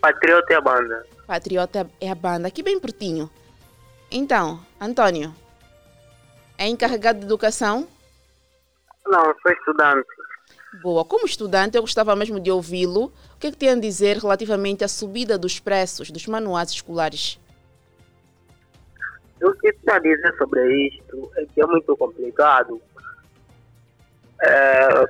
Patriota 0.00 0.54
é 0.54 0.56
a 0.56 0.60
banda. 0.62 1.06
Patriota 1.26 1.90
é 2.00 2.10
a 2.10 2.14
banda, 2.14 2.48
aqui 2.48 2.62
bem 2.62 2.80
pertinho. 2.80 3.30
Então, 4.10 4.58
Antônio, 4.80 5.34
é 6.56 6.66
encarregado 6.68 7.18
de 7.18 7.26
educação? 7.26 7.86
Não, 9.06 9.24
sou 9.42 9.52
estudante. 9.52 10.08
Boa, 10.80 11.04
como 11.04 11.26
estudante 11.26 11.76
eu 11.76 11.82
gostava 11.82 12.16
mesmo 12.16 12.40
de 12.40 12.50
ouvi-lo 12.50 13.12
que, 13.42 13.48
é 13.48 13.50
que 13.50 13.56
tem 13.56 13.70
a 13.70 13.74
dizer 13.74 14.18
relativamente 14.18 14.84
à 14.84 14.88
subida 14.88 15.36
dos 15.36 15.58
preços 15.58 16.12
dos 16.12 16.28
manuais 16.28 16.70
escolares? 16.70 17.40
O 19.42 19.52
que 19.54 19.72
tem 19.72 19.92
a 19.92 19.98
dizer 19.98 20.32
sobre 20.38 20.86
isto 20.86 21.30
é 21.36 21.44
que 21.46 21.60
é 21.60 21.66
muito 21.66 21.96
complicado. 21.96 22.80
É, 24.40 25.04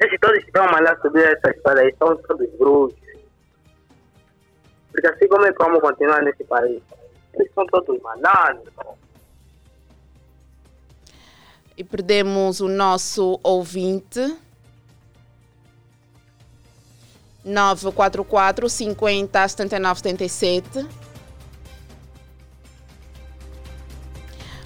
esses 0.00 0.20
todos 0.20 0.38
que 0.40 0.44
estão 0.44 0.66
a 0.66 1.00
subir 1.00 1.24
essa 1.24 1.50
história 1.50 1.82
aí 1.82 1.94
são 1.98 2.14
todos 2.18 2.50
bruxos. 2.58 3.00
Porque 4.92 5.06
assim 5.06 5.28
como 5.28 5.46
é 5.46 5.52
que 5.52 5.64
vamos 5.64 5.80
continuar 5.80 6.22
nesse 6.22 6.44
país? 6.44 6.82
Eles 7.32 7.50
são 7.54 7.64
todos 7.66 7.98
malados. 8.02 8.68
E 11.78 11.84
perdemos 11.84 12.60
o 12.60 12.66
nosso 12.66 13.38
ouvinte. 13.40 14.36
944 17.44 18.68
50 18.68 19.48
79 19.48 20.00
77. 20.00 20.86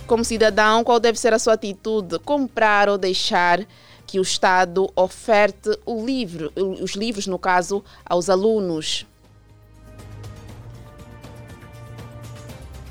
Como 0.06 0.24
cidadão, 0.24 0.82
qual 0.82 0.98
deve 0.98 1.20
ser 1.20 1.34
a 1.34 1.38
sua 1.38 1.52
atitude? 1.52 2.18
Comprar 2.20 2.88
ou 2.88 2.96
deixar 2.96 3.60
que 4.06 4.18
o 4.18 4.22
Estado 4.22 4.90
oferte 4.96 5.68
livro, 5.86 6.50
os 6.56 6.92
livros, 6.92 7.26
no 7.26 7.38
caso, 7.38 7.84
aos 8.06 8.30
alunos? 8.30 9.06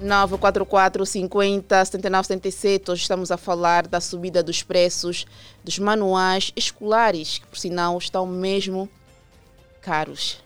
944 0.02 1.06
50 1.06 1.86
79 1.86 2.28
77. 2.28 2.91
Hoje 2.91 3.02
estamos 3.04 3.30
a 3.30 3.38
falar 3.38 3.88
da 3.88 4.02
subida 4.02 4.41
dos 4.41 4.64
preços 4.64 5.26
dos 5.64 5.78
manuais 5.78 6.52
escolares, 6.56 7.38
que 7.38 7.45
por 7.45 7.58
sinal 7.58 7.97
estão 7.99 8.26
mesmo 8.26 8.89
caros. 9.80 10.41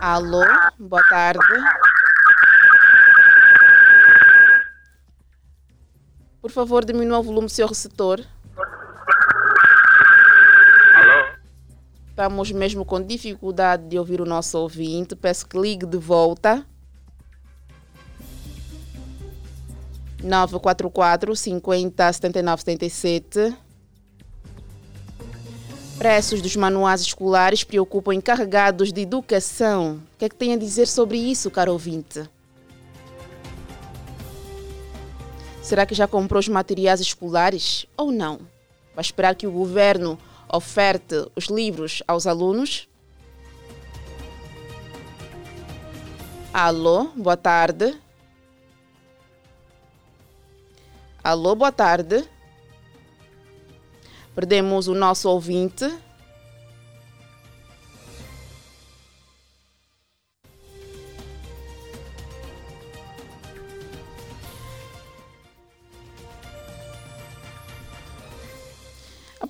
Alô, 0.00 0.44
boa 0.78 1.02
tarde. 1.08 1.40
Por 6.40 6.50
favor, 6.50 6.84
diminua 6.84 7.20
o 7.20 7.22
volume 7.22 7.46
do 7.46 7.52
seu 7.52 7.68
receptor. 7.68 8.24
Estamos 12.12 12.52
mesmo 12.52 12.84
com 12.84 13.00
dificuldade 13.00 13.88
de 13.88 13.98
ouvir 13.98 14.20
o 14.20 14.26
nosso 14.26 14.58
ouvinte. 14.58 15.16
Peço 15.16 15.48
que 15.48 15.58
ligue 15.58 15.86
de 15.86 15.96
volta. 15.96 16.62
944 20.22 21.34
50 21.34 22.12
79 22.12 22.60
77. 22.60 23.56
Preços 25.96 26.42
dos 26.42 26.54
manuais 26.54 27.00
escolares 27.00 27.64
preocupam 27.64 28.14
encarregados 28.14 28.92
de 28.92 29.00
educação. 29.00 30.02
O 30.14 30.18
que 30.18 30.26
é 30.26 30.28
que 30.28 30.36
tem 30.36 30.52
a 30.52 30.58
dizer 30.58 30.88
sobre 30.88 31.16
isso, 31.16 31.50
caro 31.50 31.72
ouvinte? 31.72 32.28
Será 35.62 35.86
que 35.86 35.94
já 35.94 36.06
comprou 36.06 36.40
os 36.40 36.48
materiais 36.48 37.00
escolares 37.00 37.86
ou 37.96 38.12
não? 38.12 38.40
Vai 38.94 39.00
esperar 39.00 39.34
que 39.34 39.46
o 39.46 39.50
governo 39.50 40.18
oferte 40.52 41.26
os 41.34 41.46
livros 41.46 42.02
aos 42.06 42.26
alunos? 42.26 42.88
Alô, 46.52 47.04
boa 47.16 47.36
tarde. 47.36 47.98
Alô, 51.24 51.54
boa 51.54 51.72
tarde. 51.72 52.28
Perdemos 54.34 54.86
o 54.86 54.94
nosso 54.94 55.30
ouvinte. 55.30 55.90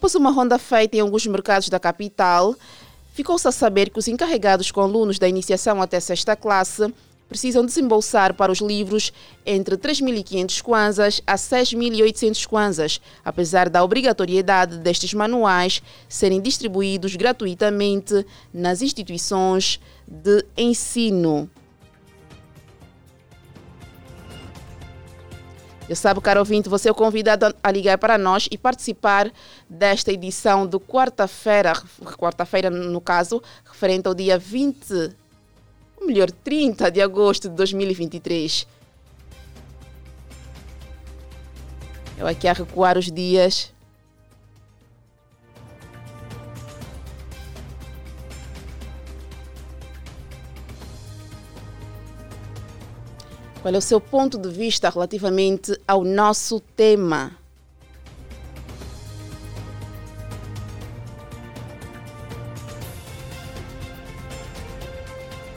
Após 0.03 0.17
uma 0.17 0.33
ronda 0.33 0.59
feita 0.59 0.97
em 0.97 1.01
alguns 1.01 1.25
mercados 1.29 1.69
da 1.69 1.79
capital, 1.79 2.57
ficou-se 3.15 3.47
a 3.47 3.53
saber 3.53 3.89
que 3.89 4.01
os 4.01 4.09
encarregados 4.09 4.69
com 4.73 4.81
alunos 4.81 5.17
da 5.17 5.29
iniciação 5.29 5.81
até 5.81 6.01
sexta 6.01 6.35
classe 6.35 6.93
precisam 7.29 7.65
desembolsar 7.65 8.35
para 8.35 8.51
os 8.51 8.59
livros 8.59 9.13
entre 9.47 9.77
3.500 9.77 10.61
kwanzas 10.61 11.23
a 11.25 11.37
6.800 11.37 12.45
kwanzas, 12.49 13.01
apesar 13.25 13.69
da 13.71 13.85
obrigatoriedade 13.85 14.79
destes 14.79 15.15
manuais 15.15 15.81
serem 16.09 16.41
distribuídos 16.41 17.15
gratuitamente 17.15 18.27
nas 18.53 18.83
instituições 18.83 19.79
de 20.09 20.45
ensino. 20.57 21.49
Já 25.93 25.97
sabe, 25.97 26.23
caro 26.23 26.41
ouvinte, 26.41 26.71
você 26.71 26.89
é 26.89 26.95
convidado 26.95 27.55
a 27.63 27.71
ligar 27.71 27.99
para 27.99 28.17
nós 28.17 28.49
e 28.51 28.57
participar 28.57 29.31
desta 29.69 30.11
edição 30.11 30.67
de 30.67 30.79
quarta-feira, 30.79 31.75
quarta-feira 32.17 32.71
no 32.71 32.99
caso, 32.99 33.43
referente 33.63 34.09
ao 34.09 34.15
dia 34.15 34.39
20 34.39 35.15
ou 36.01 36.07
melhor, 36.07 36.31
30 36.31 36.91
de 36.91 37.03
agosto 37.03 37.47
de 37.47 37.55
2023. 37.57 38.67
Eu 42.17 42.27
aqui 42.27 42.49
a 42.49 42.55
recuar 42.55 42.97
os 42.97 43.13
dias. 43.13 43.71
Qual 53.63 53.73
é 53.73 53.79
o 53.79 53.81
seu 53.81 54.01
ponto 54.01 54.37
de 54.39 54.49
vista 54.49 54.91
relativamente 54.91 55.81
ao 55.87 56.03
nosso 56.03 56.59
tema? 56.59 57.31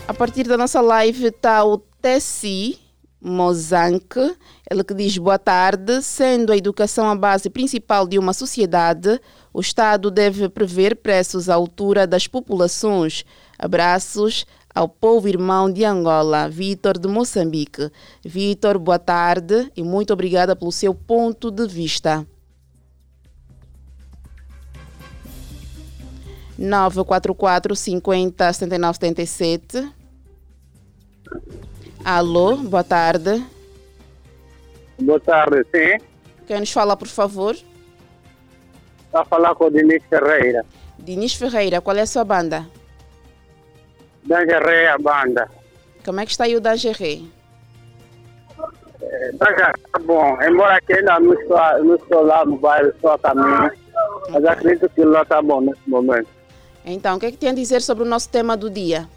A 0.07 0.13
partir 0.13 0.43
da 0.43 0.55
nossa 0.55 0.81
live 0.81 1.25
está 1.25 1.65
o 1.65 1.79
Tessi 1.79 2.77
Mozanque, 3.19 4.37
ele 4.69 4.83
que 4.83 4.93
diz 4.93 5.17
boa 5.17 5.39
tarde. 5.39 6.03
Sendo 6.03 6.53
a 6.53 6.57
educação 6.57 7.09
a 7.09 7.15
base 7.15 7.49
principal 7.49 8.07
de 8.07 8.19
uma 8.19 8.33
sociedade, 8.33 9.19
o 9.51 9.59
Estado 9.59 10.11
deve 10.11 10.47
prever 10.47 10.97
preços 10.97 11.49
à 11.49 11.55
altura 11.55 12.05
das 12.05 12.27
populações. 12.27 13.25
Abraços 13.57 14.45
ao 14.75 14.89
povo 14.89 15.29
irmão 15.29 15.71
de 15.71 15.85
Angola, 15.85 16.49
Vitor 16.49 16.97
de 16.99 17.07
Moçambique. 17.07 17.89
Vitor, 18.21 18.77
boa 18.77 18.99
tarde 18.99 19.71
e 19.73 19.81
muito 19.81 20.11
obrigada 20.11 20.53
pelo 20.53 20.71
seu 20.71 20.93
ponto 20.93 21.49
de 21.49 21.65
vista. 21.65 22.27
944 26.57 27.75
50 27.75 28.53
79 28.53 28.95
77. 28.95 29.93
Alô, 32.03 32.57
boa 32.57 32.83
tarde. 32.83 33.43
Boa 34.99 35.19
tarde, 35.19 35.65
sim. 35.73 36.05
Quem 36.45 36.59
nos 36.59 36.71
fala, 36.71 36.95
por 36.95 37.07
favor? 37.07 37.55
Está 39.05 39.21
a 39.21 39.25
falar 39.25 39.55
com 39.55 39.65
o 39.65 39.69
Diniz 39.69 40.03
Ferreira. 40.09 40.65
Diniz 40.99 41.33
Ferreira, 41.33 41.81
qual 41.81 41.95
é 41.95 42.01
a 42.01 42.05
sua 42.05 42.23
banda? 42.23 42.67
Dangeré, 44.25 44.89
a 44.89 44.97
banda. 44.97 45.49
Como 46.03 46.19
é 46.19 46.25
que 46.25 46.31
está 46.31 46.45
aí 46.45 46.55
o 46.55 46.61
Dangeré? 46.61 47.21
Está 49.31 49.73
tá 49.91 49.99
bom, 49.99 50.37
embora 50.41 50.81
que 50.81 50.93
ainda 50.93 51.19
não 51.19 51.33
estou, 51.33 51.83
não 51.83 51.95
estou 51.95 52.23
lá 52.23 52.45
no 52.45 52.57
bairro, 52.57 52.89
estou 52.89 53.11
a 53.11 53.19
caminho, 53.19 53.71
mas 54.29 54.45
acredito 54.45 54.89
que 54.89 55.03
lá 55.03 55.21
está 55.21 55.41
bom 55.41 55.61
nesse 55.61 55.87
momento. 55.87 56.27
Então, 56.85 57.17
o 57.17 57.19
que 57.19 57.25
é 57.27 57.31
que 57.31 57.37
tem 57.37 57.49
a 57.49 57.53
dizer 57.53 57.81
sobre 57.81 58.03
o 58.03 58.07
nosso 58.07 58.29
tema 58.29 58.55
do 58.55 58.69
dia? 58.69 59.07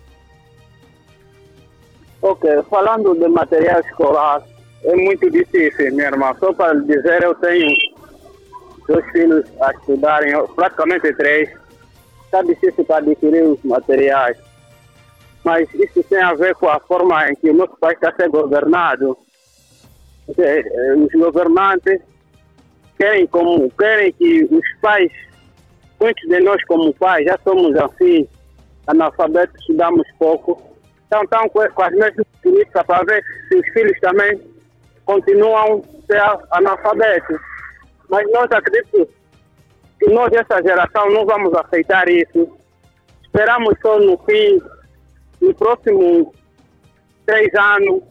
Ok, 2.20 2.50
falando 2.68 3.14
de 3.14 3.28
material 3.28 3.80
escolar, 3.80 4.42
é 4.84 4.94
muito 4.96 5.30
difícil, 5.30 5.92
minha 5.92 6.08
irmã. 6.08 6.34
Só 6.38 6.52
para 6.52 6.74
dizer, 6.80 7.22
eu 7.22 7.34
tenho 7.36 7.70
dois 8.88 9.04
filhos 9.12 9.44
a 9.60 9.70
estudarem, 9.72 10.32
praticamente 10.54 11.12
três. 11.14 11.50
Está 12.24 12.42
difícil 12.42 12.84
para 12.84 12.98
adquirir 12.98 13.42
os 13.42 13.62
materiais. 13.62 14.36
Mas 15.44 15.72
isso 15.74 16.02
tem 16.04 16.20
a 16.20 16.34
ver 16.34 16.54
com 16.56 16.68
a 16.68 16.80
forma 16.80 17.30
em 17.30 17.34
que 17.36 17.50
o 17.50 17.54
nosso 17.54 17.76
país 17.78 17.94
está 17.94 18.12
sendo 18.16 18.32
governado. 18.32 19.16
Eh, 20.36 20.94
os 20.96 21.12
governantes 21.12 22.00
querem, 22.98 23.26
como, 23.28 23.70
querem 23.70 24.12
que 24.12 24.44
os 24.44 24.80
pais, 24.80 25.10
muitos 26.00 26.28
de 26.28 26.40
nós 26.40 26.62
como 26.64 26.92
pais, 26.94 27.24
já 27.24 27.38
somos 27.44 27.74
assim, 27.76 28.28
analfabetos, 28.86 29.58
estudamos 29.60 30.06
pouco. 30.18 30.60
Então 31.06 31.22
estão 31.22 31.48
com, 31.48 31.66
com 31.70 31.82
as 31.82 31.92
mesmas 31.92 32.26
políticas 32.42 32.84
para 32.84 33.04
ver 33.04 33.24
se 33.48 33.56
os 33.56 33.68
filhos 33.72 33.98
também 34.00 34.40
continuam 35.04 35.82
a 35.82 36.06
ser 36.06 36.22
analfabetos. 36.50 37.38
Mas 38.10 38.30
nós 38.32 38.50
acreditamos 38.50 39.08
que 39.98 40.10
nós, 40.10 40.32
essa 40.32 40.62
geração, 40.62 41.10
não 41.10 41.26
vamos 41.26 41.52
aceitar 41.54 42.08
isso. 42.08 42.56
Esperamos 43.24 43.74
só 43.82 43.98
no 43.98 44.16
fim, 44.18 44.60
no 45.40 45.54
próximo 45.54 46.34
três 47.26 47.54
anos, 47.54 48.02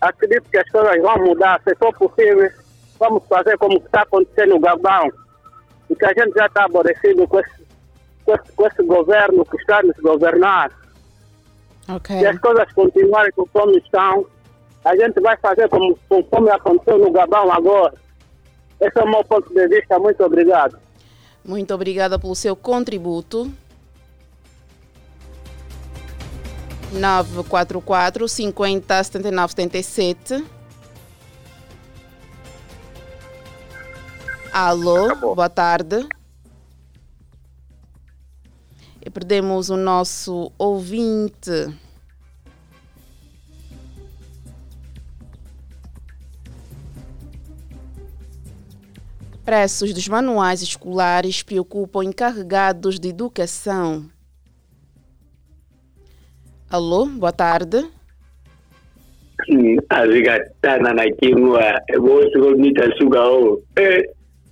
acredito 0.00 0.48
que 0.50 0.58
as 0.58 0.68
coisas 0.70 1.02
vão 1.02 1.18
mudar, 1.18 1.60
se 1.62 1.74
for 1.76 1.94
possível, 1.96 2.50
vamos 2.98 3.22
fazer 3.28 3.56
como 3.58 3.78
está 3.78 4.02
acontecendo 4.02 4.54
no 4.54 4.60
Gabão, 4.60 5.10
e 5.88 5.94
que 5.94 6.04
a 6.04 6.08
gente 6.08 6.34
já 6.34 6.46
está 6.46 6.64
aborrecido 6.64 7.26
com 7.28 7.40
esse, 7.40 7.66
com 8.24 8.34
esse, 8.34 8.52
com 8.52 8.66
esse 8.66 8.82
governo 8.82 9.44
que 9.44 9.56
está 9.56 9.82
nos 9.82 9.96
governar. 9.96 10.70
Ok. 11.88 12.18
Se 12.18 12.26
as 12.26 12.38
coisas 12.38 12.72
continuarem 12.72 13.32
conforme 13.32 13.78
estão, 13.78 14.26
a 14.84 14.96
gente 14.96 15.20
vai 15.20 15.36
fazer 15.36 15.68
como, 15.68 15.98
conforme 16.08 16.50
aconteceu 16.50 16.98
no 16.98 17.10
Gabão 17.10 17.50
agora. 17.52 17.94
Esse 18.80 18.98
é 18.98 19.02
o 19.02 19.10
meu 19.10 19.24
ponto 19.24 19.52
de 19.52 19.68
vista. 19.68 19.98
Muito 19.98 20.24
obrigado. 20.24 20.78
Muito 21.44 21.74
obrigada 21.74 22.18
pelo 22.18 22.34
seu 22.34 22.56
contributo. 22.56 23.50
944 26.92 28.28
50 28.28 29.04
79 29.04 29.52
77. 29.52 30.44
Alô, 34.52 35.14
boa 35.14 35.48
tarde. 35.48 36.08
E 39.00 39.08
perdemos 39.08 39.70
o 39.70 39.76
nosso 39.76 40.52
ouvinte. 40.58 41.72
Preços 49.44 49.94
dos 49.94 50.06
manuais 50.08 50.62
escolares 50.62 51.42
preocupam 51.42 52.04
encarregados 52.04 52.98
de 52.98 53.08
educação. 53.08 54.10
Alô, 56.70 57.06
boa 57.06 57.32
tarde. 57.32 57.86
azigatana 59.88 60.92
na 60.92 61.04
kinwa 61.18 61.80
bosoko 61.98 62.50
mita 62.56 62.84
suka 62.98 63.20
o 63.30 63.62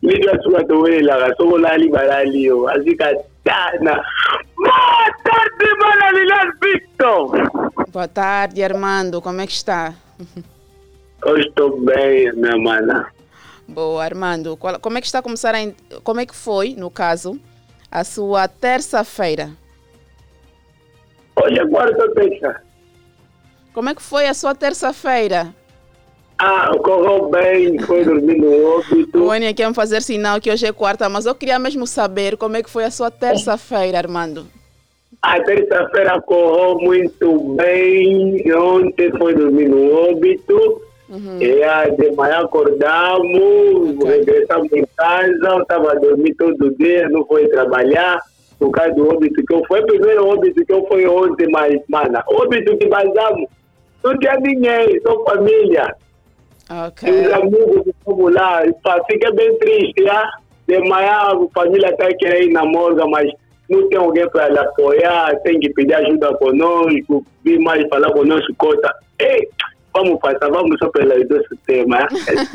mita 0.02 0.32
suka 0.42 0.64
towelelaka 0.64 1.36
soko 1.36 1.58
lali 1.58 1.88
balali 1.90 2.50
o 2.50 2.66
azigatana 2.68 3.94
boa 4.56 5.06
tarde 5.22 5.66
Manalilas 5.78 6.50
Victor 6.62 7.30
Boa 7.92 8.08
tarde, 8.08 8.62
Armando. 8.64 9.20
Como 9.22 9.40
é 9.40 9.46
que 9.46 9.52
está? 9.52 9.94
eu 11.24 11.38
estou 11.38 11.78
bem 11.80 12.32
minha 12.32 12.56
mana 12.56 13.06
Boa, 13.68 14.02
Armando. 14.04 14.56
Qual- 14.56 14.80
Como 14.80 14.96
é 14.96 15.00
que 15.00 15.06
está 15.06 15.18
a 15.18 15.22
começar 15.22 15.54
a, 15.54 15.58
Como 16.02 16.18
é 16.20 16.26
que 16.26 16.34
foi, 16.34 16.74
no 16.74 16.90
caso, 16.90 17.38
a 17.90 18.02
sua 18.02 18.48
terça-feira? 18.48 19.50
Hoje 21.44 21.58
é 21.58 21.66
quarta-feira 21.66 22.62
Como 23.72 23.88
é 23.88 23.94
que 23.94 24.02
foi 24.02 24.26
a 24.26 24.34
sua 24.34 24.54
terça-feira? 24.54 25.54
ah 26.38 26.70
correu 26.84 27.28
bem 27.28 27.78
foi 27.80 28.04
dormir 28.04 28.38
no 28.38 28.78
óbito 28.78 29.24
O 29.24 29.34
Enia 29.34 29.52
quer 29.54 29.68
me 29.68 29.74
fazer 29.74 30.00
sinal 30.02 30.40
que 30.40 30.50
hoje 30.50 30.66
é 30.66 30.72
quarta, 30.72 31.08
mas 31.08 31.26
eu 31.26 31.34
queria 31.34 31.58
mesmo 31.58 31.86
saber 31.86 32.36
como 32.36 32.56
é 32.56 32.62
que 32.62 32.70
foi 32.70 32.84
a 32.84 32.90
sua 32.90 33.10
terça-feira, 33.10 33.98
Armando. 33.98 34.46
A 35.20 35.40
terça-feira 35.40 36.20
correu 36.22 36.78
muito 36.78 37.54
bem. 37.56 38.40
Ontem 38.54 39.10
foi 39.18 39.34
dormir 39.34 39.68
no 39.68 39.92
óbito. 40.10 40.80
E 41.40 41.60
aí, 41.64 41.90
de 41.96 42.12
manhã 42.12 42.40
acordamos, 42.44 44.04
regressamos 44.04 44.70
em 44.72 44.84
casa. 44.96 45.48
Eu 45.48 45.62
estava 45.62 45.90
a 45.90 45.94
dormir 45.94 46.34
todo 46.36 46.70
dia, 46.76 47.08
não 47.08 47.26
fui 47.26 47.48
trabalhar. 47.48 48.20
Por 48.58 48.70
causa 48.70 48.92
do 48.94 49.08
óbito 49.08 49.44
que 49.44 49.54
eu 49.54 49.62
fui. 49.66 49.80
O 49.80 49.86
primeiro 49.86 50.26
óbito 50.26 50.64
que 50.64 50.72
eu 50.72 50.86
fui 50.86 51.06
ontem, 51.06 51.48
mas, 51.50 51.80
mana, 51.88 52.24
óbito 52.26 52.76
que 52.76 52.88
vazamos. 52.88 53.48
Não 54.02 54.18
tinha 54.18 54.36
ninguém, 54.40 55.00
só 55.02 55.24
família. 55.24 55.94
Ok. 56.70 57.10
Os 57.10 57.32
amigos 57.32 57.84
que 57.84 57.94
fomos 58.04 58.34
lá. 58.34 58.62
Fiquei 59.10 59.32
bem 59.32 59.58
triste, 59.58 60.04
já. 60.04 60.30
De 60.66 60.78
manhã 60.88 61.12
a 61.12 61.36
família 61.54 61.88
está 61.88 62.08
querendo 62.18 62.50
ir 62.50 62.52
na 62.52 62.64
morga, 62.64 63.06
mas 63.06 63.30
não 63.70 63.88
tem 63.88 63.98
alguém 63.98 64.28
para 64.30 64.48
lhe 64.48 64.58
apoiar, 64.58 65.34
tem 65.42 65.58
que 65.60 65.70
pedir 65.70 65.94
ajuda 65.94 66.34
conosco, 66.36 67.24
vir 67.44 67.58
mais 67.58 67.86
falar 67.88 68.12
conosco, 68.12 68.54
cota. 68.56 68.94
Ei, 69.18 69.48
vamos 69.94 70.18
passar, 70.20 70.50
vamos 70.50 70.78
só 70.78 70.88
pelo 70.90 71.08
nosso 71.08 71.56
tema. 71.66 72.06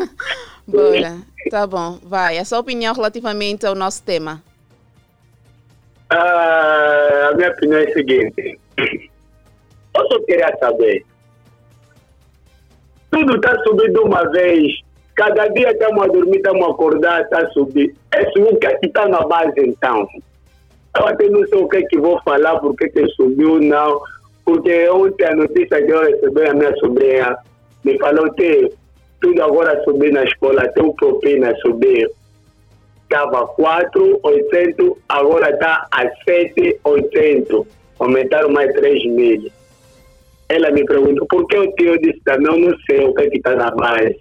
Bora. 0.68 1.18
Tá 1.50 1.68
bom, 1.68 2.00
vai. 2.04 2.38
A 2.38 2.46
sua 2.46 2.60
opinião 2.60 2.94
relativamente 2.94 3.66
ao 3.66 3.76
nosso 3.76 4.02
tema. 4.04 4.42
Ah, 6.10 7.30
a 7.32 7.36
minha 7.36 7.50
opinião 7.50 7.80
é 7.80 7.84
a 7.84 7.94
seguinte. 7.94 8.60
Eu 8.78 10.08
só 10.08 10.20
queria 10.26 10.56
saber. 10.60 11.06
Tudo 13.12 13.36
está 13.36 13.58
subindo 13.64 14.04
uma 14.04 14.24
vez. 14.32 14.82
Cada 15.16 15.48
dia 15.50 15.72
estamos 15.72 16.04
a 16.04 16.08
dormir, 16.08 16.38
estamos 16.38 16.68
a 16.68 16.72
acordar, 16.72 17.22
está 17.22 17.40
a 17.40 17.50
subir. 17.50 17.96
Esse 18.16 18.40
o 18.40 18.58
que 18.58 18.68
é 18.68 18.76
que 18.78 18.88
está 18.88 19.08
na 19.08 19.22
base 19.22 19.54
então? 19.58 20.08
Eu 20.98 21.08
até 21.08 21.30
não 21.30 21.46
sei 21.48 21.60
o 21.60 21.68
que 21.68 21.78
é 21.78 21.82
que 21.84 22.00
vou 22.00 22.20
falar, 22.24 22.60
porque 22.60 22.90
que 22.90 23.08
subiu 23.10 23.60
não. 23.60 24.02
Porque 24.44 24.90
ontem 24.90 25.26
a 25.26 25.36
notícia 25.36 25.84
que 25.84 25.92
eu 25.92 26.02
recebi 26.02 26.48
a 26.48 26.54
minha 26.54 26.76
sobrinha 26.78 27.38
me 27.84 27.98
falou 28.00 28.32
que 28.34 28.72
tudo 29.22 29.42
agora 29.42 29.84
subir 29.84 30.12
na 30.12 30.24
escola, 30.24 30.64
até 30.64 30.82
o 30.82 30.94
propina 30.94 31.56
subir 31.58 32.10
estava 33.14 33.46
4,800, 33.48 34.98
agora 35.08 35.52
está 35.52 35.88
a 35.92 36.10
7,800. 36.26 37.66
Aumentaram 38.00 38.50
mais 38.50 38.74
3 38.74 39.06
mil. 39.06 39.52
Ela 40.50 40.72
me 40.72 40.84
perguntou 40.84 41.26
por 41.28 41.48
que 41.48 41.58
o 41.58 41.72
tio 41.74 41.98
disse 42.00 42.20
também, 42.26 42.48
eu 42.48 42.70
não 42.70 42.78
sei 42.90 43.06
o 43.06 43.14
que 43.14 43.24
é 43.24 43.28
está 43.28 43.56
na 43.56 43.72
base. 43.72 44.18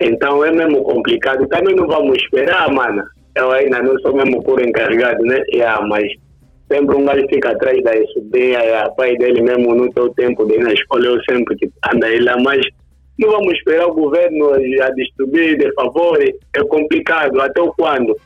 Então 0.00 0.44
é 0.44 0.52
mesmo 0.52 0.82
complicado. 0.84 1.46
Também 1.48 1.74
não 1.74 1.86
vamos 1.86 2.16
esperar, 2.22 2.72
mano. 2.72 3.02
Eu 3.34 3.50
ainda 3.50 3.82
não 3.82 3.98
sou 4.00 4.14
mesmo 4.14 4.42
por 4.42 4.60
encarregado, 4.60 5.22
né? 5.24 5.42
Yeah, 5.52 5.84
mas 5.86 6.10
sempre 6.72 6.96
um 6.96 7.04
gajo 7.04 7.26
fica 7.28 7.50
atrás 7.50 7.82
da 7.82 7.92
sobrinha, 8.12 8.60
yeah, 8.60 8.90
pai 8.90 9.16
dele 9.16 9.42
mesmo 9.42 9.92
tem 9.92 10.04
o 10.04 10.14
tempo 10.14 10.44
de 10.46 10.54
ir 10.54 10.62
na 10.62 10.72
escola, 10.72 11.04
eu 11.04 11.20
sempre 11.24 11.56
que 11.56 11.70
anda 11.92 12.06
aí 12.06 12.20
lá, 12.20 12.36
mas 12.38 12.60
não 13.18 13.30
vamos 13.30 13.52
esperar 13.54 13.86
o 13.86 13.94
governo 13.94 14.52
a 14.52 14.90
distribuir 14.90 15.58
de 15.58 15.72
favores, 15.74 16.34
é 16.54 16.62
complicado, 16.64 17.40
até 17.40 17.60
quando? 17.76 18.16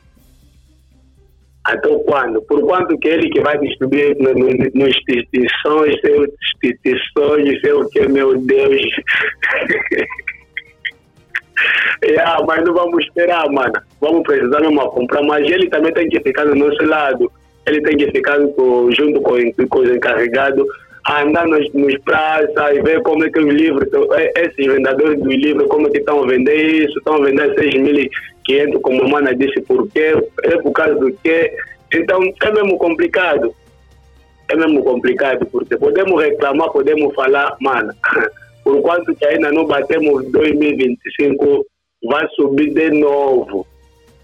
Até 1.63 1.89
quando? 2.05 2.41
Por 2.43 2.61
quanto 2.61 2.97
que 2.99 3.07
ele 3.07 3.29
que 3.29 3.41
vai 3.41 3.57
distribuir 3.57 4.15
no, 4.19 4.33
no, 4.33 4.47
no 4.47 4.87
instituições, 4.87 5.95
instituições, 6.55 7.61
sei 7.61 7.71
o 7.71 7.89
que, 7.89 8.07
meu 8.07 8.37
Deus. 8.37 8.81
yeah, 12.03 12.37
mas 12.45 12.63
não 12.65 12.73
vamos 12.73 13.03
esperar, 13.05 13.49
mano. 13.49 13.73
Vamos 13.99 14.23
precisar 14.23 14.59
mesmo 14.59 14.89
comprar, 14.89 15.23
mas 15.23 15.49
ele 15.49 15.69
também 15.69 15.93
tem 15.93 16.09
que 16.09 16.19
ficar 16.19 16.45
do 16.45 16.55
nosso 16.55 16.83
lado. 16.85 17.31
Ele 17.65 17.81
tem 17.81 17.95
que 17.95 18.11
ficar 18.11 18.37
com, 18.49 18.91
junto 18.91 19.21
com, 19.21 19.37
com 19.69 19.79
os 19.79 19.89
encarregados, 19.89 20.67
andar 21.07 21.47
nos, 21.47 21.71
nos 21.73 21.97
praças 21.99 22.77
e 22.77 22.81
ver 22.81 23.01
como 23.01 23.25
é 23.25 23.29
que 23.29 23.39
os 23.39 23.53
livros, 23.53 23.87
esses 24.35 24.65
vendedores 24.65 25.19
dos 25.19 25.33
livros, 25.35 25.67
como 25.67 25.87
é 25.87 25.91
que 25.91 25.97
estão 25.97 26.23
a 26.23 26.27
vender 26.27 26.83
isso, 26.83 26.97
estão 26.97 27.15
a 27.15 27.25
vender 27.25 27.55
6.500, 27.55 28.81
como 28.81 29.03
a 29.03 29.07
mana 29.07 29.35
disse, 29.35 29.61
por 29.61 29.89
quê? 29.89 30.15
É 30.43 30.57
por 30.57 30.71
causa 30.71 30.95
do 30.95 31.11
quê? 31.23 31.51
Então 31.93 32.21
é 32.23 32.51
mesmo 32.51 32.77
complicado. 32.77 33.53
É 34.49 34.55
mesmo 34.55 34.83
complicado, 34.83 35.45
porque 35.47 35.77
podemos 35.77 36.21
reclamar, 36.21 36.69
podemos 36.71 37.13
falar, 37.15 37.55
mano, 37.61 37.93
por 38.63 38.81
quanto 38.81 39.15
que 39.15 39.25
ainda 39.25 39.51
não 39.51 39.65
batemos 39.65 40.25
2025, 40.31 41.65
vai 42.03 42.27
subir 42.29 42.73
de 42.73 42.91
novo. 42.91 43.65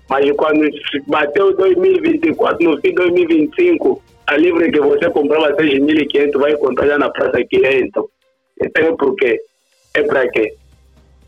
Mas 0.10 0.30
quando 0.32 0.68
bateu 1.08 1.56
2024, 1.56 2.64
no 2.64 2.82
fim 2.82 2.90
de 2.90 2.96
2025, 2.96 4.02
a 4.30 4.38
livre 4.38 4.72
que 4.72 4.80
você 4.80 5.10
comprava 5.10 5.56
6.500 5.56 6.40
vai 6.40 6.52
encontrar 6.52 6.86
já 6.86 6.98
na 7.00 7.10
praça 7.10 7.44
500. 7.44 8.06
Então 8.62 8.86
é 8.86 8.96
por 8.96 9.16
quê? 9.16 9.42
É 9.96 10.04
para 10.04 10.30
quê? 10.30 10.54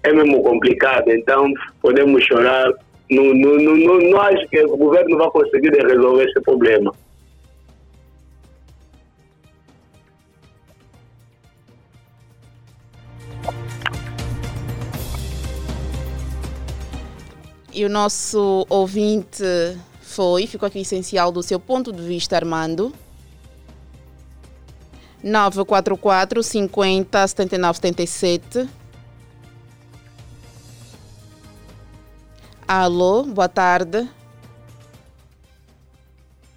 É 0.03 0.13
mesmo 0.13 0.43
complicado. 0.43 1.09
Então 1.09 1.51
podemos 1.81 2.23
chorar. 2.23 2.71
Não, 3.09 3.23
não, 3.33 3.57
não, 3.57 3.99
não 3.99 4.21
acho 4.21 4.47
que 4.49 4.63
o 4.63 4.77
governo 4.77 5.17
vai 5.17 5.31
conseguir 5.31 5.71
resolver 5.71 6.25
esse 6.25 6.39
problema. 6.41 6.93
E 17.73 17.83
o 17.83 17.89
nosso 17.89 18.67
ouvinte 18.69 19.43
foi, 20.11 20.45
ficou 20.45 20.67
aqui 20.67 20.81
essencial 20.81 21.31
do 21.31 21.41
seu 21.41 21.59
ponto 21.59 21.91
de 21.91 22.01
vista, 22.01 22.35
Armando. 22.35 22.93
944 25.23 26.43
50 26.43 27.27
79 27.27 27.77
77. 27.77 28.69
Alô, 32.67 33.23
boa 33.23 33.49
tarde. 33.49 34.09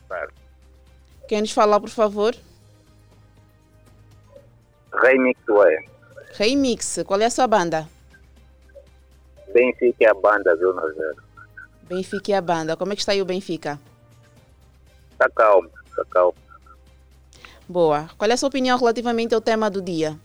Tarde. 0.09 0.33
Quem 1.29 1.41
nos 1.41 1.53
fala, 1.53 1.81
por 1.81 1.91
favor? 1.91 2.35
Remix 5.03 5.41
Way. 5.49 5.89
Remix, 6.35 7.01
qual 7.07 7.21
é 7.21 7.27
a 7.27 7.31
sua 7.31 7.47
banda? 7.47 7.89
Benfica 9.53 10.05
é 10.05 10.09
a 10.09 10.15
banda 10.15 10.57
Zona 10.57 10.83
Zero. 10.93 11.24
Benfica 11.89 12.33
é 12.33 12.37
a 12.37 12.41
banda. 12.41 12.77
Como 12.77 12.93
é 12.93 12.97
que 12.97 13.03
está 13.03 13.13
aí 13.13 13.23
o 13.23 13.27
Benfica? 13.27 13.79
Está 15.13 15.29
calmo, 15.31 15.71
está 15.87 16.05
calmo. 16.11 16.35
Boa. 17.69 18.09
Qual 18.19 18.31
é 18.31 18.35
a 18.35 18.37
sua 18.37 18.49
opinião 18.49 18.79
relativamente 18.79 19.35
ao 19.35 19.41
tema 19.41 19.71
do 19.71 19.81
dia? 19.81 20.19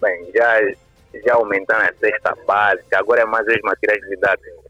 Bem, 0.00 0.30
já, 0.34 0.60
já 1.24 1.34
aumentaram 1.34 1.84
a 1.84 1.92
sexta 1.94 2.34
base, 2.46 2.82
agora 2.94 3.22
é 3.22 3.24
mais 3.26 3.46
os 3.46 3.60
materiais 3.62 4.02
didáticos. 4.08 4.60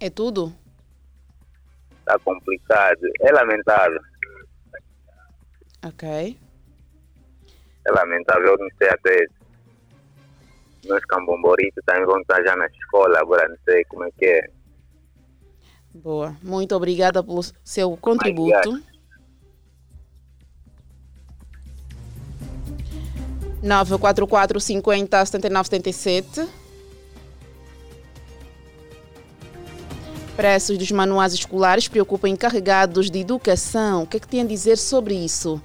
É 0.00 0.08
tudo? 0.08 0.54
Está 2.00 2.18
complicado. 2.20 3.00
É 3.20 3.32
lamentável. 3.32 4.00
Ok. 5.84 6.38
É 7.84 7.90
lamentável, 7.90 8.56
não 8.58 8.68
sei 8.78 8.88
até. 8.88 9.26
Meus 10.88 11.04
cambomboritos 11.04 11.84
também 11.84 12.06
vão 12.06 12.20
estar 12.20 12.42
já 12.42 12.56
na 12.56 12.66
escola, 12.66 13.20
agora 13.20 13.46
não 13.48 13.56
sei 13.64 13.84
como 13.84 14.04
é 14.04 14.10
que 14.10 14.24
é. 14.24 14.50
Boa. 15.94 16.34
Muito 16.42 16.74
obrigada 16.74 17.22
pelo 17.22 17.42
seu 17.62 17.96
contributo. 17.96 18.82
Nove 23.62 23.90
setenta 25.64 25.90
e 25.90 25.92
sete. 25.92 26.48
Preços 30.36 30.78
dos 30.78 30.92
manuais 30.92 31.34
escolares 31.34 31.88
preocupam 31.88 32.28
encarregados 32.28 33.10
de 33.10 33.18
educação. 33.18 34.04
O 34.04 34.06
que 34.06 34.16
é 34.18 34.20
que 34.20 34.28
tem 34.28 34.42
a 34.42 34.46
dizer 34.46 34.78
sobre 34.78 35.14
isso? 35.14 35.60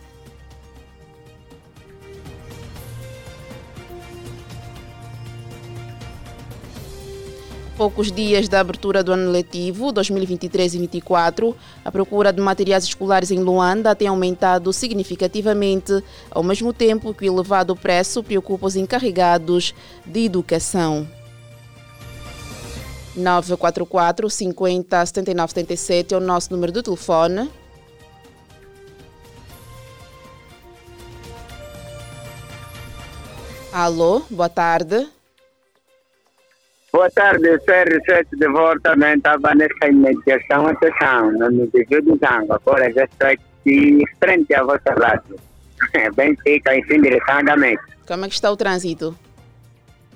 Poucos 7.83 8.13
dias 8.13 8.47
da 8.47 8.61
abertura 8.61 9.03
do 9.03 9.11
ano 9.11 9.29
letivo 9.29 9.91
2023 9.91 10.75
e 10.75 10.77
2024, 10.77 11.53
a 11.83 11.91
procura 11.91 12.31
de 12.31 12.39
materiais 12.39 12.85
escolares 12.85 13.29
em 13.29 13.39
Luanda 13.39 13.93
tem 13.93 14.07
aumentado 14.07 14.71
significativamente, 14.71 16.01
ao 16.31 16.41
mesmo 16.41 16.71
tempo 16.71 17.13
que 17.13 17.29
o 17.29 17.33
elevado 17.33 17.75
preço 17.75 18.23
preocupa 18.23 18.67
os 18.67 18.77
encarregados 18.77 19.75
de 20.05 20.21
educação. 20.21 21.05
944 23.17 24.29
50 24.29 25.05
79 25.05 25.49
77 25.49 26.13
é 26.13 26.17
o 26.17 26.21
nosso 26.21 26.53
número 26.53 26.71
de 26.71 26.81
telefone. 26.81 27.51
Alô, 33.73 34.21
boa 34.29 34.47
tarde. 34.47 35.05
Boa 36.95 37.09
tarde, 37.09 37.47
eu 37.47 37.59
sou 37.61 37.73
R7 37.73 38.27
de 38.33 38.47
volta, 38.49 38.91
também 38.91 39.15
estava 39.15 39.55
nessa 39.55 39.87
imediação, 39.87 40.67
atenção, 40.67 41.31
no 41.31 41.65
desvio 41.65 42.03
do 42.03 42.19
Zango, 42.19 42.53
agora 42.53 42.93
já 42.93 43.05
estou 43.05 43.29
aqui 43.29 44.03
frente 44.19 44.53
à 44.53 44.63
vossa 44.63 44.93
rádio. 44.95 45.35
Bem 46.15 46.37
fica 46.43 46.75
em 46.75 46.83
direção 47.01 47.37
a 47.37 47.77
Como 48.07 48.25
é 48.25 48.27
que 48.27 48.35
está 48.35 48.51
o 48.51 48.55
trânsito? 48.55 49.17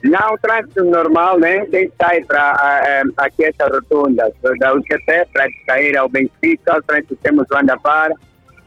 Não, 0.04 0.36
o 0.36 0.38
trânsito 0.38 0.84
normal, 0.84 1.40
né? 1.40 1.66
Tem 1.66 1.90
que 1.90 1.96
sair 2.00 2.24
para 2.28 3.02
aqui 3.18 3.46
essa 3.46 3.66
rotunda 3.66 4.32
da 4.60 4.76
UCP 4.76 5.26
para 5.34 5.48
sair 5.66 5.98
ao 5.98 6.08
Benfica, 6.08 6.80
frente 6.86 7.16
temos 7.24 7.48
o 7.52 7.58
Andapara. 7.58 8.14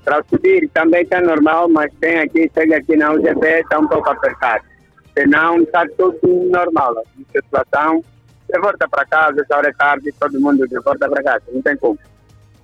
Para 0.04 0.20
subir 0.28 0.68
também 0.74 1.02
está 1.02 1.20
normal, 1.20 1.68
mas 1.68 1.92
tem 2.00 2.18
aqui, 2.18 2.50
chega 2.52 2.78
aqui 2.78 2.96
na 2.96 3.12
UCP, 3.12 3.46
está 3.46 3.78
um 3.78 3.86
pouco 3.86 4.11
apertado. 4.11 4.64
Senão 5.20 5.60
está 5.60 5.86
tudo 5.98 6.18
normal. 6.50 6.98
A 6.98 7.32
situação, 7.32 8.02
de 8.48 8.58
volta 8.58 8.88
para 8.88 9.04
casa, 9.04 9.42
essa 9.42 9.56
hora 9.56 9.68
é 9.68 9.72
tarde, 9.72 10.14
todo 10.18 10.40
mundo 10.40 10.66
volta 10.82 11.08
para 11.08 11.22
casa, 11.22 11.42
não 11.52 11.60
tem 11.60 11.76
como. 11.76 11.98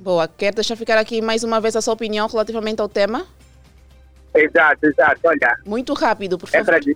Boa, 0.00 0.26
quer 0.26 0.54
deixar 0.54 0.76
ficar 0.76 0.98
aqui 0.98 1.20
mais 1.20 1.44
uma 1.44 1.60
vez 1.60 1.76
a 1.76 1.82
sua 1.82 1.94
opinião 1.94 2.26
relativamente 2.26 2.80
ao 2.80 2.88
tema? 2.88 3.26
Exato, 4.34 4.86
exato, 4.86 5.20
olha. 5.24 5.56
Muito 5.66 5.92
rápido, 5.94 6.38
por 6.38 6.48
favor. 6.48 6.74
É 6.74 6.80
pra, 6.80 6.92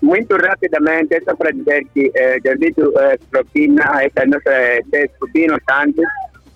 muito 0.00 0.36
rapidamente, 0.36 1.14
é 1.14 1.20
só 1.20 1.34
para 1.36 1.50
dizer 1.52 1.86
que 1.94 2.10
eh, 2.14 2.40
devido 2.40 2.92
à 2.98 3.12
eh, 3.12 3.18
propina, 3.30 4.02
essa 4.02 4.26
nossa 4.26 4.50
eh, 4.50 5.10
subiram 5.18 5.58
tanto, 5.66 6.02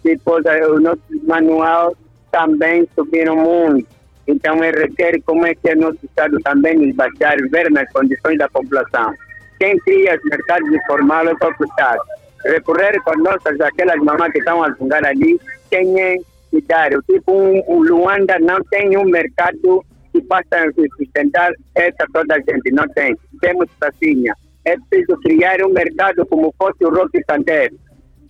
depois 0.03 0.45
eh, 0.47 0.67
o 0.67 0.81
nosso 0.81 1.01
manual 1.25 1.95
também 2.31 2.89
subiram 2.95 3.37
muito. 3.37 3.96
Então, 4.27 4.63
é 4.63 4.71
requer 4.71 5.21
como 5.25 5.47
é 5.47 5.55
que 5.55 5.73
o 5.73 5.77
nosso 5.77 5.99
Estado 6.03 6.39
também 6.43 6.93
baixar, 6.93 7.37
ver 7.51 7.71
nas 7.71 7.91
condições 7.93 8.39
da 8.39 8.49
população. 8.49 9.15
Quem 9.59 9.79
cria 9.81 10.17
os 10.17 10.25
mercados 10.25 10.69
informais 10.69 11.29
é 11.29 11.33
o 11.33 11.39
próprio 11.39 11.67
Estado. 11.69 12.03
Recorrer 12.45 13.01
com 13.03 13.17
nossas, 13.19 13.61
aquelas 13.61 13.99
mamães 14.03 14.33
que 14.33 14.39
estão 14.39 14.63
a 14.63 14.75
fungar 14.75 15.05
ali, 15.05 15.41
tem 15.71 16.01
é 16.01 16.17
que 16.51 16.61
dar. 16.63 16.91
Tipo, 17.03 17.33
um, 17.33 17.63
um 17.69 17.83
Luanda 17.83 18.39
não 18.41 18.63
tem 18.71 18.97
um 18.99 19.05
mercado 19.05 19.85
que 20.13 20.21
possa 20.23 20.71
sustentar 20.97 21.53
essa 21.75 22.07
toda 22.13 22.35
a 22.35 22.39
gente. 22.39 22.71
Não 22.73 22.87
tem. 22.89 23.17
Temos 23.41 23.69
facinha. 23.79 24.35
É 24.65 24.77
preciso 24.91 25.19
criar 25.21 25.63
um 25.65 25.73
mercado 25.73 26.27
como 26.27 26.53
fosse 26.59 26.85
o 26.85 26.91
Roque 26.91 27.23
Santeiro. 27.31 27.77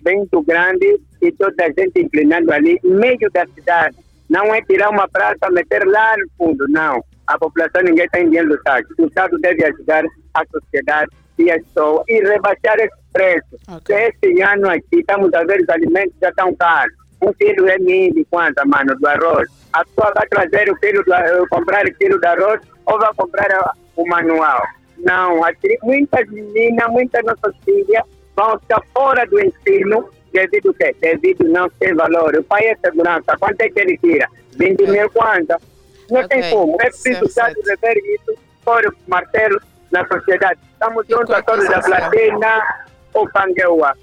Muito 0.05 0.41
grande 0.43 0.99
e 1.21 1.31
toda 1.33 1.65
a 1.65 1.67
gente 1.67 1.99
inclinando 1.99 2.51
ali, 2.53 2.79
meio 2.83 3.29
da 3.33 3.45
cidade 3.47 3.97
não 4.29 4.53
é 4.53 4.61
tirar 4.61 4.89
uma 4.89 5.07
praça, 5.07 5.49
meter 5.51 5.85
lá 5.85 6.15
no 6.17 6.27
fundo, 6.37 6.65
não. 6.69 7.03
A 7.27 7.37
população 7.37 7.81
ninguém 7.83 8.05
está 8.05 8.19
enviando 8.21 8.53
o 8.53 8.63
táxi. 8.63 8.93
O 8.97 9.05
Estado 9.05 9.37
deve 9.39 9.65
ajudar 9.65 10.03
a 10.33 10.43
sociedade 10.45 11.11
e 11.37 11.51
as 11.51 11.63
pessoas 11.63 12.03
e 12.07 12.19
rebaixar 12.21 12.79
esse 12.79 12.97
preço. 13.13 13.47
Okay. 13.77 14.11
Esse 14.23 14.41
ano 14.41 14.69
aqui 14.69 14.99
estamos 14.99 15.33
a 15.33 15.43
ver 15.43 15.61
os 15.61 15.69
alimentos 15.69 16.15
já 16.21 16.29
estão 16.29 16.55
caros. 16.55 16.93
Um 17.21 17.33
quilo 17.33 17.67
é 17.67 17.77
mil 17.79 18.13
de 18.13 18.23
quanto, 18.25 18.65
mano, 18.67 18.95
do 18.95 19.07
arroz. 19.07 19.49
A 19.73 19.83
pessoa 19.83 20.13
vai 20.15 20.27
trazer 20.27 20.71
o 20.71 20.75
quilo 20.77 21.03
do, 21.03 21.47
comprar 21.49 21.85
o 21.85 21.93
quilo 21.95 22.19
de 22.19 22.27
arroz 22.27 22.61
ou 22.85 22.99
vai 22.99 23.13
comprar 23.15 23.49
o 23.95 24.07
manual. 24.07 24.63
não. 24.99 25.41
Muitas 25.83 26.29
meninas, 26.29 26.89
muitas 26.89 27.23
nossas 27.25 27.55
filhas 27.65 28.03
vão 28.35 28.55
estar 28.55 28.81
fora 28.93 29.25
do 29.25 29.39
ensino 29.39 30.09
devido 30.45 30.73
que 30.73 30.93
Devido 30.93 31.47
não 31.49 31.69
ter 31.69 31.95
valor. 31.95 32.35
O 32.35 32.43
pai 32.43 32.67
é 32.67 32.75
segurança. 32.75 33.35
Quanto 33.39 33.61
é 33.61 33.69
que 33.69 33.79
ele 33.79 33.97
tira? 33.97 34.27
20 34.55 34.87
mil 34.87 35.09
quanto? 35.11 35.55
Não 36.09 36.21
okay. 36.21 36.41
tem 36.41 36.51
como. 36.51 36.77
É 36.81 36.89
preciso 36.89 37.25
rever 37.65 37.97
isso 38.15 38.37
por 38.63 38.95
Marcelo 39.07 39.59
na 39.91 40.07
sociedade. 40.07 40.59
Estamos 40.73 41.05
juntos 41.07 41.31
a 41.31 41.41
todos 41.41 41.67
da 41.67 41.81
Platina 41.81 42.85
ou 43.13 43.29
Pangueua. 43.29 43.93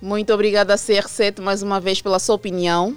Muito 0.00 0.32
obrigada, 0.34 0.74
CR7, 0.74 1.40
mais 1.40 1.62
uma 1.62 1.80
vez 1.80 2.02
pela 2.02 2.18
sua 2.18 2.34
opinião. 2.34 2.96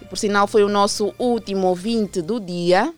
E 0.00 0.04
por 0.04 0.16
sinal, 0.16 0.46
foi 0.46 0.62
o 0.62 0.68
nosso 0.68 1.12
último 1.18 1.66
ouvinte 1.66 2.22
do 2.22 2.38
dia. 2.38 2.94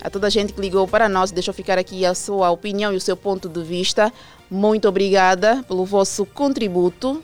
A 0.00 0.10
toda 0.10 0.26
a 0.26 0.30
gente 0.30 0.52
que 0.52 0.60
ligou 0.60 0.88
para 0.88 1.08
nós, 1.08 1.30
deixou 1.30 1.54
ficar 1.54 1.78
aqui 1.78 2.04
a 2.04 2.14
sua 2.14 2.50
opinião 2.50 2.92
e 2.92 2.96
o 2.96 3.00
seu 3.00 3.16
ponto 3.16 3.48
de 3.48 3.62
vista. 3.62 4.12
Muito 4.52 4.86
obrigada 4.86 5.64
pelo 5.66 5.82
vosso 5.86 6.26
contributo. 6.26 7.22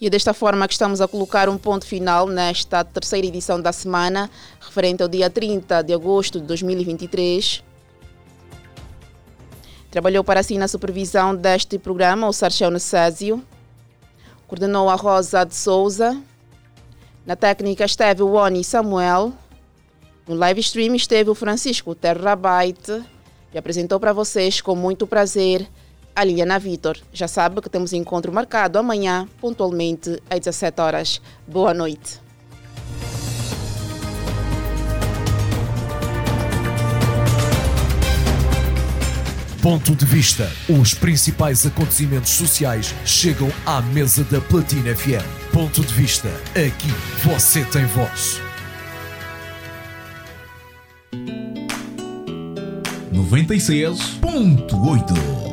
E 0.00 0.06
é 0.06 0.10
desta 0.10 0.32
forma 0.32 0.68
que 0.68 0.74
estamos 0.74 1.00
a 1.00 1.08
colocar 1.08 1.48
um 1.48 1.58
ponto 1.58 1.84
final 1.84 2.28
nesta 2.28 2.84
terceira 2.84 3.26
edição 3.26 3.60
da 3.60 3.72
semana, 3.72 4.30
referente 4.60 5.02
ao 5.02 5.08
dia 5.08 5.28
30 5.28 5.82
de 5.82 5.92
agosto 5.92 6.40
de 6.40 6.46
2023. 6.46 7.64
Trabalhou 9.90 10.22
para 10.22 10.44
si 10.44 10.56
na 10.56 10.68
supervisão 10.68 11.34
deste 11.34 11.76
programa 11.76 12.28
o 12.28 12.32
Sarchel 12.32 12.70
Necésio. 12.70 13.44
Coordenou 14.46 14.88
a 14.88 14.94
Rosa 14.94 15.42
de 15.42 15.56
Souza. 15.56 16.16
Na 17.26 17.34
técnica 17.34 17.84
esteve 17.84 18.22
o 18.22 18.34
Oni 18.34 18.62
Samuel. 18.62 19.32
No 20.28 20.36
live 20.36 20.60
stream 20.60 20.94
esteve 20.94 21.30
o 21.30 21.34
Francisco 21.34 21.96
Terrabyte. 21.96 23.17
E 23.52 23.58
apresentou 23.58 23.98
para 23.98 24.12
vocês 24.12 24.60
com 24.60 24.74
muito 24.74 25.06
prazer 25.06 25.68
a 26.14 26.24
Liliana 26.24 26.58
Vitor. 26.58 26.98
Já 27.12 27.28
sabe 27.28 27.60
que 27.60 27.70
temos 27.70 27.92
encontro 27.92 28.32
marcado 28.32 28.78
amanhã, 28.78 29.28
pontualmente 29.40 30.20
às 30.28 30.40
17 30.40 30.80
horas. 30.80 31.22
Boa 31.46 31.72
noite. 31.72 32.20
Ponto 39.62 39.94
de 39.94 40.04
vista. 40.06 40.50
Os 40.68 40.94
principais 40.94 41.66
acontecimentos 41.66 42.30
sociais 42.30 42.94
chegam 43.04 43.50
à 43.66 43.82
mesa 43.82 44.24
da 44.24 44.40
Platina 44.40 44.94
FM. 44.94 45.52
Ponto 45.52 45.82
de 45.82 45.92
vista. 45.92 46.28
Aqui 46.52 46.88
você 47.22 47.64
tem 47.64 47.84
voz. 47.84 48.47
96.8 53.12 55.47